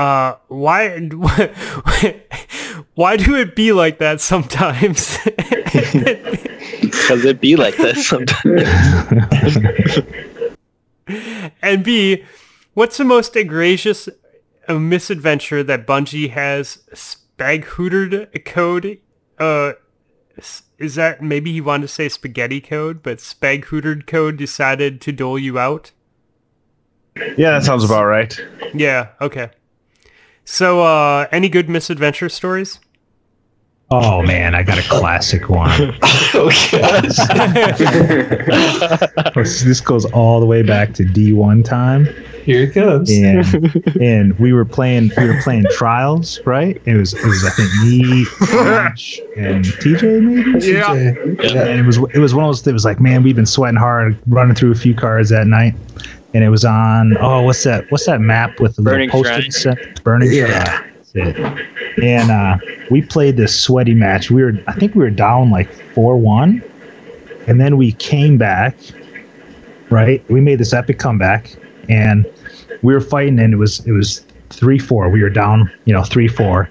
[0.00, 0.98] uh, why,
[2.94, 5.18] why do it be like that sometimes?
[6.80, 8.62] Because it be like this sometimes.
[11.60, 12.24] And B,
[12.74, 14.08] what's the most egregious
[14.68, 19.00] uh, misadventure that Bungie has spaghootered code?
[19.36, 19.72] Uh,
[20.78, 25.38] is that maybe he wanted to say spaghetti code, but spaghootered code decided to dole
[25.38, 25.90] you out?
[27.36, 28.40] yeah that sounds about right
[28.72, 29.50] Yeah, okay.
[30.44, 32.80] So, uh, any good misadventure stories?
[33.92, 35.68] Oh man, I got a classic one.
[36.34, 37.16] oh gosh.
[39.34, 42.06] this this goes all the way back to D1 time.
[42.44, 43.10] Here it comes.
[43.10, 46.80] and and we were playing we were playing trials, right?
[46.84, 50.66] It was it was I think me, Josh, and TJ maybe.
[50.68, 50.92] Yeah.
[50.92, 52.64] And it was it was one of those.
[52.64, 55.74] It was like, man, we've been sweating hard, running through a few cards that night,
[56.34, 57.16] and it was on.
[57.18, 57.90] Oh, what's that?
[57.90, 59.34] What's that map with the Burning little Shrine.
[59.42, 60.04] postage set?
[60.04, 60.64] Burning Yeah.
[60.64, 60.92] Shrine.
[60.96, 61.68] That's it.
[62.02, 62.58] And uh,
[62.90, 64.30] we played this sweaty match.
[64.30, 66.62] We were I think we were down like four one,
[67.46, 68.76] and then we came back.
[69.90, 71.52] Right, we made this epic comeback,
[71.88, 72.24] and
[72.82, 75.08] we were fighting, and it was it was three four.
[75.08, 76.70] We were down, you know, three four,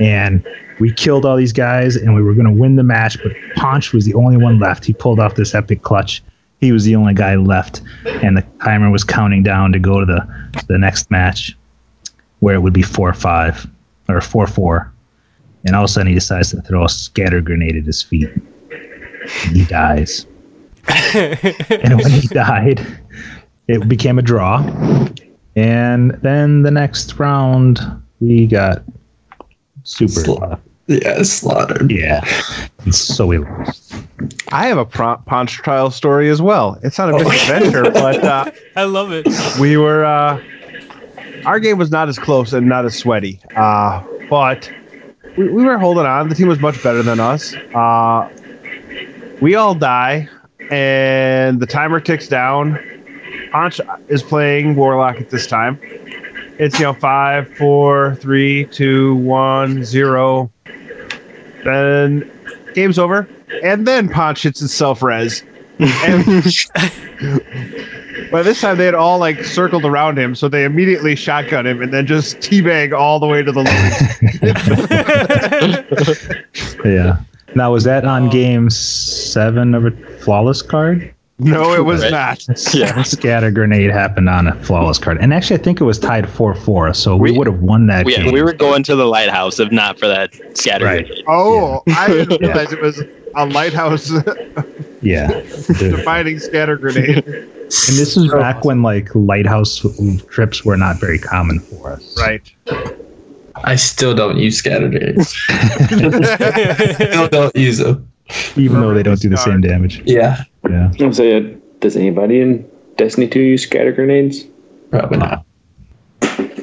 [0.00, 0.44] and
[0.80, 3.22] we killed all these guys, and we were going to win the match.
[3.22, 4.84] But Ponch was the only one left.
[4.84, 6.24] He pulled off this epic clutch.
[6.60, 10.06] He was the only guy left, and the timer was counting down to go to
[10.06, 11.56] the the next match,
[12.40, 13.66] where it would be four five
[14.08, 14.92] or four four,
[15.64, 18.28] and all of a sudden he decides to throw a scatter grenade at his feet.
[19.46, 20.26] And he dies.
[21.14, 22.84] and when he died,
[23.68, 24.58] it became a draw.
[25.56, 27.80] And then the next round,
[28.20, 28.82] we got
[29.84, 30.12] super.
[30.12, 31.90] Sla- yeah, slaughtered.
[31.90, 32.20] yeah.
[32.84, 33.94] And so we lost.
[34.48, 36.78] I have a pro- Ponch trial story as well.
[36.82, 39.26] It's not a big adventure, but uh, I love it.
[39.60, 40.42] we were uh,
[41.46, 44.70] our game was not as close and not as sweaty uh, but
[45.36, 48.28] we, we were holding on the team was much better than us uh,
[49.40, 50.28] we all die
[50.70, 52.78] and the timer ticks down
[53.52, 55.78] Ponch is playing warlock at this time
[56.58, 60.50] it's you know five four three two one zero
[61.64, 62.30] then
[62.74, 63.28] game's over
[63.62, 65.42] and then Ponch hits his self res
[65.80, 66.44] and
[68.30, 71.82] by this time, they had all like circled around him, so they immediately shotgun him
[71.82, 73.76] and then just teabag all the way to the line.
[76.84, 77.20] Yeah.
[77.54, 81.12] Now, was that on game seven of a flawless card?
[81.40, 82.10] No, it was Right.
[82.12, 82.46] not.
[82.74, 83.02] Yeah.
[83.02, 85.18] Scatter grenade happened on a flawless card.
[85.20, 87.86] And actually, I think it was tied 4 4, so we, We- would have won
[87.88, 88.32] that We, game.
[88.32, 91.06] we were going to the lighthouse if not for that scatter Right.
[91.06, 91.24] grenade.
[91.26, 93.02] Oh, I didn't realize it was
[93.34, 94.10] a lighthouse
[95.02, 95.28] yeah.
[95.78, 95.96] Dude.
[95.96, 97.24] defining scatter grenade.
[97.26, 99.84] And this was back when like lighthouse
[100.28, 102.16] trips were not very common for us.
[102.18, 102.42] Right.
[103.62, 105.28] I still don't use scatter grenades.
[106.94, 108.10] still don't use them.
[108.56, 110.02] Even though they don't do the same damage.
[110.06, 110.92] Yeah, Yeah.
[111.00, 114.44] I'm saying, does anybody in Destiny 2 use scatter grenades?
[114.90, 115.44] probably not.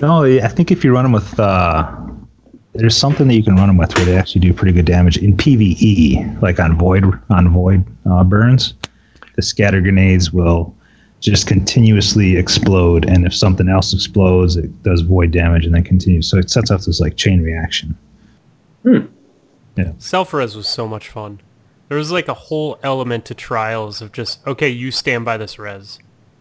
[0.01, 1.89] No, I think if you run them with, uh,
[2.73, 5.17] there's something that you can run them with where they actually do pretty good damage
[5.17, 8.75] in PVE, like on void on void uh, burns.
[9.35, 10.75] The scatter grenades will
[11.19, 16.29] just continuously explode, and if something else explodes, it does void damage and then continues.
[16.29, 17.97] So it sets off this like chain reaction.
[18.83, 19.05] Hmm.
[19.99, 21.39] Self res was so much fun.
[21.89, 25.57] There was like a whole element to trials of just okay, you stand by this
[25.57, 25.99] res.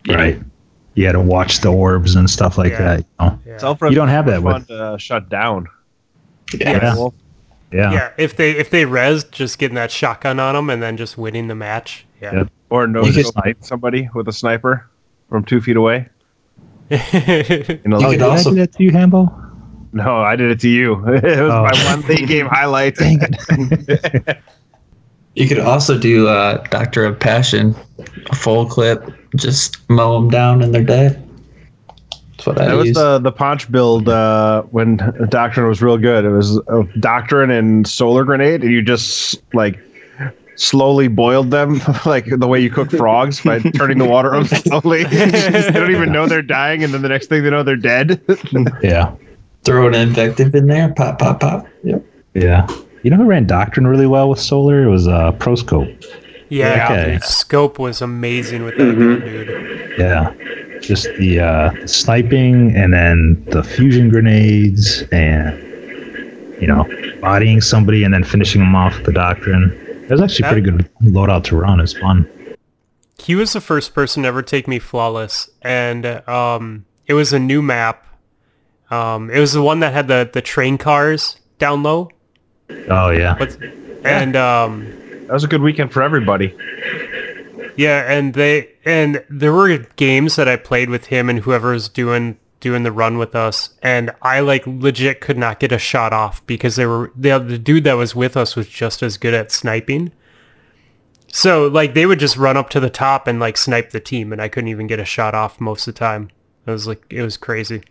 [0.08, 0.40] Right.
[0.94, 2.78] You had to watch the orbs and stuff like Yeah.
[2.78, 2.98] that.
[3.00, 3.38] You know?
[3.46, 3.58] Yeah.
[3.58, 4.68] Self You don't have that fun with.
[4.68, 5.66] to uh, shut down.
[6.58, 6.94] Yeah.
[6.94, 7.14] Well,
[7.72, 7.92] Yeah.
[7.92, 11.18] yeah, if they if they res, just getting that shotgun on them and then just
[11.18, 12.06] winning the match.
[12.22, 12.34] Yeah.
[12.34, 12.48] Yep.
[12.70, 14.88] Or no You could- snipe somebody with a sniper
[15.28, 16.08] from two feet away.
[16.90, 16.98] You
[17.84, 19.42] know, You Oh, could did also- I do that to you, Hambo?
[19.92, 20.94] no, I did it to you.
[21.08, 21.62] It was Oh.
[21.64, 22.96] my one late game highlight.
[25.36, 27.74] You could also do uh, Doctrine of Passing,
[28.30, 29.04] a full clip,
[29.36, 31.22] just mow them down and they're dead.
[32.32, 32.96] That's what I That was use.
[32.96, 34.96] the the Ponch build uh, when
[35.28, 36.24] Doctrine was real good.
[36.24, 39.78] It was uh, Doctrine and Solar Grenade, and you just like
[40.54, 45.04] slowly boiled them like the way you cook frogs by turning the water on slowly.
[45.04, 48.20] they don't even know they're dying, and then the next thing they know, they're dead.
[48.82, 49.14] Yeah.
[49.64, 51.66] Throw an invective in there, pop, pop, pop.
[51.84, 52.02] Yep.
[52.34, 52.66] Yeah.
[53.06, 54.82] You know who ran Doctrine really well with Solar?
[54.82, 56.04] It was uh, Proscope.
[56.48, 57.18] Yeah, Okay.
[57.22, 59.96] scope was amazing with that gun, dude.
[59.96, 60.34] Yeah.
[60.80, 65.56] Just the uh, sniping and then the fusion grenades and,
[66.60, 66.84] you know,
[67.20, 69.70] bodying somebody and then finishing them off with the Doctrine.
[70.02, 71.78] It was actually pretty good loadout to run.
[71.78, 72.28] It's fun.
[73.20, 77.38] He was the first person to ever take me flawless, and um, it was a
[77.38, 78.04] new map.
[78.90, 82.10] Um, it was the one that had the the train cars down low.
[82.88, 83.38] Oh, yeah.
[83.38, 83.56] What's,
[84.04, 84.84] and um,
[85.26, 86.54] that was a good weekend for everybody.
[87.76, 91.88] Yeah, and they and there were games that I played with him and whoever was
[91.88, 96.12] doing doing the run with us, and I like legit could not get a shot
[96.12, 99.34] off because they were the the dude that was with us was just as good
[99.34, 100.12] at sniping.
[101.28, 104.32] So like they would just run up to the top and like snipe the team,
[104.32, 106.30] and I couldn't even get a shot off most of the time.
[106.66, 107.82] It was like it was crazy.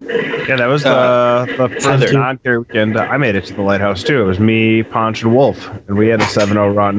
[0.00, 2.12] Yeah, that was the the first Feather.
[2.12, 2.96] non-carry weekend.
[2.96, 4.22] I made it to the lighthouse too.
[4.22, 6.98] It was me, Ponch, and Wolf, and we had a 7-0 run.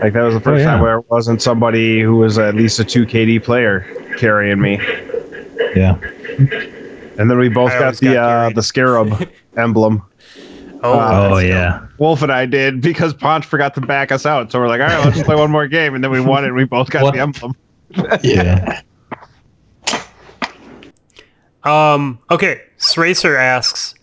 [0.00, 0.72] Like that was the first yeah.
[0.72, 3.80] time where it wasn't somebody who was at least a two KD player
[4.18, 4.80] carrying me.
[5.76, 5.98] Yeah.
[7.18, 10.02] And then we both I got the got uh, the scarab emblem.
[10.82, 11.86] Oh, Uh, Oh that's yeah.
[11.98, 14.50] Wolf and I did because Ponch forgot to back us out.
[14.50, 16.48] So we're like, all right, let's play one more game, and then we won it.
[16.48, 17.14] and We both got What?
[17.14, 17.54] the emblem.
[18.24, 18.80] Yeah.
[21.64, 23.94] Um, okay, Sracer asks,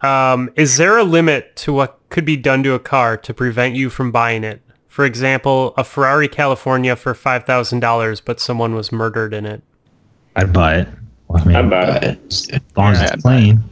[0.00, 3.74] um, is there a limit to what could be done to a car to prevent
[3.74, 4.60] you from buying it?
[4.88, 9.62] For example, a Ferrari California for $5,000, but someone was murdered in it.
[10.36, 10.88] I'd buy it.
[11.28, 12.00] Well, I mean, I'm bad.
[12.00, 13.62] But as long as it's clean.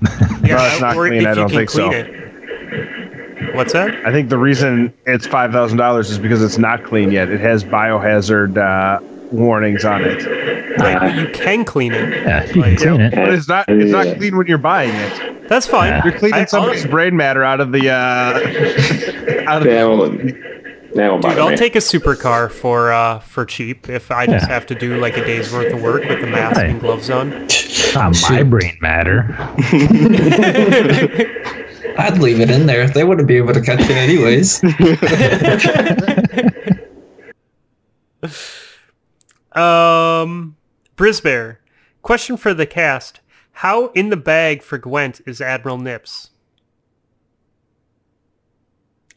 [0.42, 1.90] Yeah, it's not clean, I don't can think so.
[1.92, 3.54] It.
[3.54, 3.94] What's that?
[4.06, 7.28] I think the reason it's five thousand dollars is because it's not clean yet.
[7.28, 9.00] It has biohazard uh,
[9.32, 10.24] warnings on it,
[10.78, 12.22] Right, but you can clean it.
[12.24, 13.14] Yeah, you can Like, clean it.
[13.14, 13.68] but it's not.
[13.68, 15.48] It's not clean when you're buying it.
[15.48, 15.88] That's fine.
[15.92, 16.04] Yeah.
[16.04, 17.88] You're cleaning I- somebody's brain matter out of the.
[17.90, 21.56] Uh, out of Yeah, the I'm Dude, I'll me.
[21.56, 24.52] take a supercar for uh for cheap if I just Yeah.
[24.54, 26.70] have to do like a day's worth of work with the mask Right.
[26.70, 27.46] and gloves on.
[27.94, 29.26] Not my brain matter.
[31.98, 32.88] I'd leave it in there.
[32.88, 34.60] They wouldn't be able to catch it anyways.
[39.52, 40.56] Um,
[40.96, 41.56] Brisbear,
[42.02, 43.20] question for the cast:
[43.52, 46.30] How in the bag for Gwent is Admiral Nips?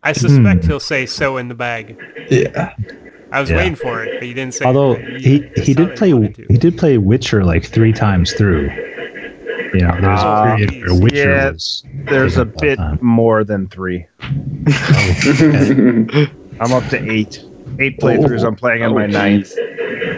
[0.02, 0.70] I suspect Hmm.
[0.70, 1.98] he'll say so in the bag.
[2.30, 2.74] yeah.
[3.32, 3.58] I was Yeah.
[3.58, 4.66] waiting for it, but you didn't say.
[4.66, 5.22] Although it.
[5.22, 6.10] he You- he did play
[6.50, 8.70] he did play Witcher like three times through.
[9.74, 11.84] You know, there was Ah, a period where Witcher yeah, was.
[12.06, 13.00] there's a bit time.
[13.02, 14.06] more than three.
[16.60, 17.44] I'm up to eight.
[17.80, 18.46] Eight playthroughs.
[18.46, 19.54] I'm playing on my ninth.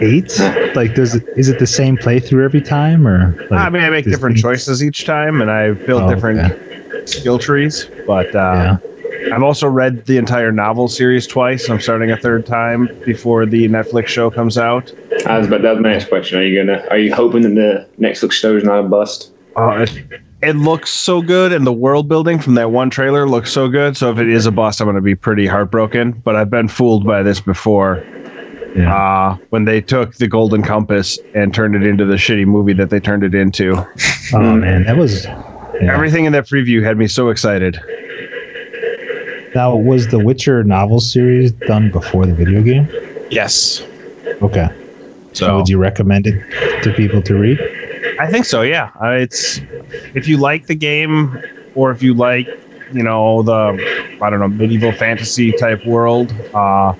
[0.00, 0.38] Eight?
[0.74, 3.34] Like, does it is it the same playthrough every time, or?
[3.50, 6.40] Like, I mean, I make different each- choices each time, and I build Oh, different
[6.52, 7.06] okay.
[7.06, 7.88] skill trees.
[8.06, 8.76] But uh,
[9.32, 11.68] I've also read the entire novel series twice.
[11.70, 14.92] I'm starting a third time before the Netflix show comes out.
[15.26, 16.38] I was, but that was my next question.
[16.38, 16.84] Are you gonna?
[16.90, 19.32] Are you hoping that the Netflix show is not a bust?
[19.56, 19.86] Uh,
[20.42, 23.68] it, it looks so good, and the world building from that one trailer looks so
[23.68, 23.96] good.
[23.96, 26.12] So if it is a bust, I'm going to be pretty heartbroken.
[26.12, 28.04] But I've been fooled by this before.
[28.76, 28.94] Yeah.
[28.94, 32.90] Uh, when they took the Golden Compass and turned it into the shitty movie that
[32.90, 33.74] they turned it into.
[34.34, 35.24] Oh man, that was.
[35.24, 35.92] Yeah.
[35.92, 37.80] Everything in that preview had me so excited.
[39.54, 42.86] Now, was the Witcher novel series done before the video game?
[43.30, 43.82] Yes.
[44.42, 44.68] Okay.
[45.32, 47.58] So, So would you recommend it to people to read?
[48.18, 48.62] I think so.
[48.62, 49.60] Yeah, uh, it's
[50.14, 51.40] if you like the game,
[51.74, 52.48] or if you like,
[52.92, 56.32] you know, the I don't know medieval fantasy type world.
[56.54, 56.94] Uh,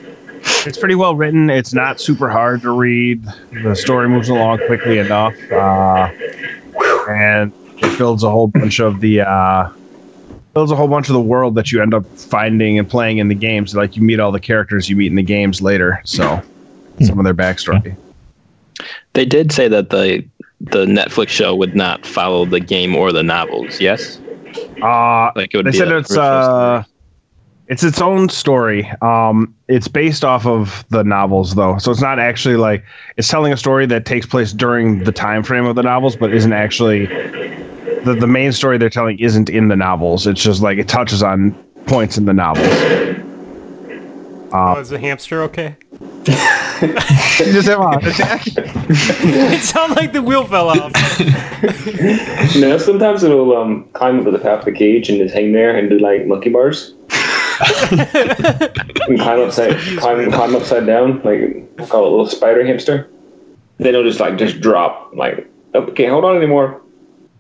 [0.67, 1.51] it's pretty well written.
[1.51, 3.25] It's not super hard to read.
[3.63, 6.11] The story moves along quickly enough, uh,
[7.09, 9.71] and it builds a whole bunch of the uh,
[10.55, 13.29] builds a whole bunch of the world that you end up finding and playing in
[13.29, 13.75] the games.
[13.75, 16.01] Like you meet all the characters you meet in the games later.
[16.05, 16.43] So
[17.03, 17.97] some of their backstory.
[19.13, 20.25] They did say that the
[20.61, 23.81] the Netflix show would not follow the game or the novels.
[23.81, 24.21] Yes,
[24.83, 26.93] Uh, like it would they be said it's original uh story.
[27.69, 32.19] it's its own story um it's based off of the novels though so it's not
[32.19, 32.85] actually like
[33.17, 36.33] it's telling a story that takes place during the time frame of the novels but
[36.33, 40.79] isn't actually the, the main story they're telling isn't in the novels it's just like
[40.79, 42.67] it touches on points in the novels
[44.53, 45.77] Oh, is the hamster okay?
[46.81, 48.43] just have a attack.
[48.47, 50.93] it sounded like the wheel fell off.
[52.57, 55.53] No, sometimes it'll um climb up to the top of the cage and just hang
[55.53, 56.95] there and do like monkey bars.
[57.91, 61.41] and climb upside climb climb upside down, like
[61.79, 63.09] we'll call it a little spider hamster.
[63.79, 66.83] Then it'll just like just drop, like oh, can't hold on anymore.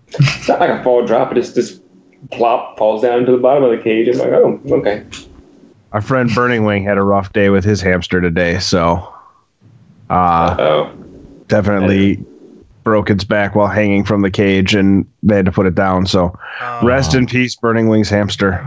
[0.08, 1.82] It's not like a fall drop, it just just
[2.30, 4.08] plop falls down to the bottom of the cage.
[4.08, 5.04] It's like, oh, okay.
[5.92, 9.12] our friend burning wing had a rough day with his hamster today so
[10.10, 10.92] uh Oh.
[11.48, 12.24] definitely
[12.84, 16.06] broke its back while hanging from the cage and they had to put it down
[16.06, 16.36] so
[16.82, 18.64] rest in peace burning wings hamster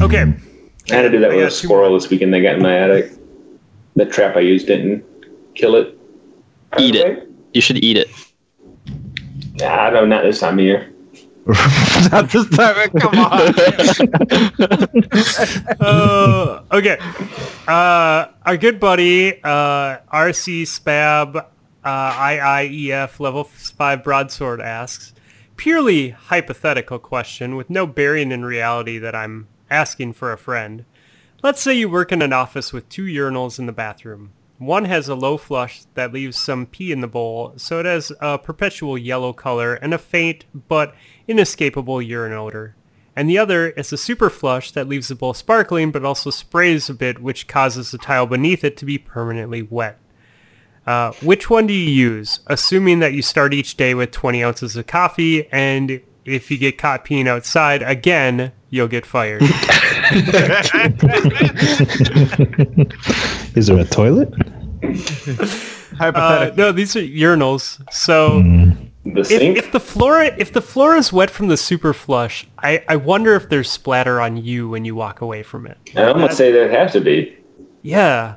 [0.00, 0.32] Okay.
[0.90, 2.76] I had to do that I with a squirrel this weekend they got in my
[2.76, 3.12] attic.
[3.96, 5.04] The trap I used didn't
[5.54, 5.98] kill it.
[6.78, 7.28] Eat it.
[7.52, 8.08] You should eat it.
[9.54, 10.92] Nah, I don't know, not this time of year.
[12.12, 12.90] Not this time.
[12.90, 13.54] Come on.
[15.80, 16.98] Uh, okay.
[17.66, 21.46] Uh, our good buddy, uh, RC Spab,
[21.84, 25.14] uh, IIEF level 5 broadsword asks,
[25.56, 30.84] purely hypothetical question with no bearing in reality that I'm asking for a friend.
[31.42, 34.32] Let's say you work in an office with two urinals in the bathroom.
[34.58, 38.10] One has a low flush that leaves some pee in the bowl, so it has
[38.20, 40.94] a perpetual yellow color and a faint but
[41.28, 42.74] inescapable urine odor.
[43.14, 46.90] And the other is a super flush that leaves the bowl sparkling but also sprays
[46.90, 49.98] a bit, which causes the tile beneath it to be permanently wet.
[50.86, 54.74] Uh, which one do you use, assuming that you start each day with 20 ounces
[54.74, 59.42] of coffee, and if you get caught peeing outside again, you'll get fired?
[63.54, 64.32] Is there a toilet?
[64.82, 65.46] Uh,
[65.96, 66.56] Hypothetically.
[66.56, 67.80] no, these are urinals.
[67.92, 68.40] So
[69.04, 69.58] The if, sink?
[69.58, 73.34] if the floor if the floor is wet from the super flush, I, I wonder
[73.34, 75.76] if there's splatter on you when you walk away from it.
[75.96, 77.36] I'm gonna say there has to be.
[77.82, 78.36] Yeah.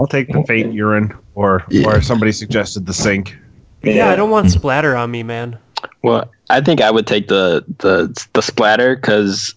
[0.00, 3.36] I'll take the faint urine, or or somebody suggested the sink.
[3.82, 3.92] yeah.
[3.94, 4.10] Yeah.
[4.10, 5.58] I don't want splatter on me, man.
[6.02, 9.54] Well, I think I would take the the the splatter because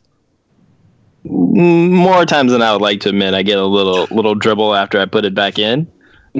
[1.23, 4.99] more times than I would like to admit, I get a little little dribble after
[4.99, 5.87] I put it back in,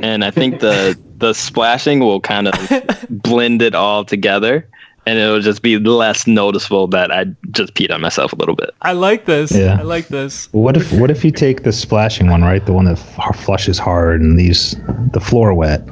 [0.02, 4.68] and I think the the splashing will kind of blend it all together,
[5.06, 8.72] and it'll just be less noticeable that I just peed on myself a little bit.
[8.82, 9.52] I like this.
[9.52, 9.78] Yeah.
[9.80, 10.52] I like this.
[10.52, 12.66] What if what if you take the splashing one, right?
[12.66, 14.76] The one that f- flushes hard and leaves
[15.12, 15.88] the floor wet.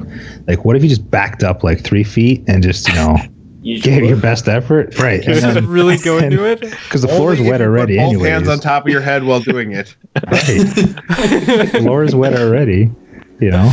[0.46, 3.16] Like, what if you just backed up like three feet and just you know
[3.62, 5.20] You gave your best effort, right?
[5.26, 6.60] And Just then really go into it.
[6.60, 8.28] because the floor is wet you put already, both anyways.
[8.30, 9.94] hands on top of your head while doing it.
[10.30, 11.68] Right.
[11.82, 12.90] floor is wet already.
[13.38, 13.70] You know.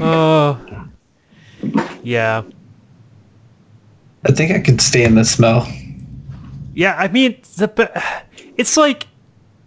[0.00, 0.86] Oh.
[2.02, 2.42] yeah.
[4.26, 5.66] I think I could stand the smell.
[6.74, 8.02] Yeah, I mean, the
[8.56, 9.06] it's like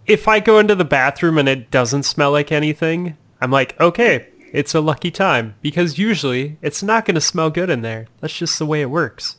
[0.06, 4.28] if I go into the bathroom and it doesn't smell like anything, I'm like, okay,
[4.52, 8.06] it's a lucky time because usually it's not going to smell good in there.
[8.20, 9.36] That's just the way it works.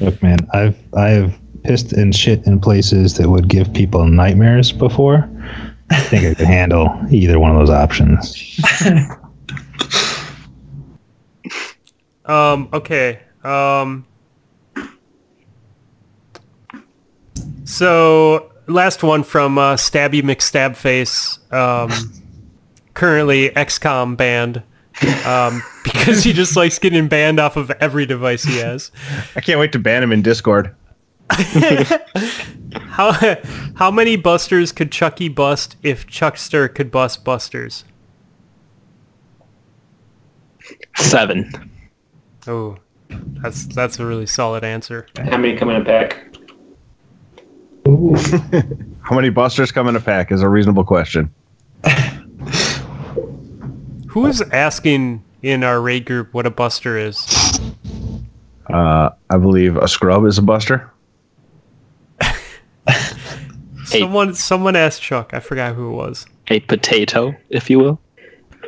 [0.00, 5.28] Look, man, I've I've pissed and shit in places that would give people nightmares before.
[5.90, 8.60] I think I could handle either one of those options.
[12.26, 13.20] Um, okay.
[13.42, 14.06] Um,
[17.64, 22.12] so last one from uh, Stabby McStabface, um,
[22.94, 24.62] currently XCOM banned,
[25.26, 28.90] um, because he just likes getting banned off of every device he has.
[29.36, 30.74] I can't wait to ban him in Discord.
[32.88, 33.12] How
[33.74, 37.84] how many busters could Chucky bust if Chuckster could bust busters?
[40.96, 41.70] Seven.
[42.46, 42.76] Oh,
[43.08, 45.06] that's that's a really solid answer.
[45.16, 46.36] How many come in a pack?
[49.00, 51.32] How many busters come in a pack is a reasonable question.
[54.14, 57.26] Who is asking in our raid group what a buster is?
[58.72, 60.90] Uh, I believe a scrub is a buster.
[63.90, 64.00] Hey.
[64.00, 65.34] Someone someone asked Chuck.
[65.34, 66.26] I forgot who it was.
[66.48, 68.00] A potato, if you will.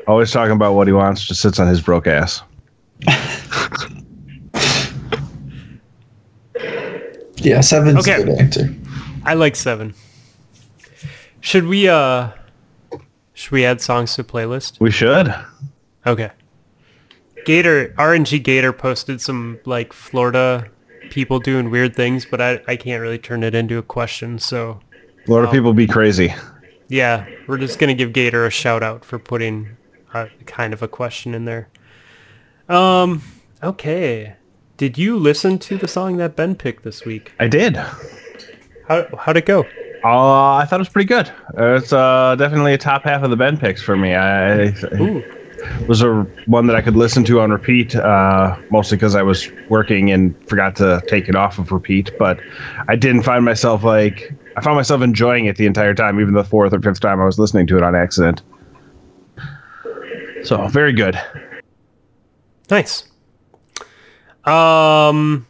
[0.07, 2.43] Always talking about what he wants, just sits on his broke ass.
[7.39, 8.23] Yeah, seven's Okay.
[8.23, 8.75] a good answer.
[9.25, 9.95] I like seven.
[11.41, 12.31] Should we uh
[13.37, 14.81] should we add songs to playlist?
[14.81, 15.33] We should.
[16.07, 16.31] Okay.
[17.45, 20.69] Gator RNG Gator posted some like Florida
[21.11, 24.81] people doing weird things, but I, I can't really turn it into a question, so
[25.29, 26.35] A lot of people be crazy.
[26.89, 29.77] yeah, we're just gonna give Gator a shout out for putting
[30.15, 31.69] a, kind of a question in there.
[32.69, 33.23] Um,
[33.63, 34.35] okay.
[34.79, 37.33] Did you listen to the song that Ben picked this week?
[37.39, 37.77] I did.
[38.89, 39.65] How how'd it go?
[40.07, 41.33] Uh, I thought it was pretty good.
[41.59, 44.15] It's uh, definitely a top half of the Ben picks for me.
[44.15, 49.17] I, it was a one that I could listen to on repeat, uh, mostly because
[49.17, 52.13] I was working and forgot to take it off of repeat.
[52.21, 52.39] But
[52.87, 56.45] I didn't find myself like I found myself enjoying it the entire time, even the
[56.45, 58.43] fourth or fifth time I was listening to it on accident.
[60.45, 61.21] So very good.
[62.71, 63.09] Nice.
[64.45, 65.49] Um,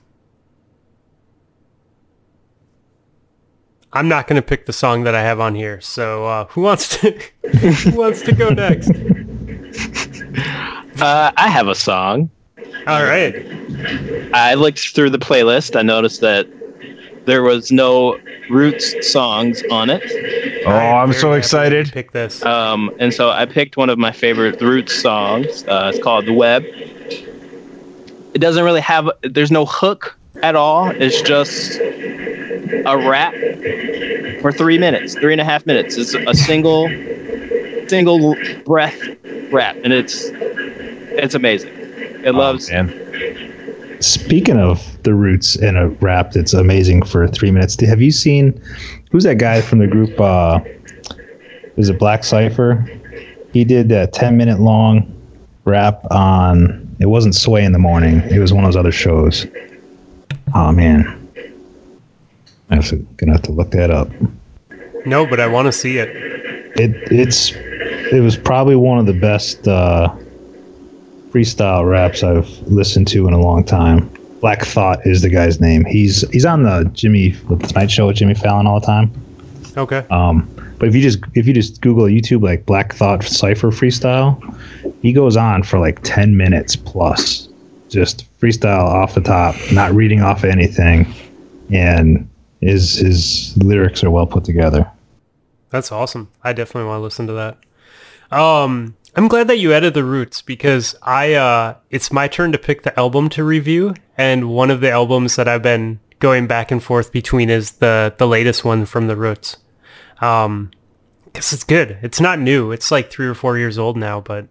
[3.97, 5.81] I'm not going to pick the song that I have on here.
[5.81, 7.11] So uh, who wants to
[7.59, 8.91] who wants to go next?
[10.99, 12.31] Uh, I have a song.
[12.87, 13.35] All right.
[14.33, 15.77] I looked through the playlist.
[15.77, 16.49] I noticed that
[17.27, 18.19] there was no
[18.49, 20.03] Roots songs on it.
[20.65, 21.93] Oh, I am I'm so happy to excited.
[21.93, 22.43] Pick this.
[22.47, 25.65] Um, and so I picked one of my favorite Roots songs.
[25.65, 26.65] Uh, it's called The Web.
[26.65, 30.89] It doesn't really have, there's no hook at all.
[30.89, 31.79] It's just
[32.87, 33.35] a rap
[34.41, 35.97] for three minutes, three and a half minutes.
[35.97, 36.89] It's a single,
[37.89, 39.01] single breath
[39.51, 41.73] rap, and it's it's amazing.
[42.25, 42.71] It loves.
[42.71, 43.03] man.
[44.01, 48.61] Speaking of the roots in a rap that's amazing for three minutes, have you seen
[49.11, 50.21] who's that guy from the group?
[50.21, 50.61] Uh,
[51.77, 52.85] is it Black Cipher?
[53.57, 55.11] he did a 10 minute long
[55.65, 59.47] rap on it wasn't sway in the morning it was one of those other shows
[60.55, 61.26] oh man
[62.71, 62.81] i'm
[63.17, 64.09] gonna have to look that up.
[65.05, 66.09] No, but I want to see it.
[66.77, 70.15] it it's it was probably one of the best uh
[71.31, 74.11] freestyle raps i've listened to in a long time.
[74.41, 75.85] Black thought is the guy's name.
[75.85, 79.13] He's he's on the jimmy the tonight show with jimmy fallon all the time.
[79.77, 80.05] Okay.
[80.11, 80.49] um,
[80.79, 84.41] but if you just if you just Google YouTube like Black Thought Cipher freestyle,
[85.03, 87.49] he goes on for like ten minutes plus,
[87.89, 91.07] just freestyle off the top, not reading off anything,
[91.71, 92.29] and
[92.61, 94.91] his his lyrics are well put together.
[95.71, 96.31] That's awesome.
[96.45, 97.59] I definitely want to listen to that.
[98.37, 102.59] Um, I'm glad that you added the roots because I uh, it's my turn to
[102.59, 106.71] pick the album to review, and one of the albums that I've been going back
[106.71, 109.57] and forth between is the the latest one from the Roots.
[110.21, 110.71] Um,
[111.27, 111.99] because it's good.
[112.03, 112.73] It's not new.
[112.73, 114.47] It's like three or four years old now, but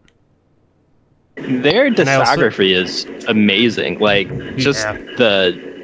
[1.35, 3.99] Their I also- discography is amazing.
[3.99, 4.93] Like just Yeah.
[5.17, 5.74] the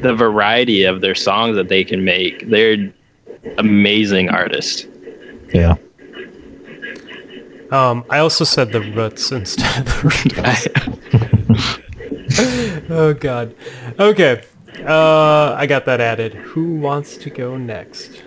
[0.00, 2.48] the variety of their songs that they can make.
[2.48, 2.92] They're
[3.56, 4.86] amazing artists.
[5.52, 5.76] Yeah,
[7.70, 10.02] um, I also said the Roots instead of the
[12.34, 12.88] Roots.
[12.90, 13.54] oh God.
[13.98, 14.42] Okay.
[14.86, 16.34] Uh, I got that added.
[16.34, 18.22] Who wants to go next?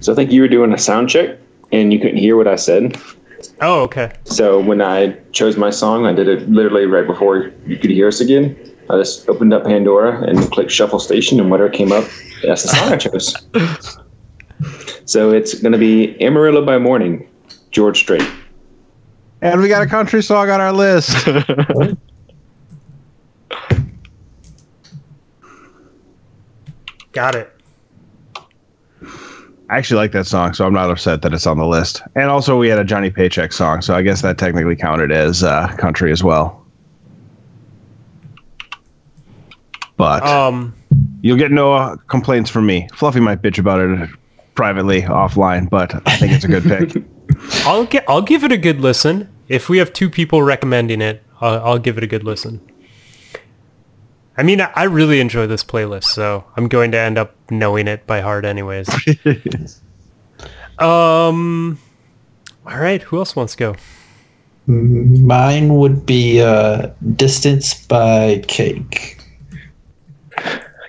[0.00, 1.38] So I think you were doing a sound check
[1.72, 2.98] and you couldn't hear what I said.
[3.60, 4.12] Oh, okay.
[4.24, 8.08] So when I chose my song, I did it literally right before you could hear
[8.08, 8.56] us again.
[8.92, 12.04] I just opened up Pandora and clicked shuffle station, and whatever came up,
[12.42, 13.34] that's the song I chose.
[15.06, 17.26] So it's going to be Amarillo by Morning,
[17.70, 18.22] George Strait.
[19.40, 21.26] And we got a country song on our list.
[27.12, 27.52] Got it.
[29.68, 32.02] I actually like that song, so I'm not upset that it's on the list.
[32.14, 35.42] And also, we had a Johnny Paycheck song, so I guess that technically counted as
[35.42, 36.61] uh, country as well.
[40.02, 40.74] But Um,
[41.20, 42.88] you'll get no uh, complaints from me.
[42.92, 44.10] Fluffy might bitch about it
[44.56, 47.04] privately offline, but I think it's a good pick.
[47.64, 48.04] I'll get.
[48.08, 49.32] I'll give it a good listen.
[49.46, 52.60] If we have two people recommending it, I'll, I'll give it a good listen.
[54.36, 57.86] I mean, I, I really enjoy this playlist, so I'm going to end up knowing
[57.86, 58.88] it by heart, anyways.
[60.80, 61.78] um.
[62.66, 63.02] All right.
[63.02, 63.76] Who else wants to go?
[64.66, 69.21] Mine would be uh, Distance by Cake.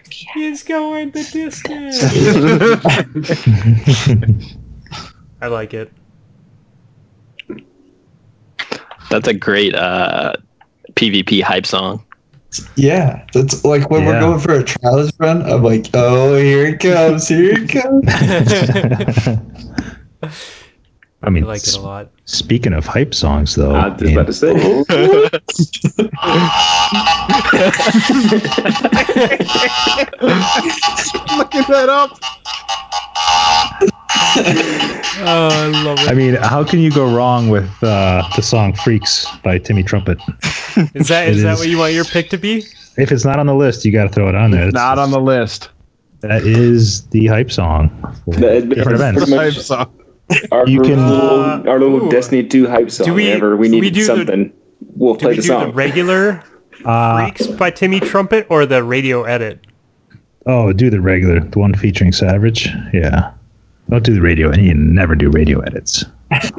[0.10, 2.02] He's going the distance.
[5.41, 5.91] I like it.
[9.10, 10.34] That's a great uh,
[10.94, 12.06] PvP hype song.
[12.76, 15.41] Yeah, that's like when we're going for a trials run.
[15.44, 17.70] I'm like, oh, here it comes, here it
[20.22, 20.56] comes.
[21.26, 22.10] I mean, I like it a lot.
[22.26, 24.54] speaking of hype songs, though, I was just about to say.
[31.38, 32.18] Looking that up.
[35.26, 36.10] Oh, I love it.
[36.10, 40.18] I mean, how can you go wrong with uh, the song "Freaks" by Timmy Trumpet?
[40.95, 41.60] Is that it is that is.
[41.60, 42.64] what you want your pick to be?
[42.98, 44.62] If it's not on the list, you got to throw it on there.
[44.68, 45.70] It's- Not on the list.
[46.22, 47.90] That is the hype song
[48.26, 49.24] for That- different events.
[49.26, 49.94] pretty Hype song.
[50.51, 52.11] our, You can- little, our little Ooh.
[52.11, 53.05] Destiny 2 hype song.
[53.07, 54.53] Do we- Whenever we do we needed do the- something,
[54.95, 55.68] we'll Do play we the do song.
[55.68, 56.43] the regular
[56.85, 59.65] Uh, Freaks by Timmy Trumpet or the radio edit?
[60.47, 62.68] oh, do the regular, the one featuring Savage.
[62.93, 63.31] Yeah,
[63.89, 66.03] don't do the radio, and you never do radio edits.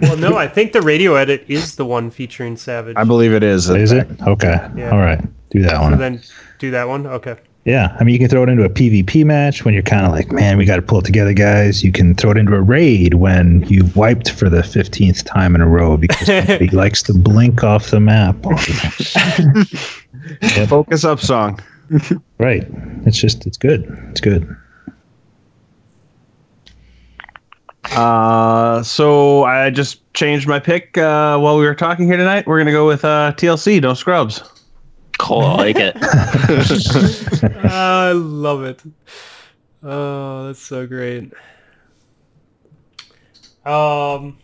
[0.00, 2.96] Well, no, I think the radio edit is the one featuring Savage.
[2.96, 3.68] I believe it is.
[3.68, 4.66] Is it okay?
[4.76, 4.90] Yeah.
[4.92, 5.20] All right,
[5.50, 5.98] do that So one.
[5.98, 6.22] then
[6.58, 7.06] do that one.
[7.06, 7.36] Okay.
[7.64, 10.12] Yeah, I mean, you can throw it into a PvP match when you're kind of
[10.12, 11.82] like, man, we got to pull it together, guys.
[11.82, 15.62] You can throw it into a raid when you've wiped for the 15th time in
[15.62, 16.28] a row because
[16.58, 18.36] he likes to blink off the map.
[18.44, 19.64] all the
[20.40, 20.66] time.
[20.66, 21.58] Focus up song.
[22.38, 22.66] right.
[23.06, 23.86] It's just, it's good.
[24.10, 24.54] It's good.
[27.92, 32.46] Uh, so I just changed my pick uh, while we were talking here tonight.
[32.46, 34.42] We're gonna go with uh, TLC, No Scrubs.
[35.18, 35.96] Cool, I like it.
[37.64, 38.82] I love it.
[39.82, 41.32] Oh, that's so great.
[43.64, 44.36] Um,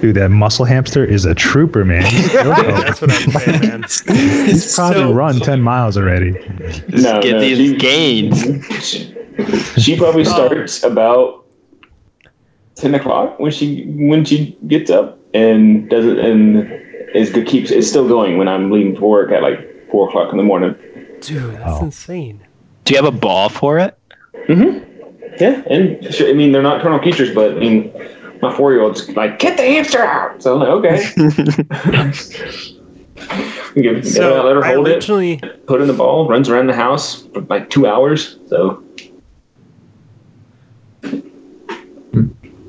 [0.00, 2.04] Dude, that muscle hamster is a trooper, man.
[2.10, 3.82] He's that's what I'm saying, man.
[3.82, 6.32] He's probably So- run 10 miles already.
[6.88, 8.84] no, Get no, these she- gains.
[8.84, 9.14] She,
[9.80, 11.44] she probably starts about
[12.74, 16.58] ten o'clock when she when she gets up and does it and
[17.14, 20.30] is good keeps it's still going when I'm leaving for work at like four o'clock
[20.32, 20.74] in the morning.
[21.20, 21.84] Dude, that's Oh.
[21.84, 22.40] insane.
[22.84, 23.96] Do you have a ball for it?
[24.46, 24.84] Mm-hmm.
[25.40, 27.92] Yeah, and I mean they're not nocturnal creatures, but I mean
[28.42, 30.42] my four year old's like, get the hamster out.
[30.42, 31.02] So I'm like, okay.
[33.74, 36.74] Give, So let her I hold it, originally, put in the ball, runs around the
[36.74, 38.38] house for like two hours.
[38.48, 38.82] So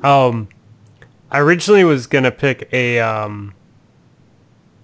[0.02, 0.48] um,
[1.30, 3.59] I originally was gonna pick a um a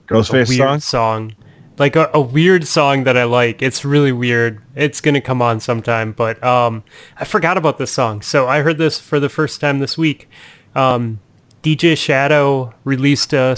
[0.06, 1.30] Ghostface weird song.
[1.30, 1.36] song,
[1.78, 3.62] like a, a weird song that I like.
[3.62, 4.62] It's really weird.
[4.74, 6.84] It's gonna come on sometime, but um,
[7.16, 10.28] I forgot about this song, so I heard this for the first time this week.
[10.74, 11.20] Um,
[11.62, 13.56] DJ Shadow released a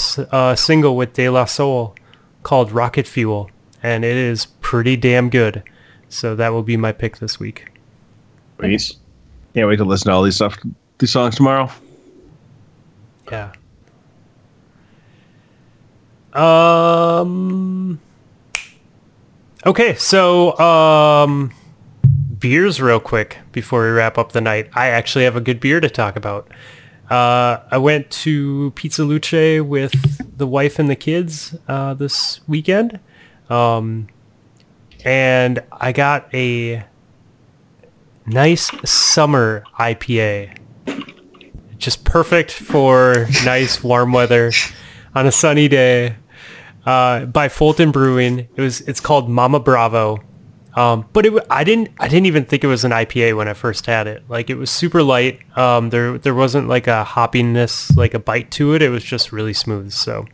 [0.57, 1.95] single with De La Soul
[2.43, 3.51] called Rocket Fuel,
[3.83, 5.63] and it is pretty damn good.
[6.09, 7.71] So that will be my pick this week.
[8.57, 8.97] Please.
[9.55, 10.57] Can't wait to listen to all these stuff,
[10.99, 11.71] these songs tomorrow.
[13.31, 13.53] Yeah.
[16.39, 18.01] Um.
[19.67, 21.53] Okay, so um,
[22.39, 24.71] beers real quick before we wrap up the night.
[24.73, 26.49] I actually have a good beer to talk about.
[27.11, 33.01] Uh, I went to Pizza Luce with the wife and the kids uh, this weekend,
[33.51, 34.07] um,
[35.05, 36.85] and I got a
[38.27, 40.59] nice summer IPA
[41.79, 44.53] just perfect for nice warm weather
[45.15, 46.17] on a sunny day
[46.87, 48.49] uh, by Fulton Brewing.
[48.55, 50.23] It was it's called Mama Bravo.
[50.75, 53.55] Um, but it, I didn't I didn't even think it was an IPA when I
[53.55, 54.23] first had it.
[54.29, 55.41] Like it was super light.
[55.57, 58.83] Um, there there wasn't like a hoppiness, like a bite to it.
[58.83, 59.93] It was just really smooth.
[59.93, 60.27] So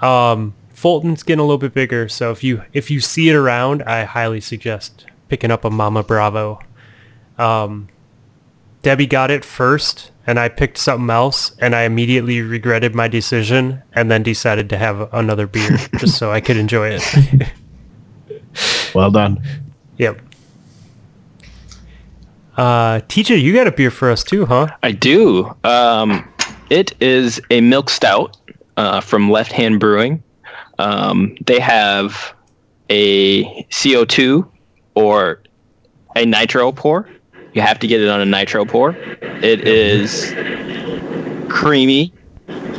[0.00, 2.08] um, Fulton's getting a little bit bigger.
[2.08, 6.02] So if you if you see it around, I highly suggest picking up a Mama
[6.02, 6.60] Bravo.
[7.36, 7.88] Um,
[8.82, 13.82] Debbie got it first, and I picked something else, and I immediately regretted my decision,
[13.94, 17.48] and then decided to have another beer just so I could enjoy it.
[18.94, 19.40] Well done.
[19.98, 20.20] yep.
[22.56, 24.68] Uh, TJ, you got a beer for us too, huh?
[24.82, 25.54] I do.
[25.62, 26.26] Um,
[26.70, 28.36] it is a milk stout
[28.76, 30.22] uh, from Left Hand Brewing.
[30.78, 32.34] Um, they have
[32.90, 34.48] a CO2
[34.94, 35.42] or
[36.16, 37.08] a nitro pour.
[37.54, 38.90] You have to get it on a nitro pour.
[39.42, 40.32] It is
[41.50, 42.12] creamy.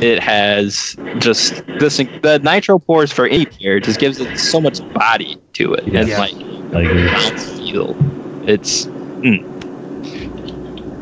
[0.00, 1.98] It has just this.
[1.98, 6.08] The nitro pours for any beer just gives it so much body to it and
[6.08, 6.18] Yeah.
[6.18, 6.34] like
[6.72, 7.02] I agree.
[7.08, 8.48] mouthfeel.
[8.48, 9.46] It's mm.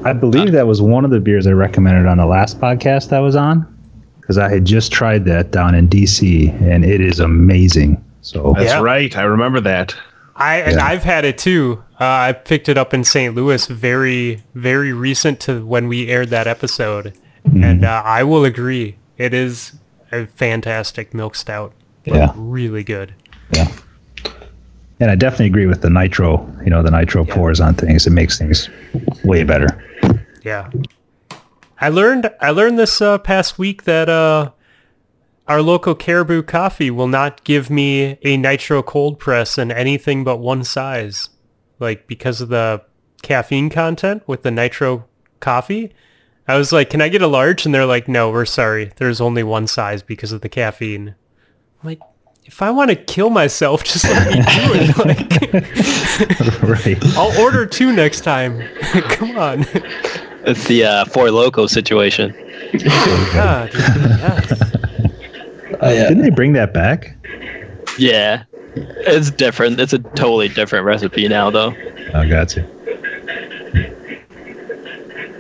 [0.05, 3.20] I believe that was one of the beers I recommended on the last podcast I
[3.20, 3.66] was on
[4.20, 8.03] because I had just tried that down in DC and it is amazing.
[8.23, 8.81] So That's Yeah.
[8.81, 9.16] right.
[9.16, 9.95] I remember that.
[10.39, 10.86] I and Yeah.
[10.86, 11.82] I've had it too.
[12.01, 13.35] Uh, I picked it up in St.
[13.35, 17.12] Louis, very very recent to when we aired that episode,
[17.44, 19.73] and uh, I will agree, it is
[20.12, 21.73] a fantastic milk stout.
[22.05, 22.32] Yeah.
[22.36, 23.12] really good.
[23.52, 23.70] yeah.
[25.01, 27.35] And I definitely agree with the nitro, you know, the nitro Yeah.
[27.35, 28.06] pours on things.
[28.06, 28.69] It makes things
[29.24, 29.85] way better.
[30.43, 30.70] Yeah.
[31.81, 34.51] I learned I learned this uh, past week that uh,
[35.49, 40.37] our local Caribou Coffee will not give me a nitro cold press in anything but
[40.37, 41.31] one size,
[41.79, 42.83] like because of the
[43.23, 45.07] caffeine content with the nitro
[45.41, 45.93] coffee.
[46.47, 48.93] I was like, "Can I get a large?" And they're like, "No, we're sorry.
[48.97, 51.15] There's only one size because of the caffeine."
[51.83, 52.01] I'm like,
[52.49, 54.45] if I want to kill myself, just let me do
[54.75, 54.89] it.
[54.99, 56.99] Like, right.
[57.16, 58.66] I'll order two next time.
[59.11, 59.65] Come on.
[60.45, 62.33] it's the uh, Four Loco situation.
[63.33, 64.88] God, yes.
[65.81, 66.09] Oh yeah.
[66.09, 67.15] Didn't they bring that back?
[67.99, 68.45] Yeah,
[68.77, 69.79] it's different.
[69.81, 71.75] It's a totally different recipe now, though.
[72.15, 72.23] Oh,
[72.57, 72.65] you.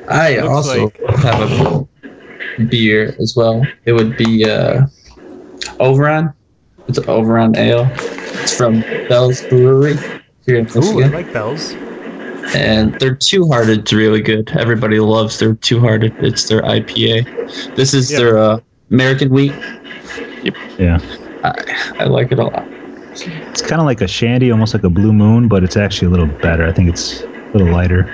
[0.08, 1.88] I also like- have a
[2.70, 3.64] beer as well.
[3.84, 4.86] It would be uh,
[5.80, 6.32] Oberon.
[6.88, 7.88] It's an Oberon Ale.
[7.92, 9.96] It's from Bell's Brewery
[10.46, 10.84] here in Michigan.
[10.96, 11.72] Ooh, I like bells.
[12.54, 14.50] and their Two Hearted's really good.
[14.56, 16.14] Everybody loves their Two Hearted.
[16.24, 17.76] It's their IPA.
[17.76, 18.18] This is Yeah.
[18.18, 18.60] their uh,
[18.90, 19.52] American wheat.
[20.78, 20.98] Yeah.
[21.44, 22.66] I, I like it a lot.
[23.10, 26.10] It's kind of like a shandy, almost like a blue moon, but it's actually a
[26.10, 26.66] little better.
[26.66, 28.04] I think it's a little lighter.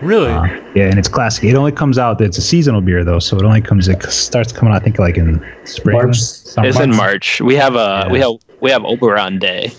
[0.00, 0.30] Really?
[0.30, 0.44] Uh,
[0.74, 1.44] yeah, and it's classic.
[1.44, 2.20] It only comes out.
[2.20, 3.88] It's a seasonal beer though, so it only comes.
[3.88, 4.80] It starts coming out.
[4.80, 5.96] I think like in spring.
[5.96, 6.20] March.
[6.20, 6.68] summer.
[6.68, 7.40] It's in March.
[7.40, 9.72] We have a we have we have Oberon Day.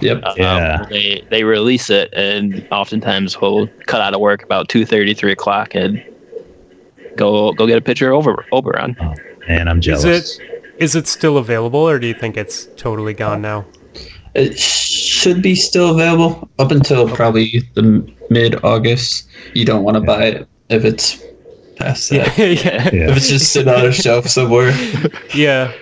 [0.00, 0.22] Yep.
[0.24, 0.86] Um, Yeah.
[0.88, 5.74] They they release it, and oftentimes we'll cut out of work about 2.30, 3 o'clock,
[5.74, 6.02] and
[7.16, 8.96] go go get a picture of Ober, Oberon.
[9.48, 10.04] And I'm jealous.
[10.04, 13.66] Is it is it still available, or do you think it's totally gone now?
[14.34, 19.28] It should be still available up until probably the mid August.
[19.54, 21.22] You don't want to buy it if it's
[21.76, 22.38] past that.
[22.38, 23.10] Yeah, yeah, Yeah.
[23.10, 24.70] If it's just sitting on a shelf somewhere.
[25.34, 25.72] yeah.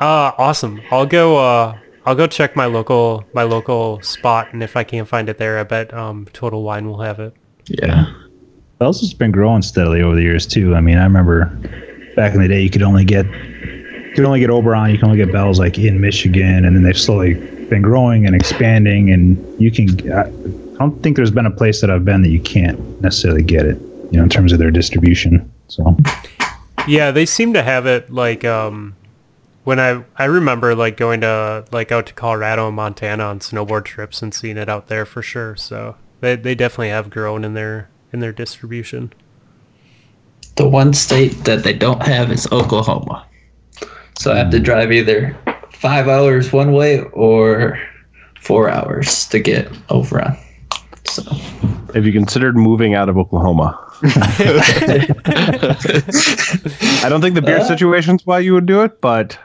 [0.00, 0.82] Uh, awesome.
[0.90, 1.38] I'll go.
[1.38, 5.38] Uh, I'll go check my local my local spot, and if I can't find it
[5.38, 7.34] there, I bet um, Total Wine will have it.
[7.66, 8.12] Yeah.
[8.78, 10.74] Bell's has been growing steadily over the years too.
[10.74, 11.46] I mean, I remember
[12.16, 13.24] back in the day, you could only get
[14.14, 16.84] you could only get Oberon, you can only get Bell's like in Michigan, and then
[16.84, 19.10] they've slowly been growing and expanding.
[19.10, 20.30] And you can, I
[20.74, 23.66] I don't think there's been a place that I've been that you can't necessarily get
[23.66, 23.76] it,
[24.12, 25.52] you know, in terms of their distribution.
[25.66, 25.96] So
[26.86, 28.94] Yeah, they seem to have it like um
[29.64, 33.84] when I I remember like going to like out to Colorado and Montana on snowboard
[33.84, 35.56] trips and seeing it out there for sure.
[35.56, 39.12] So they they definitely have grown in their in their distribution.
[40.54, 43.26] The one state that they don't have is Oklahoma.
[44.18, 45.36] So I have to drive either
[45.72, 47.78] five hours one way or
[48.40, 50.36] four hours to get Oberon.
[51.04, 51.22] So
[51.94, 53.78] Have you considered moving out of Oklahoma?
[54.02, 54.08] I
[57.08, 57.64] don't think the beer Uh.
[57.64, 59.38] situation's why you would do it, but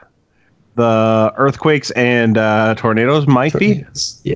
[0.76, 3.86] the earthquakes and uh, tornadoes might be.
[4.24, 4.36] yeah.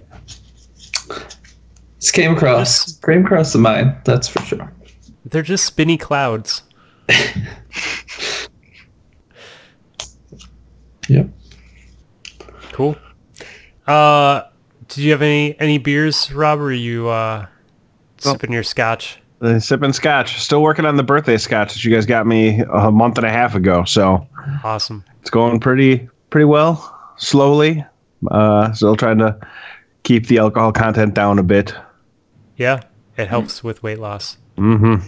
[1.99, 4.71] This came across came across the mind, that's for sure.
[5.25, 6.63] They're just spinny clouds.
[11.09, 11.27] Yep.
[12.71, 12.95] Cool.
[13.87, 14.43] Uh
[14.87, 17.45] did you have any any beers, Rob, or are you uh
[18.19, 19.19] sipping your scotch?
[19.41, 20.39] Uh, sipping scotch.
[20.41, 23.29] Still working on the birthday scotch that you guys got me a month and a
[23.29, 23.83] half ago.
[23.83, 24.25] So
[24.63, 25.03] Awesome.
[25.21, 26.89] it's going pretty pretty well.
[27.17, 27.83] Slowly.
[28.31, 29.37] Uh, still trying to
[30.03, 31.73] keep the alcohol content down a bit.
[32.55, 32.81] Yeah,
[33.17, 34.37] it helps with weight loss.
[34.57, 35.05] Mm-hmm.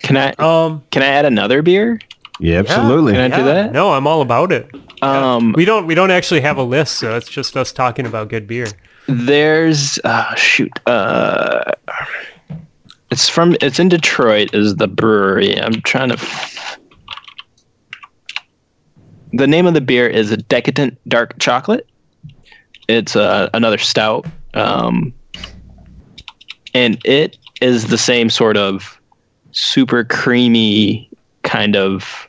[0.00, 1.98] Can I Um can I add another beer?
[2.40, 3.14] Yeah, absolutely.
[3.14, 3.72] Can I do that?
[3.72, 4.68] No, I'm all about it.
[5.02, 8.28] Um, We don't we don't actually have a list, so it's just us talking about
[8.28, 8.66] good beer.
[9.06, 11.72] There's uh shoot uh
[13.10, 15.58] it's from it's in Detroit is the brewery.
[15.60, 16.78] I'm trying to f-
[19.32, 21.86] The name of the beer is a decadent dark chocolate.
[22.88, 24.26] It's uh, another stout.
[24.54, 25.12] Um
[26.74, 29.00] and it is the same sort of
[29.52, 31.08] super creamy
[31.42, 32.25] kind of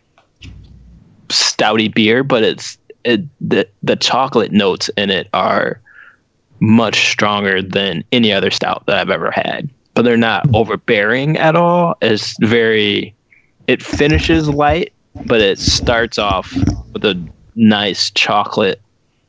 [1.27, 5.79] stouty beer, but it's it the the chocolate notes in it are
[6.59, 9.69] much stronger than any other stout that I've ever had.
[9.93, 11.97] But they're not overbearing at all.
[12.01, 13.13] It's very
[13.67, 14.93] it finishes light,
[15.25, 16.53] but it starts off
[16.93, 17.21] with a
[17.55, 18.81] nice chocolate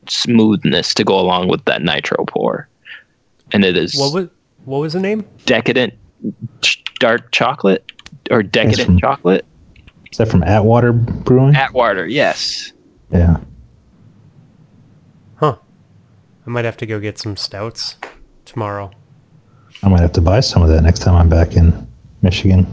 [0.09, 2.69] smoothness to go along with that nitro pour.
[3.53, 4.29] And it is What was
[4.65, 5.25] what was the name?
[5.47, 5.95] decadent
[7.01, 7.91] dark chocolate
[8.31, 9.45] or decadent from- chocolate.
[10.11, 11.55] Is that from Atwater Brewing?
[11.55, 12.73] Atwater, yes.
[13.11, 13.39] yeah.
[15.37, 15.57] Huh.
[16.47, 17.97] I might have to go get some stouts
[18.45, 18.91] tomorrow.
[19.83, 21.87] I might have to buy some of that next time I'm back in
[22.23, 22.67] Michigan.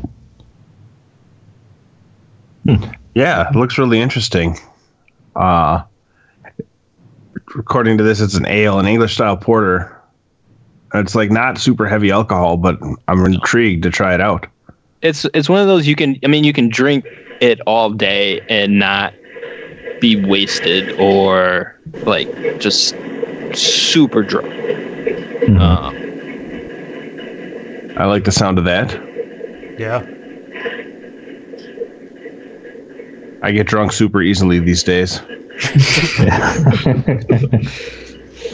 [3.14, 4.58] Yeah, it looks really interesting.
[5.36, 5.84] Uh
[7.58, 10.02] according to this, it's an ale, an English style porter.
[10.94, 14.48] It's like not super heavy alcohol, but I'm intrigued to try it out.
[15.02, 17.06] it's it's one of those you can I mean you can drink
[17.42, 19.14] it all day and not
[20.00, 22.30] be wasted or like
[22.60, 22.96] just
[23.54, 24.54] super drunk.
[25.60, 25.92] Uh,
[27.98, 28.92] I like the sound of that.
[29.80, 30.06] Yeah.
[33.42, 35.22] I get drunk super easily these days.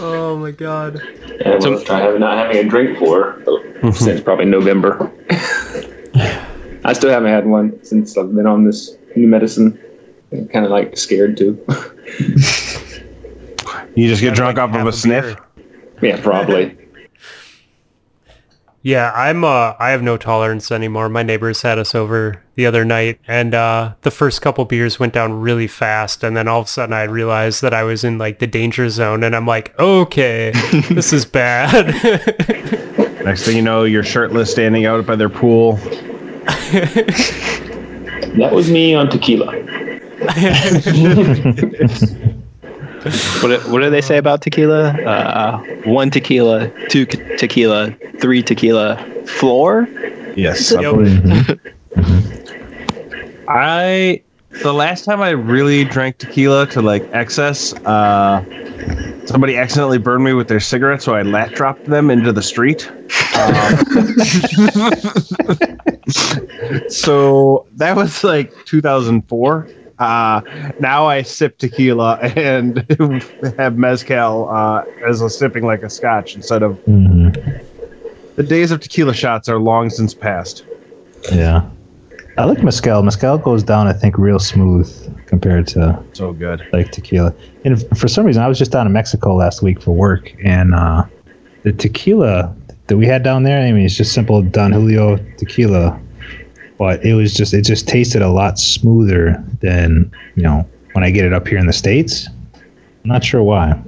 [0.04, 1.00] Oh my god.
[1.46, 3.40] And I was trying not having a drink for
[3.94, 5.12] since probably November.
[6.84, 9.80] I still haven't had one since I've been on this new medicine.
[10.32, 11.64] I'm kind of like scared too.
[13.96, 15.36] You just get drunk like, off of have a sniff.
[16.02, 16.78] yeah, probably.
[18.84, 21.08] Yeah, I'm uh I have no tolerance anymore.
[21.08, 25.14] My neighbors had us over the other night and uh the first couple beers went
[25.14, 28.18] down really fast and then all of a sudden I realized that I was in
[28.18, 30.52] like the danger zone and I'm like, "Okay,
[30.90, 31.94] this is bad."
[33.24, 35.80] Next thing you know, you're shirtless standing out by their pool.
[38.38, 39.52] That was me on tequila.
[43.42, 44.92] what do- what do they say about tequila?
[45.04, 49.90] Uh, one tequila, two ke- tequila, three tequila, floor.
[50.36, 50.72] Yes.
[50.72, 51.60] Yep.
[53.50, 54.22] I
[54.64, 58.44] the last time I really drank tequila to like excess, uh,
[59.26, 62.90] somebody accidentally burned me with their cigarette, so I lat dropped them into the street.
[63.38, 63.54] Um,
[66.90, 69.68] so that was like 2004.
[70.00, 70.42] Uh,
[70.80, 72.86] now I sip tequila and
[73.58, 77.64] have mezcal uh, as a sipping like a scotch instead of Mhm.
[78.36, 80.66] the days of tequila shots are long since past.
[81.32, 81.70] Yeah.
[82.38, 83.04] I like mezcal.
[83.04, 84.88] Mezcal goes down, I think, real smooth
[85.28, 86.66] compared to So good.
[86.72, 87.34] like tequila.
[87.66, 90.74] And for some reason, I was just down in Mexico last week for work, and
[90.74, 91.04] uh,
[91.64, 92.56] the tequila
[92.88, 93.62] that we had down there.
[93.62, 96.00] I mean, it's just simple Don Julio tequila,
[96.78, 101.12] but it was just it just tasted a lot smoother than you know when I
[101.12, 102.28] get it up here in the states.
[102.56, 103.80] I'm not sure why,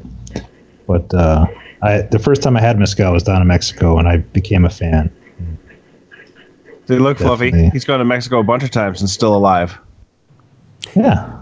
[0.88, 1.46] but uh,
[1.82, 4.70] I the first time I had mezcal was down in Mexico, and I became a
[4.70, 5.10] fan.
[6.88, 7.52] They look fluffy.
[7.52, 7.70] Definitely.
[7.72, 9.78] He's gone to Mexico a bunch of times and still alive.
[10.96, 11.42] Yeah.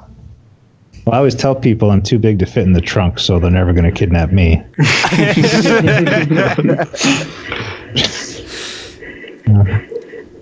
[1.06, 3.50] Well, I always tell people I'm too big to fit in the trunk, so they're
[3.50, 4.64] never going to kidnap me.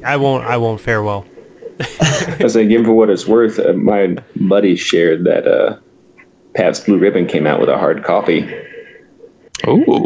[0.04, 0.46] I won't.
[0.46, 1.26] I won't fare well.
[2.40, 5.78] As I give for what it's worth, uh, my buddy shared that uh,
[6.56, 8.44] Pabst Blue Ribbon came out with a hard coffee.
[9.68, 10.06] Ooh.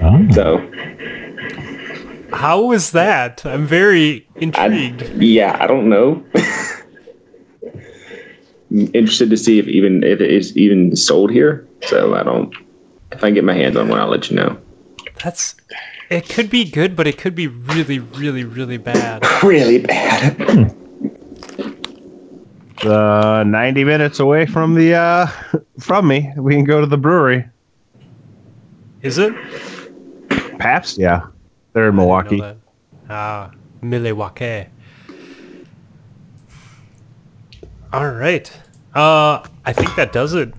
[0.00, 0.28] Oh.
[0.32, 0.58] So
[2.32, 3.44] How was that?
[3.46, 5.22] I'm very I, intrigued.
[5.22, 6.24] yeah, I don't know.
[8.70, 11.66] I'm interested to see if even if it is even sold here.
[11.82, 12.54] So I don't.
[13.12, 14.58] If I get my hands on one, I'll let you know.
[15.22, 15.56] That's.
[16.10, 19.22] It could be good, but it could be really, really, really bad.
[19.42, 20.74] Really bad.
[22.84, 25.26] Uh, 90 minutes away from the uh,
[25.80, 26.32] from me.
[26.36, 27.44] We can go to the brewery.
[29.02, 29.34] Is it?
[30.60, 31.26] Pabst, yeah.
[31.78, 32.40] They're in Milwaukee.
[32.40, 32.56] didn't know
[33.06, 33.14] that.
[33.14, 33.50] Ah,
[33.82, 34.66] Milwaukee.
[37.92, 38.52] All right.
[38.96, 40.52] Uh, I think that does it.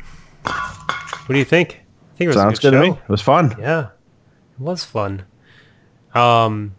[0.45, 1.73] What do you think?
[1.73, 2.97] I think it was Sounds a good good, to me.
[3.03, 3.53] It was fun.
[3.59, 5.23] Yeah, it was fun.
[6.13, 6.73] Um,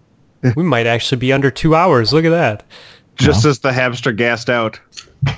[0.56, 2.14] we might actually be under two hours.
[2.14, 2.62] Look at that.
[3.16, 4.80] Just as the hamster gassed out.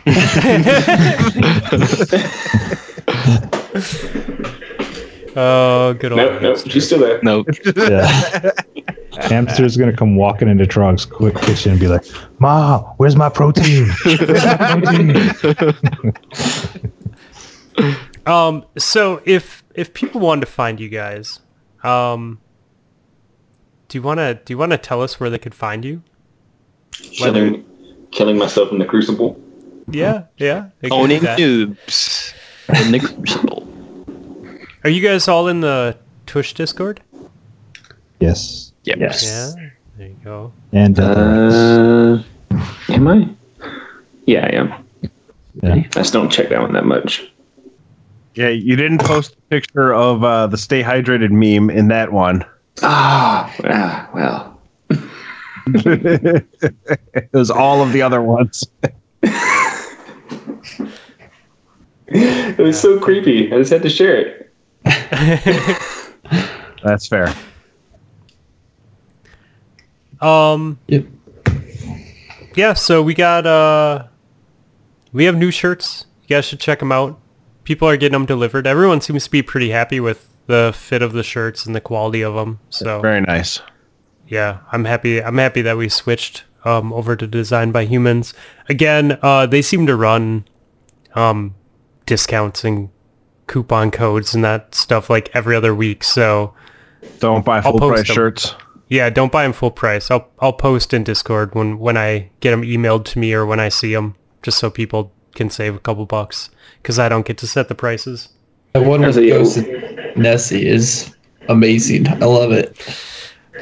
[5.34, 6.18] Oh, good old.
[6.18, 7.20] Nope, nope, she's still there.
[7.22, 7.46] Nope.
[7.76, 8.50] Yeah.
[9.20, 12.04] Hamster's gonna come walking into Trog's quick kitchen and be like,
[12.38, 13.88] "Ma, where's my protein?
[14.04, 16.12] Where's my protein?"
[18.26, 21.40] Um, so if if people wanted to find you guys,
[21.82, 22.40] um,
[23.88, 26.02] do you wanna do you wanna tell us where they could find you?
[26.92, 27.64] Killing,
[28.10, 29.40] killing myself in the crucible.
[29.88, 30.68] Yeah, yeah.
[30.80, 32.34] they could do Owning noobs
[32.68, 33.66] in the crucible.
[34.84, 37.02] Are you guys all in the Tush Discord?
[38.20, 38.71] Yes.
[38.84, 38.98] Yep.
[38.98, 39.50] Yeah.
[39.96, 40.52] There you go.
[40.72, 42.22] And uh, Uh,
[42.88, 43.28] am I?
[44.26, 44.72] Yeah, I am.
[45.62, 45.74] yeah.
[45.74, 47.30] I just don't check that one that much.
[48.34, 52.44] Yeah, you didn't post a picture of uh, the stay hydrated meme in that one.
[52.82, 54.60] Ah, ah well.
[55.66, 58.64] it was all of the other ones.
[62.14, 63.52] It was so creepy.
[63.52, 64.52] I just had to share it.
[66.82, 67.32] That's fair.
[70.22, 70.78] Um.
[70.88, 71.06] Yep.
[72.54, 72.72] Yeah.
[72.74, 74.06] So we got uh,
[75.12, 76.06] we have new shirts.
[76.22, 77.18] You guys should check them out.
[77.64, 78.66] People are getting them delivered.
[78.66, 82.22] Everyone seems to be pretty happy with the fit of the shirts and the quality
[82.22, 82.58] of them.
[82.70, 83.60] So Very nice.
[84.28, 85.22] yeah, I'm happy.
[85.22, 88.34] I'm happy that we switched um, over to Design by Humans.
[88.68, 90.44] Again, uh, they seem to run
[91.14, 91.54] um,
[92.06, 92.88] discounts and
[93.46, 96.02] coupon codes and that stuff like every other week.
[96.02, 96.54] So
[97.20, 98.14] Don't buy full post price them.
[98.14, 98.54] shirts.
[98.92, 100.10] Yeah, don't buy them full price.
[100.10, 103.58] I'll I'll post in Discord when when I get them emailed to me or when
[103.58, 106.50] I see them, just so people can save a couple bucks
[106.82, 108.28] because I don't get to set the prices.
[108.74, 111.14] The one with There's a- Ghost Nessie is
[111.48, 112.06] amazing.
[112.06, 112.76] I love it.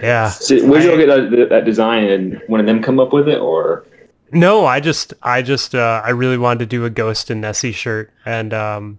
[0.03, 0.31] Yeah.
[0.31, 2.05] So, where did you get that, that design?
[2.05, 3.85] And one of them come up with it, or
[4.33, 7.73] No, I just, I just, uh, I really wanted to do a Ghost and Nessie
[7.73, 8.99] shirt, and um,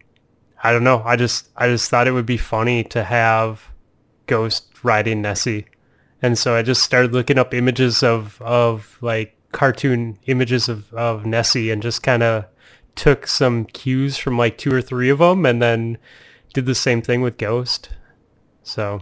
[0.64, 3.68] I don't know, I just, I just thought it would be funny to have
[4.28, 5.66] Ghost riding Nessie,
[6.22, 11.26] and so I just started looking up images of, of like cartoon images of, of
[11.26, 12.46] Nessie, and just kind of
[12.96, 15.98] took some cues from like two or three of them, and then
[16.54, 17.90] did the same thing with Ghost.
[18.64, 19.02] So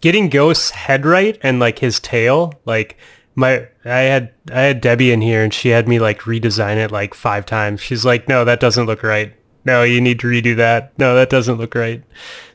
[0.00, 2.98] getting Ghost's head right and like his tail, like
[3.34, 6.90] my I had I had Debbie in here and she had me like redesign it
[6.90, 7.80] like five times.
[7.80, 9.34] She's like, "No, that doesn't look right.
[9.64, 10.92] No, you need to redo that.
[10.98, 12.02] No, that doesn't look right."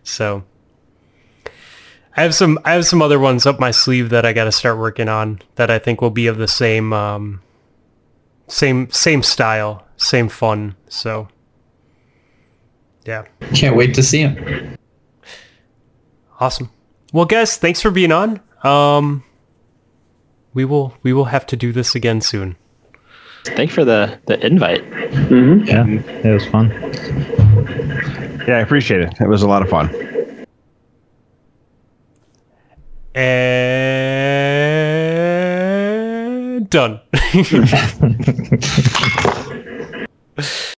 [0.03, 0.43] So
[2.17, 4.51] I have some I have some other ones up my sleeve that I got to
[4.51, 7.41] start working on that I think will be of the same um
[8.47, 10.75] same same style, same fun.
[10.89, 11.27] So
[13.05, 13.25] yeah.
[13.53, 14.77] Can't wait to see him.
[16.39, 16.69] Awesome.
[17.13, 18.41] Well, guys, thanks for being on.
[18.63, 19.23] Um,
[20.53, 22.55] we will we will have to do this again soon.
[23.45, 24.83] Thanks for the, the invite.
[25.63, 26.69] Yeah, it was fun.
[28.45, 29.21] Yeah, I appreciate it.
[29.21, 29.87] It was a lot of fun.
[33.19, 33.25] And
[36.69, 37.01] done.